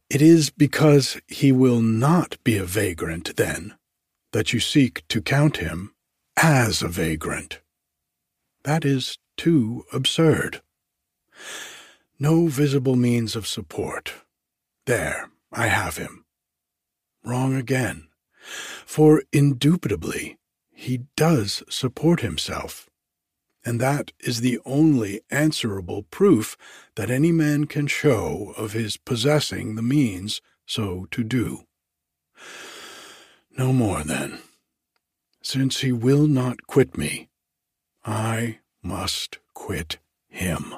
[0.08, 3.74] It is because he will not be a vagrant, then,
[4.32, 5.94] that you seek to count him
[6.36, 7.60] as a vagrant.
[8.62, 10.62] That is too absurd.
[12.18, 14.14] No visible means of support.
[14.86, 16.24] There, I have him.
[17.24, 18.08] Wrong again.
[18.86, 20.38] For indubitably,
[20.72, 22.85] he does support himself.
[23.66, 26.56] And that is the only answerable proof
[26.94, 31.64] that any man can show of his possessing the means so to do.
[33.58, 34.38] No more, then.
[35.42, 37.28] Since he will not quit me,
[38.04, 39.98] I must quit
[40.28, 40.74] him.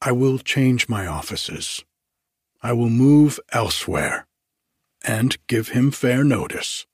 [0.00, 1.84] I will change my offices.
[2.62, 4.26] I will move elsewhere,
[5.06, 6.86] and give him fair notice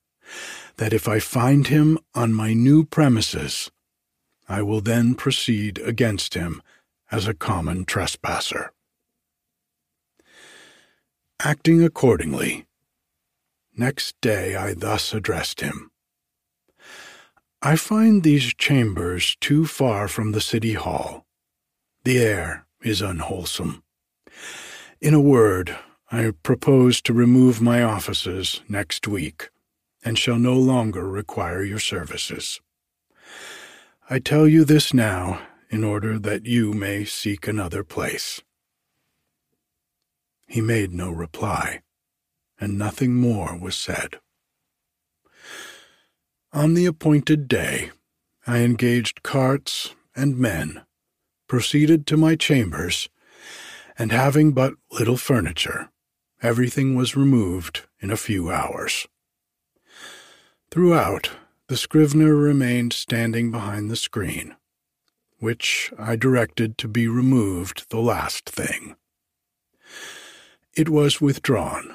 [0.78, 3.70] that if I find him on my new premises,
[4.53, 6.61] I will then proceed against him
[7.11, 8.70] as a common trespasser.
[11.41, 12.66] Acting accordingly,
[13.74, 15.91] next day I thus addressed him.
[17.62, 21.24] I find these chambers too far from the city hall.
[22.05, 23.83] The air is unwholesome.
[25.01, 25.79] In a word,
[26.11, 29.49] I propose to remove my offices next week,
[30.05, 32.61] and shall no longer require your services.
[34.13, 35.41] I tell you this now
[35.71, 38.43] in order that you may seek another place.
[40.47, 41.81] He made no reply,
[42.61, 44.21] and nothing more was said.
[46.53, 47.91] On the appointed day,
[48.47, 50.83] I engaged carts and men,
[51.49, 53.09] proceeded to my chambers,
[53.99, 55.89] and having but little furniture,
[56.43, 59.07] everything was removed in a few hours.
[60.71, 61.31] Throughout,
[61.73, 64.55] the scrivener remained standing behind the screen,
[65.39, 68.94] which I directed to be removed the last thing.
[70.77, 71.94] It was withdrawn,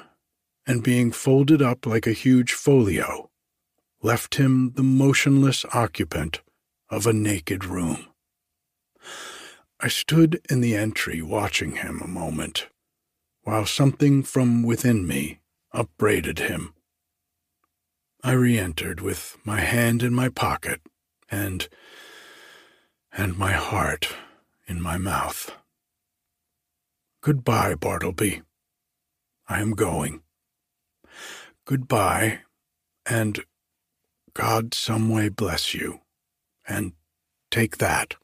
[0.66, 3.30] and being folded up like a huge folio,
[4.02, 6.40] left him the motionless occupant
[6.90, 8.08] of a naked room.
[9.78, 12.66] I stood in the entry watching him a moment,
[13.42, 15.38] while something from within me
[15.70, 16.74] upbraided him.
[18.28, 20.82] I re entered with my hand in my pocket
[21.30, 21.66] and
[23.10, 24.14] and my heart
[24.66, 25.56] in my mouth.
[27.22, 28.42] Goodbye, Bartleby.
[29.48, 30.20] I am going.
[31.64, 32.40] Goodbye,
[33.06, 33.40] and
[34.34, 36.00] God some way bless you,
[36.68, 36.92] and
[37.50, 38.16] take that,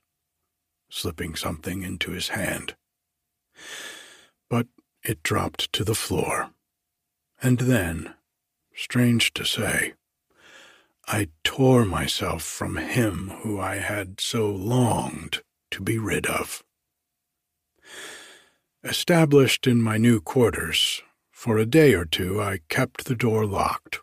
[0.91, 2.75] slipping something into his hand.
[4.51, 4.67] But
[5.03, 6.51] it dropped to the floor,
[7.41, 8.13] and then,
[8.77, 9.95] strange to say,
[11.07, 16.63] I tore myself from him who I had so longed to be rid of.
[18.83, 24.01] Established in my new quarters, for a day or two I kept the door locked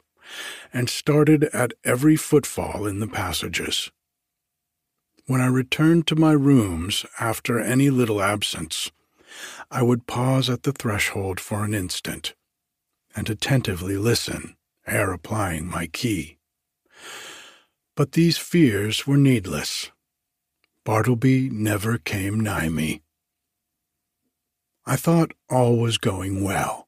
[0.74, 3.92] and started at every footfall in the passages.
[5.26, 8.92] When I returned to my rooms after any little absence,
[9.70, 12.36] I would pause at the threshold for an instant
[13.16, 14.56] and attentively listen
[14.88, 16.38] ere applying my key.
[17.96, 19.92] But these fears were needless.
[20.84, 23.04] Bartleby never came nigh me.
[24.86, 26.88] I thought all was going well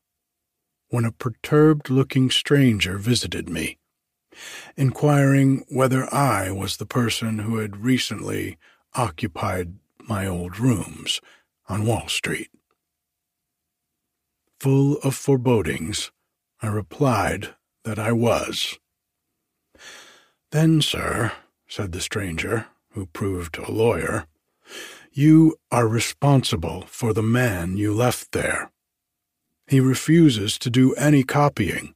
[0.90, 3.78] when a perturbed looking stranger visited me,
[4.76, 8.58] inquiring whether I was the person who had recently
[8.94, 9.76] occupied
[10.08, 11.20] my old rooms
[11.68, 12.50] on Wall Street.
[14.60, 16.12] Full of forebodings,
[16.62, 18.78] I replied that I was.
[20.52, 21.32] Then, sir,
[21.68, 24.28] said the stranger, who proved a lawyer,
[25.12, 28.72] you are responsible for the man you left there.
[29.68, 31.96] He refuses to do any copying.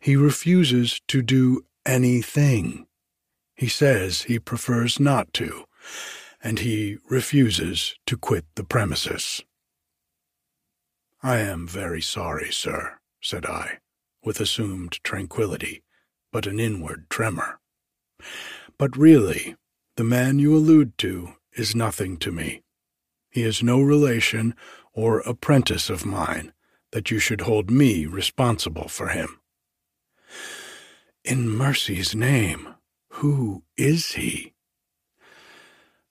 [0.00, 2.86] He refuses to do anything.
[3.54, 5.64] He says he prefers not to,
[6.42, 9.42] and he refuses to quit the premises.
[11.22, 13.78] I am very sorry, sir, said I,
[14.22, 15.82] with assumed tranquillity,
[16.32, 17.60] but an inward tremor.
[18.78, 19.56] But really,
[19.96, 22.62] the man you allude to is nothing to me.
[23.30, 24.54] He is no relation
[24.92, 26.52] or apprentice of mine
[26.92, 29.40] that you should hold me responsible for him.
[31.24, 32.74] In mercy's name,
[33.14, 34.54] who is he?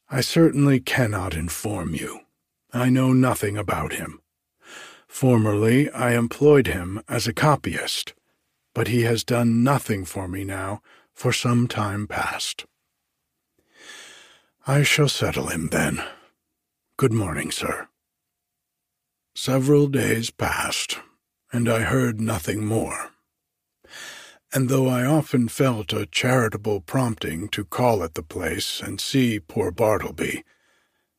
[0.10, 2.22] I certainly cannot inform you.
[2.72, 4.22] I know nothing about him.
[5.18, 8.14] Formerly I employed him as a copyist,
[8.76, 12.68] but he has done nothing for me now for some time past.
[14.68, 16.04] I shall settle him then.
[16.98, 17.88] Good morning, sir.
[19.34, 21.00] Several days passed,
[21.52, 23.10] and I heard nothing more.
[24.54, 29.40] And though I often felt a charitable prompting to call at the place and see
[29.40, 30.44] poor Bartleby,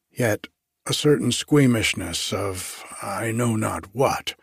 [0.08, 0.46] yet
[0.88, 4.34] a certain squeamishness of I know not what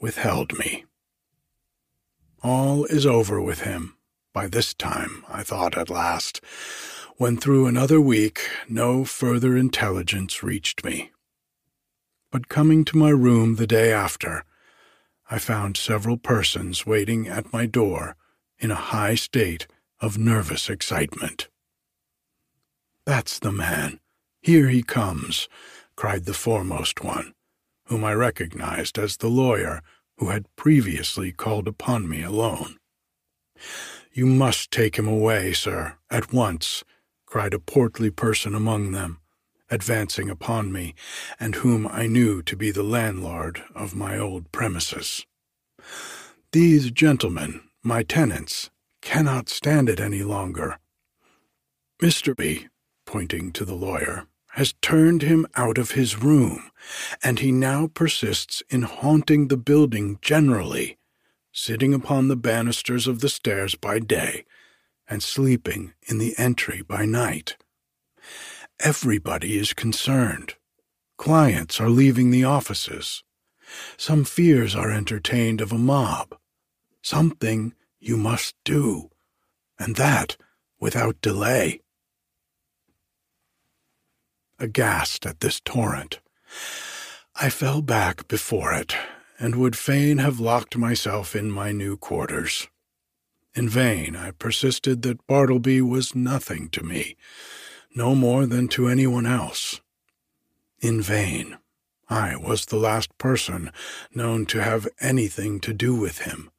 [0.00, 0.84] withheld me.
[2.42, 3.96] All is over with him
[4.32, 6.40] by this time, I thought at last,
[7.16, 11.10] when through another week no further intelligence reached me
[12.30, 14.44] but coming to my room the day after,
[15.30, 18.16] I found several persons waiting at my door
[18.58, 19.66] in a high state
[20.00, 21.48] of nervous excitement.
[23.04, 23.99] That's the man.
[24.40, 25.48] Here he comes,
[25.96, 27.34] cried the foremost one,
[27.86, 29.82] whom I recognized as the lawyer
[30.18, 32.76] who had previously called upon me alone.
[34.12, 36.84] You must take him away, sir, at once,
[37.26, 39.20] cried a portly person among them
[39.70, 40.94] advancing upon me,
[41.38, 45.24] and whom I knew to be the landlord of my old premises.
[46.52, 50.78] These gentlemen, my tenants, cannot stand it any longer.
[52.02, 52.36] Mr.
[52.36, 52.68] B,
[53.10, 56.70] pointing to the lawyer, has turned him out of his room,
[57.24, 60.96] and he now persists in haunting the building generally,
[61.50, 64.44] sitting upon the banisters of the stairs by day,
[65.08, 67.56] and sleeping in the entry by night.
[68.78, 70.54] Everybody is concerned.
[71.18, 73.24] Clients are leaving the offices.
[73.96, 76.36] Some fears are entertained of a mob.
[77.02, 79.10] Something you must do,
[79.80, 80.36] and that
[80.78, 81.80] without delay.
[84.60, 86.20] Aghast at this torrent,
[87.34, 88.94] I fell back before it,
[89.38, 92.68] and would fain have locked myself in my new quarters.
[93.54, 97.16] In vain I persisted that Bartleby was nothing to me,
[97.94, 99.80] no more than to anyone else.
[100.80, 101.56] In vain.
[102.10, 103.70] I was the last person
[104.12, 106.50] known to have anything to do with him,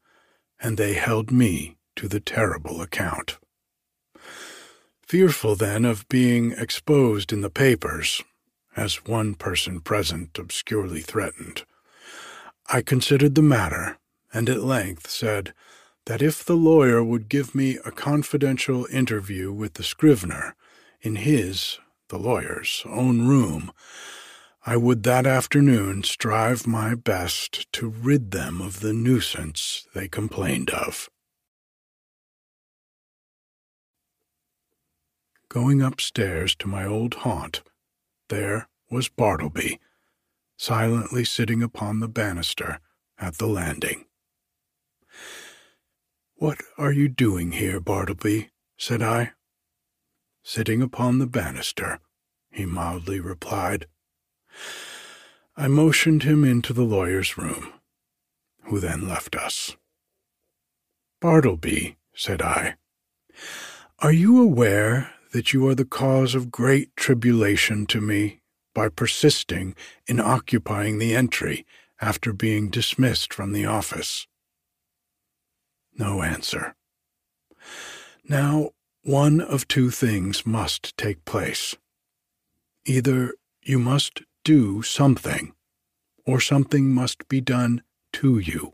[0.59, 3.37] and they held me to the terrible account.
[5.11, 8.23] Fearful then of being exposed in the papers,
[8.77, 11.65] as one person present obscurely threatened,
[12.67, 13.97] I considered the matter,
[14.33, 15.53] and at length said
[16.05, 20.55] that if the lawyer would give me a confidential interview with the scrivener,
[21.01, 21.77] in his,
[22.07, 23.73] the lawyer's, own room,
[24.65, 30.69] I would that afternoon strive my best to rid them of the nuisance they complained
[30.69, 31.09] of.
[35.51, 37.61] Going upstairs to my old haunt,
[38.29, 39.81] there was Bartleby,
[40.55, 42.79] silently sitting upon the banister
[43.19, 44.05] at the landing.
[46.35, 48.51] What are you doing here, Bartleby?
[48.77, 49.33] said I
[50.41, 51.99] sitting upon the banister,
[52.49, 53.87] he mildly replied.
[55.57, 57.73] I motioned him into the lawyer's room,
[58.63, 59.75] who then left us.
[61.19, 62.75] Bartleby, said I,
[63.99, 68.41] are you aware that you are the cause of great tribulation to me
[68.73, 69.75] by persisting
[70.07, 71.65] in occupying the entry
[71.99, 74.27] after being dismissed from the office?
[75.97, 76.75] No answer.
[78.27, 78.71] Now,
[79.03, 81.75] one of two things must take place.
[82.85, 83.33] Either
[83.63, 85.53] you must do something,
[86.25, 87.83] or something must be done
[88.13, 88.73] to you.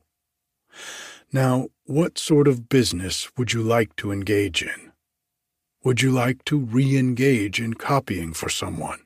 [1.31, 4.86] Now, what sort of business would you like to engage in?
[5.87, 8.99] Would you like to re engage in copying for someone?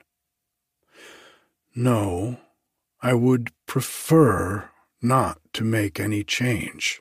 [1.76, 2.38] No,
[3.00, 4.68] I would prefer
[5.00, 7.00] not to make any change.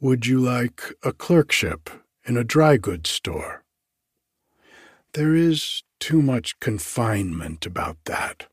[0.00, 1.90] Would you like a clerkship
[2.24, 3.64] in a dry goods store?
[5.12, 8.46] There is too much confinement about that.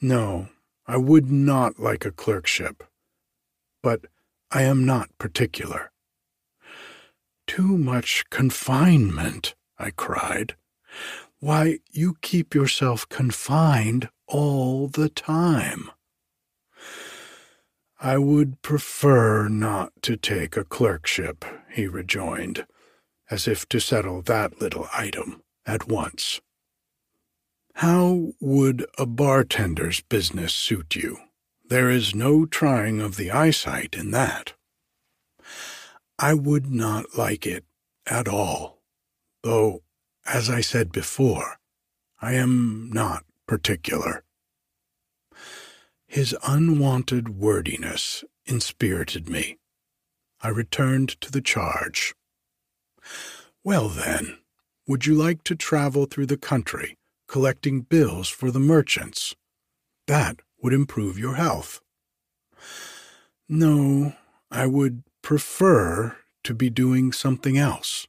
[0.00, 0.48] No,
[0.86, 2.82] I would not like a clerkship.
[3.82, 4.06] But
[4.50, 5.90] I am not particular.
[7.50, 10.54] Too much confinement, I cried.
[11.40, 15.90] Why, you keep yourself confined all the time.
[18.00, 22.66] I would prefer not to take a clerkship, he rejoined,
[23.32, 26.40] as if to settle that little item at once.
[27.74, 31.18] How would a bartender's business suit you?
[31.68, 34.54] There is no trying of the eyesight in that.
[36.22, 37.64] I would not like it
[38.06, 38.82] at all,
[39.42, 39.82] though,
[40.26, 41.56] as I said before,
[42.20, 44.22] I am not particular.
[46.06, 49.56] His unwonted wordiness inspirited me.
[50.42, 52.14] I returned to the charge.
[53.64, 54.40] Well, then,
[54.86, 56.98] would you like to travel through the country,
[57.28, 59.34] collecting bills for the merchants?
[60.06, 61.80] That would improve your health.
[63.48, 64.12] No,
[64.50, 68.06] I would prefer to be doing something else.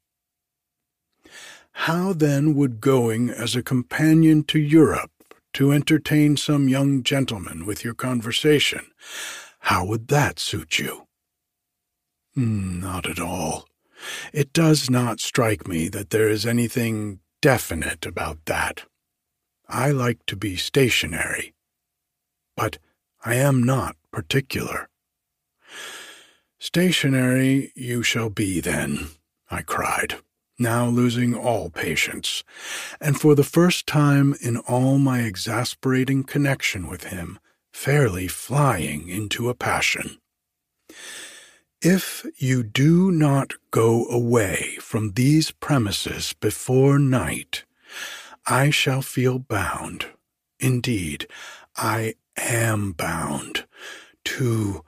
[1.74, 5.12] How then would going as a companion to Europe
[5.54, 8.86] to entertain some young gentleman with your conversation,
[9.60, 11.08] how would that suit you?
[12.36, 13.68] Hmm, not at all.
[14.34, 18.86] It does not strike me that there is anything definite about that.
[19.68, 21.54] I like to be stationary
[22.62, 22.78] but
[23.26, 24.88] I am not particular.
[26.64, 29.08] Stationary you shall be, then,
[29.50, 30.18] I cried,
[30.60, 32.44] now losing all patience,
[33.02, 37.40] and for the first time in all my exasperating connection with him,
[37.74, 40.20] fairly flying into a passion.
[41.82, 47.64] If you do not go away from these premises before night,
[48.46, 50.06] I shall feel bound,
[50.60, 51.28] indeed,
[51.76, 53.66] I am bound
[54.26, 54.86] to,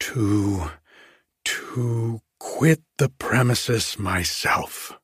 [0.00, 0.72] to,
[1.78, 4.98] to quit the premises myself.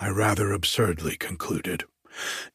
[0.00, 1.82] I rather absurdly concluded,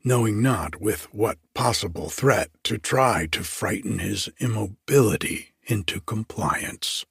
[0.06, 7.06] knowing not with what possible threat to try to frighten his immobility into compliance.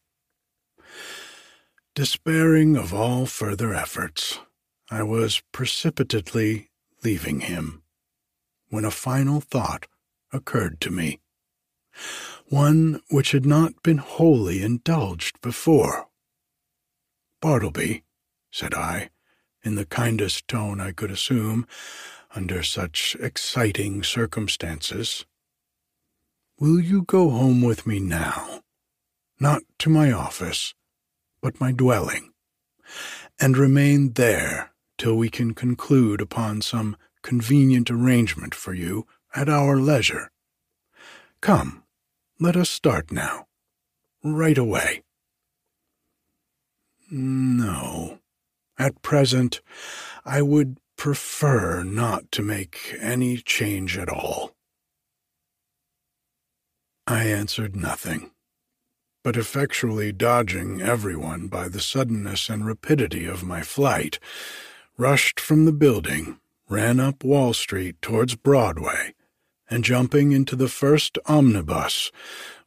[1.94, 4.39] Despairing of all further efforts,
[4.90, 6.70] I was precipitately
[7.05, 7.82] leaving him,
[8.70, 9.86] when a final thought
[10.32, 11.20] occurred to me,
[12.48, 16.09] one which had not been wholly indulged before.
[17.40, 18.05] Bartleby,
[18.51, 19.10] said I,
[19.62, 21.66] in the kindest tone I could assume
[22.35, 25.24] under such exciting circumstances,
[26.59, 28.62] will you go home with me now,
[29.40, 30.74] not to my office,
[31.40, 32.32] but my dwelling,
[33.40, 39.77] and remain there till we can conclude upon some convenient arrangement for you at our
[39.77, 40.31] leisure.
[41.40, 41.81] Come,
[42.43, 43.47] let us start now,
[44.24, 45.02] right away.
[47.10, 48.19] No,
[48.78, 49.60] at present
[50.24, 54.56] I would prefer not to make any change at all.
[57.06, 58.31] I answered nothing,
[59.23, 64.19] but effectually dodging everyone by the suddenness and rapidity of my flight,
[64.97, 69.14] rushed from the building, ran up Wall Street towards Broadway,
[69.72, 72.12] and jumping into the first omnibus,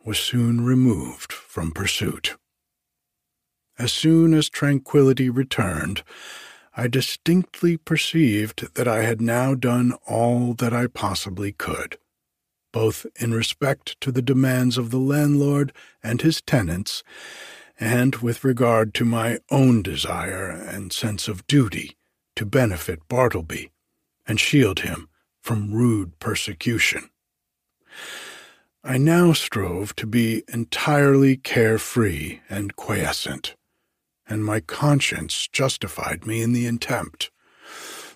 [0.04, 2.36] was soon removed from pursuit.
[3.78, 6.02] As soon as tranquillity returned,
[6.76, 12.00] I distinctly perceived that I had now done all that I possibly could,
[12.74, 17.04] both in respect to the demands of the landlord and his tenants,
[17.80, 21.98] and with regard to my own desire and sense of duty
[22.36, 23.70] to benefit Bartleby
[24.26, 25.08] and shield him
[25.46, 27.08] from rude persecution.
[28.84, 33.56] I now strove to be entirely carefree and quiescent,
[34.26, 37.30] and my conscience justified me in the attempt,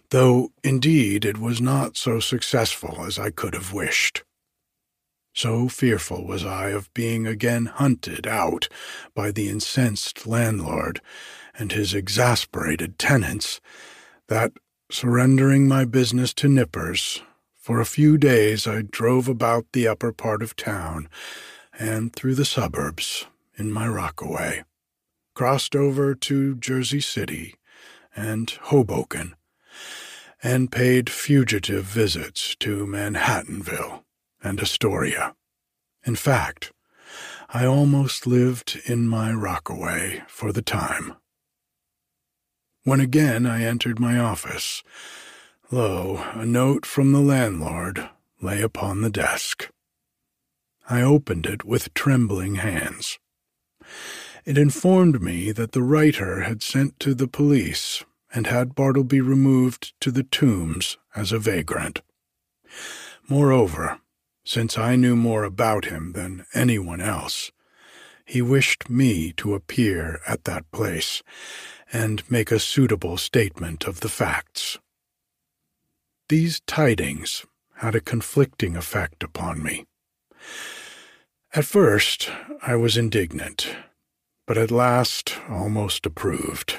[0.10, 4.23] though indeed it was not so successful as I could have wished.
[5.31, 8.68] So fearful was I of being again hunted out
[9.14, 10.99] by the incensed landlord
[11.53, 13.61] and his exasperated tenants
[14.30, 14.51] that
[14.91, 17.21] Surrendering my business to Nippers,
[17.55, 21.07] for a few days I drove about the upper part of town
[21.77, 24.63] and through the suburbs in my rockaway,
[25.35, 27.53] crossed over to Jersey City
[28.15, 29.35] and Hoboken,
[30.41, 34.03] and paid fugitive visits to Manhattanville
[34.41, 35.35] and Astoria.
[36.03, 36.73] In fact,
[37.49, 41.13] I almost lived in my rockaway for the time.
[42.89, 44.81] When again I entered my office,
[45.69, 48.09] lo, a note from the landlord
[48.41, 49.69] lay upon the desk.
[50.89, 53.19] I opened it with trembling hands.
[54.43, 58.03] It informed me that the writer had sent to the police
[58.33, 62.01] and had Bartleby removed to the tombs as a vagrant.
[63.27, 63.99] Moreover,
[64.43, 67.51] since I knew more about him than anyone else,
[68.25, 71.21] he wished me to appear at that place
[71.91, 74.77] and make a suitable statement of the facts.
[76.29, 77.45] These tidings
[77.77, 79.85] had a conflicting effect upon me.
[81.55, 82.29] At first,
[82.61, 83.75] I was indignant,
[84.45, 86.75] but at last almost approved.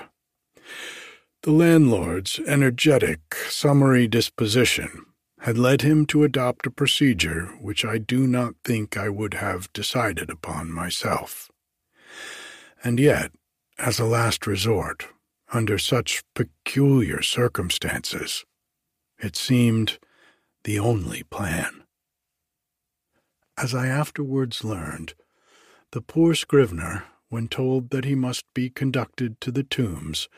[1.43, 5.07] The landlord's energetic, summary disposition
[5.41, 9.73] had led him to adopt a procedure which I do not think I would have
[9.73, 11.51] decided upon myself.
[12.85, 13.33] And yet,
[13.81, 15.09] as a last resort,
[15.53, 18.45] under such peculiar circumstances,
[19.19, 19.99] it seemed
[20.65, 21.83] the only plan.
[23.57, 25.15] As I afterwards learned,
[25.93, 30.29] the poor scrivener, when told that he must be conducted to the tombs,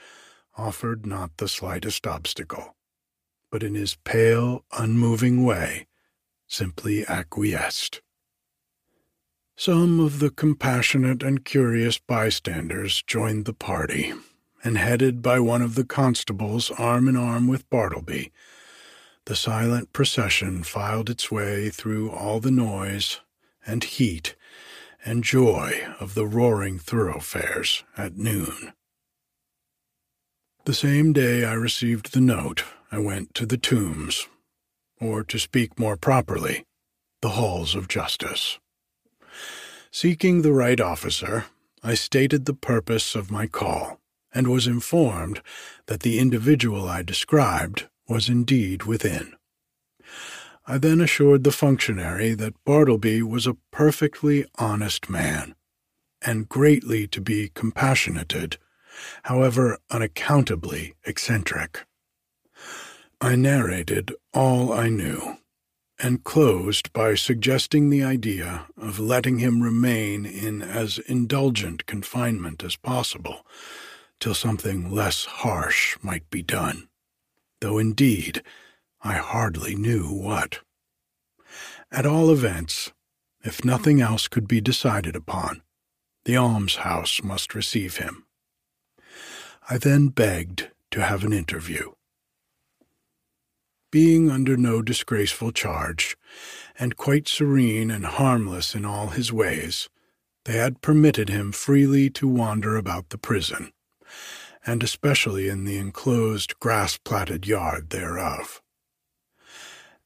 [0.56, 2.77] offered not the slightest obstacle,
[3.51, 5.86] but in his pale, unmoving way,
[6.47, 8.02] simply acquiesced.
[9.56, 14.12] Some of the compassionate and curious bystanders joined the party,
[14.64, 18.32] and headed by one of the constables arm in arm with Bartleby,
[19.26, 23.20] the silent procession filed its way through all the noise
[23.64, 24.34] and heat
[25.04, 28.72] and joy of the roaring thoroughfares at noon.
[30.64, 34.28] The same day I received the note, I went to the tombs,
[35.00, 36.64] or to speak more properly,
[37.20, 38.58] the halls of justice.
[39.94, 41.44] Seeking the right officer,
[41.82, 44.01] I stated the purpose of my call,
[44.35, 45.43] and was informed
[45.85, 49.35] that the individual I described was indeed within.
[50.66, 55.55] I then assured the functionary that Bartleby was a perfectly honest man,
[56.23, 58.56] and greatly to be compassionated,
[59.24, 61.85] however unaccountably eccentric.
[63.20, 65.36] I narrated all I knew,
[66.02, 72.76] and closed by suggesting the idea of letting him remain in as indulgent confinement as
[72.76, 73.46] possible
[74.20, 76.88] till something less harsh might be done
[77.62, 78.42] though indeed
[79.02, 80.58] I hardly knew what.
[81.90, 82.92] At all events,
[83.44, 85.62] if nothing else could be decided upon,
[86.24, 88.26] the almshouse must receive him.
[89.70, 91.92] I then begged to have an interview.
[93.93, 96.16] Being under no disgraceful charge,
[96.78, 99.90] and quite serene and harmless in all his ways,
[100.47, 103.70] they had permitted him freely to wander about the prison,
[104.64, 108.62] and especially in the enclosed grass platted yard thereof.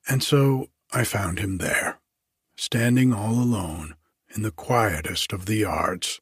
[0.08, 2.00] And so I found him there,
[2.56, 3.94] standing all alone
[4.34, 6.20] in the quietest of the yards,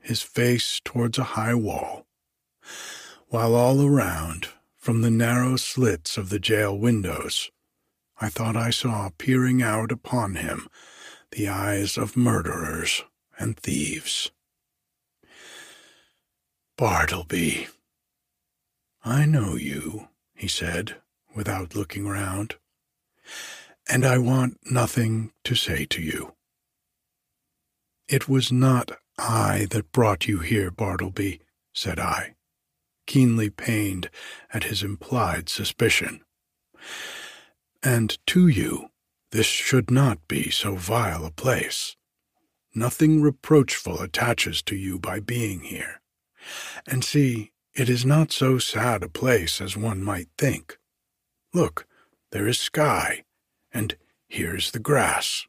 [0.00, 2.06] his face towards a high wall,
[3.26, 4.50] while all around,
[4.88, 7.50] from the narrow slits of the jail windows,
[8.22, 10.66] I thought I saw peering out upon him
[11.30, 13.04] the eyes of murderers
[13.38, 14.30] and thieves.
[16.78, 17.68] Bartleby.
[19.04, 20.96] I know you, he said,
[21.36, 22.54] without looking round,
[23.90, 26.32] and I want nothing to say to you.
[28.08, 31.42] It was not I that brought you here, Bartleby,
[31.74, 32.36] said I,
[33.08, 34.08] keenly pained
[34.52, 36.20] at his implied suspicion.
[37.82, 38.90] And to you,
[39.32, 41.96] this should not be so vile a place.
[42.74, 46.00] Nothing reproachful attaches to you by being here.
[46.86, 50.78] And see, it is not so sad a place as one might think.
[51.52, 51.86] Look,
[52.30, 53.24] there is sky,
[53.72, 53.96] and
[54.28, 55.46] here's the grass.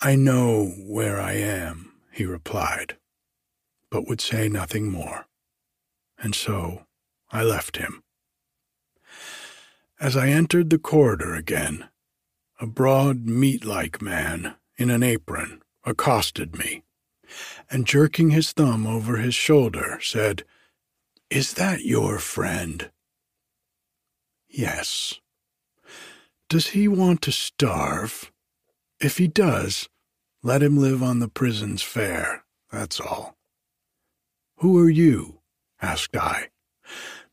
[0.00, 2.96] I know where I am, he replied,
[3.90, 5.25] but would say nothing more.
[6.18, 6.86] And so
[7.30, 8.02] I left him.
[10.00, 11.88] As I entered the corridor again,
[12.60, 16.82] a broad, meat like man in an apron accosted me
[17.70, 20.44] and jerking his thumb over his shoulder, said,
[21.30, 22.90] Is that your friend?
[24.48, 25.14] Yes.
[26.48, 28.30] Does he want to starve?
[29.00, 29.88] If he does,
[30.42, 33.36] Let him live on the prison's fare, that's all.
[34.58, 35.40] Who are you?
[35.80, 36.48] Asked I,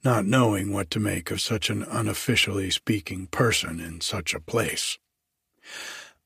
[0.03, 4.97] not knowing what to make of such an unofficially speaking person in such a place.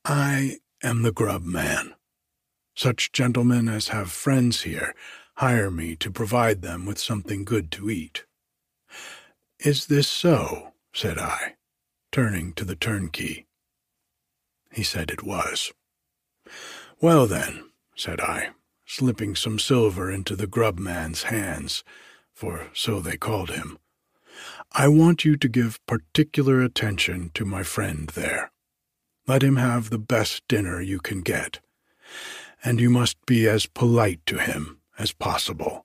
[0.04, 1.94] I am the grub man.
[2.74, 4.94] Such gentlemen as have friends here
[5.36, 8.24] hire me to provide them with something good to eat.
[9.60, 10.72] Is this so?
[10.92, 11.54] said I,
[12.10, 13.46] turning to the turnkey.
[14.72, 15.72] He said it was.
[17.00, 18.50] Well, then, said I,
[18.84, 21.84] slipping some silver into the grub man's hands,
[22.38, 23.78] for so they called him,
[24.70, 28.52] I want you to give particular attention to my friend there.
[29.26, 31.58] Let him have the best dinner you can get,
[32.62, 35.84] and you must be as polite to him as possible.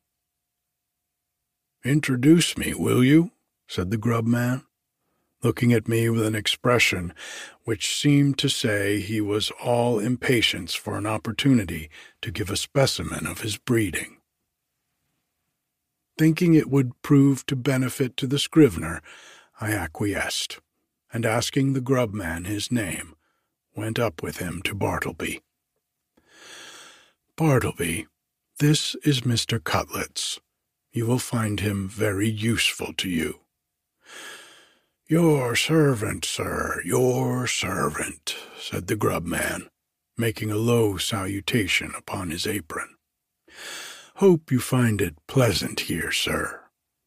[1.83, 3.31] Introduce me, will you?
[3.67, 4.63] said the grub man
[5.41, 7.15] looking at me with an expression
[7.63, 11.89] which seemed to say he was all impatience for an opportunity
[12.21, 14.17] to give a specimen of his breeding.
[16.17, 19.01] Thinking it would prove to benefit to the scrivener,
[19.59, 20.59] I acquiesced,
[21.11, 23.15] and asking the grub man his name,
[23.75, 25.41] went up with him to Bartleby.
[27.35, 28.07] Bartleby,
[28.59, 29.63] this is Mr.
[29.63, 30.39] Cutlets.
[30.91, 33.39] You will find him very useful to you.
[35.07, 39.69] Your servant, sir, your servant, said the grub man,
[40.15, 42.92] making a low salutation upon his apron.
[44.17, 46.61] Hope you find it pleasant here, sir.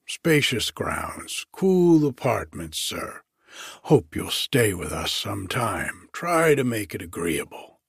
[0.08, 3.20] Spacious grounds, cool apartments, sir.
[3.84, 6.08] Hope you'll stay with us some time.
[6.12, 7.80] Try to make it agreeable.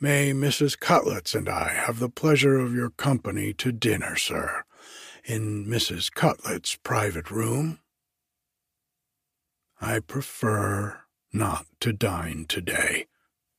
[0.00, 0.78] May Mrs.
[0.78, 4.64] Cutlets and I have the pleasure of your company to dinner, sir,
[5.24, 6.10] in Mrs.
[6.10, 7.80] Cutlets' private room?
[9.80, 11.00] I prefer
[11.32, 13.06] not to dine today,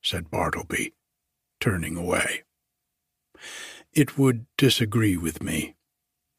[0.02, 0.94] said Bartleby,
[1.60, 2.42] turning away.
[3.92, 5.74] It would disagree with me.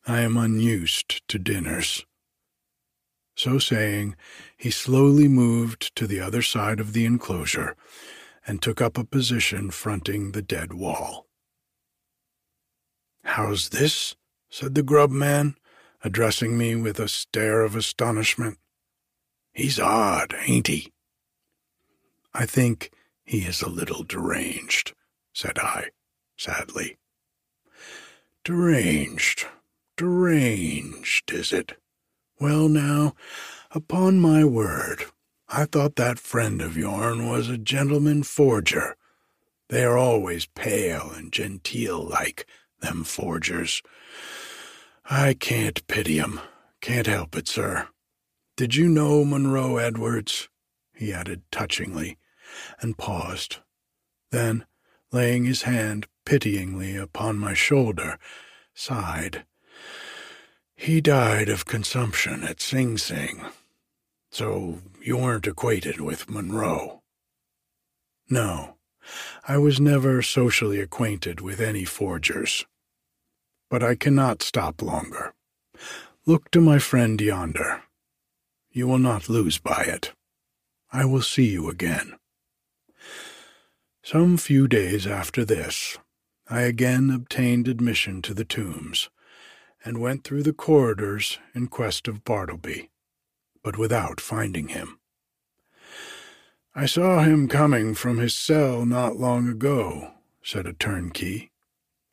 [0.08, 2.06] I am unused to dinners.
[3.36, 4.16] So saying,
[4.58, 7.76] he slowly moved to the other side of the enclosure
[8.48, 11.28] and took up a position fronting the dead wall.
[13.24, 14.16] How's this?
[14.50, 15.56] said the grub man,
[16.04, 18.58] addressing me with a stare of astonishment.
[19.54, 20.92] He's odd, ain't he?
[22.34, 22.92] I think
[23.24, 24.94] he is a little deranged,
[25.34, 25.90] said I,
[26.38, 26.98] sadly.
[28.44, 29.46] Deranged,
[29.98, 31.78] deranged, is it?
[32.40, 33.14] Well, now,
[33.70, 35.06] upon my word,
[35.48, 38.96] I thought that friend of yourn was a gentleman forger.
[39.70, 42.48] They are always pale and genteel like,
[42.80, 43.84] them forgers.
[45.06, 46.40] I can't pity 'em.
[46.82, 47.90] Can't help it, sir.
[48.58, 50.50] Did you know Monroe Edwards?
[50.96, 52.18] he added touchingly,
[52.80, 53.58] and paused.
[54.32, 54.66] Then,
[55.12, 58.18] laying his hand pityingly upon my shoulder,
[58.74, 59.46] sighed.
[60.76, 63.46] He died of consumption at Sing Sing.
[64.32, 67.02] So you weren't acquainted with Monroe?
[68.30, 68.78] No,
[69.48, 72.66] I was never socially acquainted with any forgers.
[73.70, 75.34] But I cannot stop longer.
[76.26, 77.84] Look to my friend yonder.
[78.72, 80.14] You will not lose by it.
[80.94, 82.16] I will see you again.
[84.04, 85.98] Some few days after this,
[86.52, 89.10] I again obtained admission to the tombs,
[89.86, 92.90] and went through the corridors in quest of Bartleby,
[93.64, 95.00] but without finding him.
[96.76, 100.12] I saw him coming from his cell not long ago,
[100.44, 101.54] said a turnkey,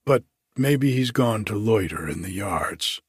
[0.07, 0.23] but
[0.57, 3.03] maybe he's gone to loiter in the yards.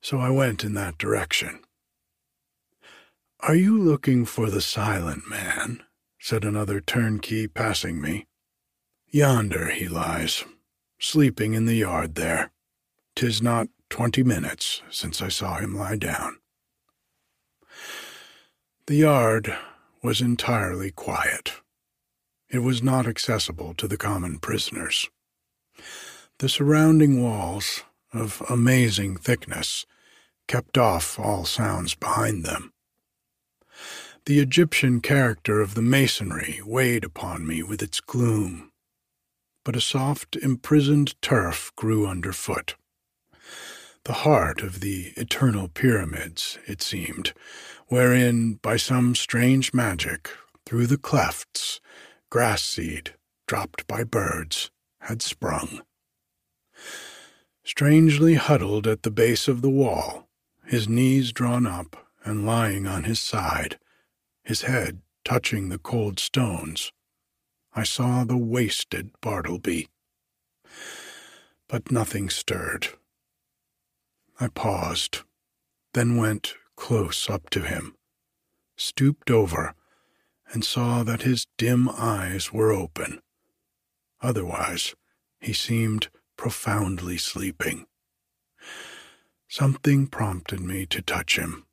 [0.00, 1.60] So I went in that direction.
[3.38, 5.84] Are you looking for the silent man?
[6.18, 8.27] said another turnkey passing me.
[9.10, 10.44] Yonder he lies,
[10.98, 12.50] sleeping in the yard there.
[13.16, 16.38] Tis not twenty minutes since I saw him lie down.
[18.86, 19.56] The yard
[20.02, 21.54] was entirely quiet.
[22.50, 25.08] It was not accessible to the common prisoners.
[26.38, 29.86] The surrounding walls, of amazing thickness,
[30.46, 32.72] kept off all sounds behind them.
[34.26, 38.67] The Egyptian character of the masonry weighed upon me with its gloom,
[39.68, 42.74] but a soft, imprisoned turf grew underfoot.
[44.04, 47.34] The heart of the eternal pyramids, it seemed,
[47.88, 50.30] wherein, by some strange magic,
[50.64, 51.80] through the clefts,
[52.30, 53.12] grass seed,
[53.46, 54.70] dropped by birds,
[55.00, 55.82] had sprung.
[57.62, 60.30] Strangely huddled at the base of the wall,
[60.64, 63.78] his knees drawn up and lying on his side,
[64.42, 66.90] his head touching the cold stones,
[67.78, 69.88] I saw the wasted Bartleby.
[71.68, 72.88] But nothing stirred.
[74.40, 75.20] I paused,
[75.94, 77.94] then went close up to him,
[78.76, 79.76] stooped over,
[80.50, 83.20] and saw that his dim eyes were open.
[84.20, 84.96] Otherwise,
[85.38, 87.86] he seemed profoundly sleeping.
[89.46, 91.64] Something prompted me to touch him.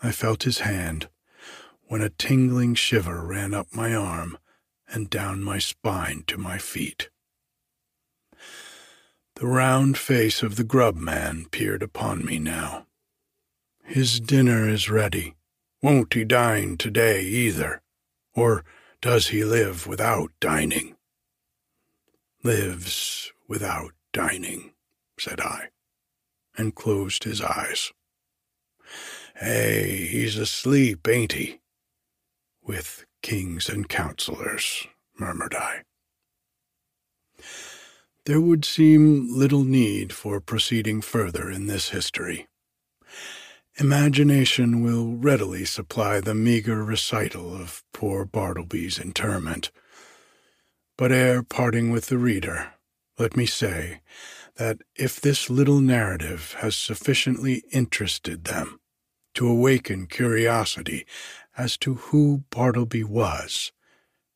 [0.00, 1.08] I felt his hand
[1.88, 4.38] when a tingling shiver ran up my arm
[4.88, 7.10] and down my spine to my feet.
[9.36, 12.86] The round face of the grub man peered upon me now.
[13.84, 15.34] His dinner is ready.
[15.82, 17.82] Won't he dine today either?
[18.34, 18.64] Or
[19.00, 20.96] does he live without dining?
[22.42, 24.72] Lives without dining,
[25.18, 25.68] said I,
[26.56, 27.92] and closed his eyes.
[29.36, 31.60] Hey, he's asleep, ain't he?
[32.62, 34.86] With kings and counselors,
[35.18, 35.82] murmured I.
[38.24, 42.46] There would seem little need for proceeding further in this history.
[43.80, 49.72] Imagination will readily supply the meager recital of poor Bartleby's interment.
[50.96, 52.74] But ere parting with the reader,
[53.18, 54.02] let me say
[54.54, 58.78] that if this little narrative has sufficiently interested them
[59.34, 61.04] to awaken curiosity
[61.56, 63.72] as to who Bartleby was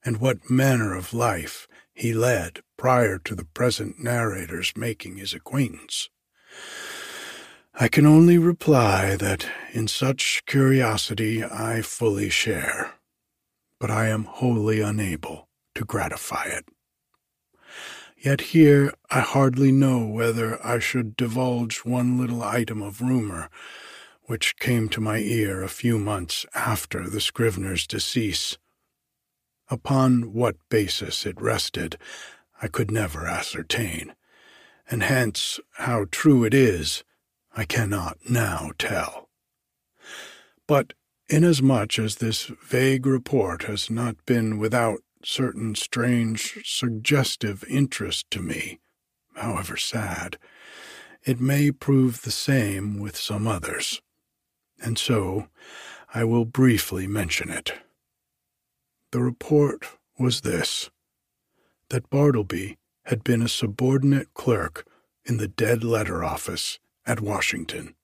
[0.04, 6.08] and what manner of life he led prior to the present narrator's making his acquaintance.
[7.74, 12.94] I can only reply that in such curiosity I fully share,
[13.78, 16.66] but I am wholly unable to gratify it.
[18.16, 23.48] Yet here I hardly know whether I should divulge one little item of rumor
[24.30, 28.58] which came to my ear a few months after the scrivener's decease.
[29.68, 31.98] Upon what basis it rested,
[32.62, 34.14] I could never ascertain,
[34.88, 37.02] and hence how true it is,
[37.56, 39.28] I cannot now tell.
[40.68, 40.92] But
[41.28, 48.78] inasmuch as this vague report has not been without certain strange suggestive interest to me,
[49.34, 50.38] however sad,
[51.24, 54.00] it may prove the same with some others
[54.82, 55.48] and so
[56.14, 57.72] I will briefly mention it.
[59.12, 59.86] The report
[60.18, 60.90] was this
[61.88, 64.86] that Bartleby had been a subordinate clerk
[65.24, 67.94] in the dead letter office at Washington,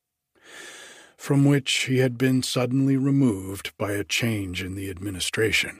[1.16, 5.78] from which he had been suddenly removed by a change in the administration.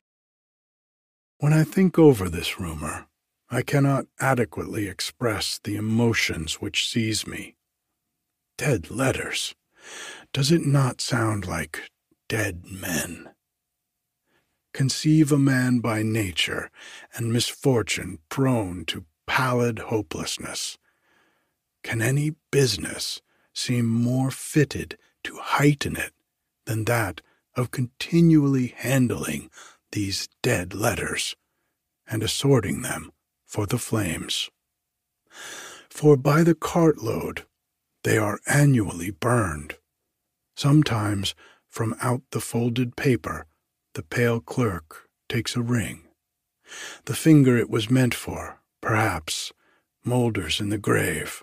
[1.39, 3.07] When I think over this rumor,
[3.51, 7.57] I cannot adequately express the emotions which seize me.
[8.57, 9.55] Dead letters.
[10.37, 11.89] Does it not sound like
[12.29, 13.31] dead men?
[14.75, 16.71] Conceive a man by nature
[17.15, 20.77] and misfortune prone to pallid hopelessness.
[21.83, 23.23] Can any business
[23.55, 26.13] seem more fitted to heighten it
[26.67, 27.23] than that
[27.55, 29.49] of continually handling
[29.93, 31.35] these dead letters
[32.07, 33.11] and assorting them
[33.47, 34.51] for the flames?
[35.89, 37.47] For by the cartload
[38.05, 39.77] they are annually burned
[40.57, 41.35] Sometimes
[41.69, 43.47] from out the folded paper
[43.95, 46.09] the pale clerk takes a ring.
[47.05, 49.53] The finger it was meant for, perhaps,
[50.05, 51.43] moulders in the grave.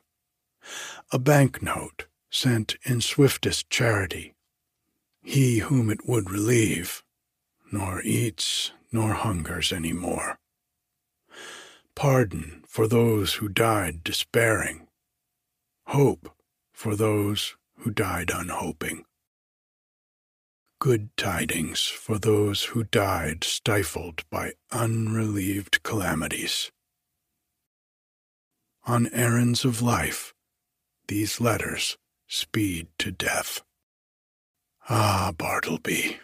[1.12, 4.34] A banknote sent in swiftest charity.
[5.22, 7.04] He whom it would relieve,
[7.72, 10.38] nor eats nor hungers any more.
[11.96, 14.88] Pardon for those who died despairing.
[15.88, 16.34] Hope
[16.74, 19.04] for those who died unhoping.
[20.80, 26.72] Good tidings for those who died stifled by unrelieved calamities.
[28.86, 30.34] On errands of life,
[31.08, 31.98] these letters
[32.28, 33.62] speed to death.
[34.90, 36.20] Ah, Bartleby.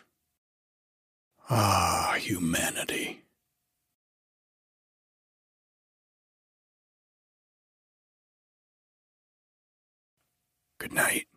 [1.49, 3.23] Ah, humanity.
[10.79, 11.28] Good night.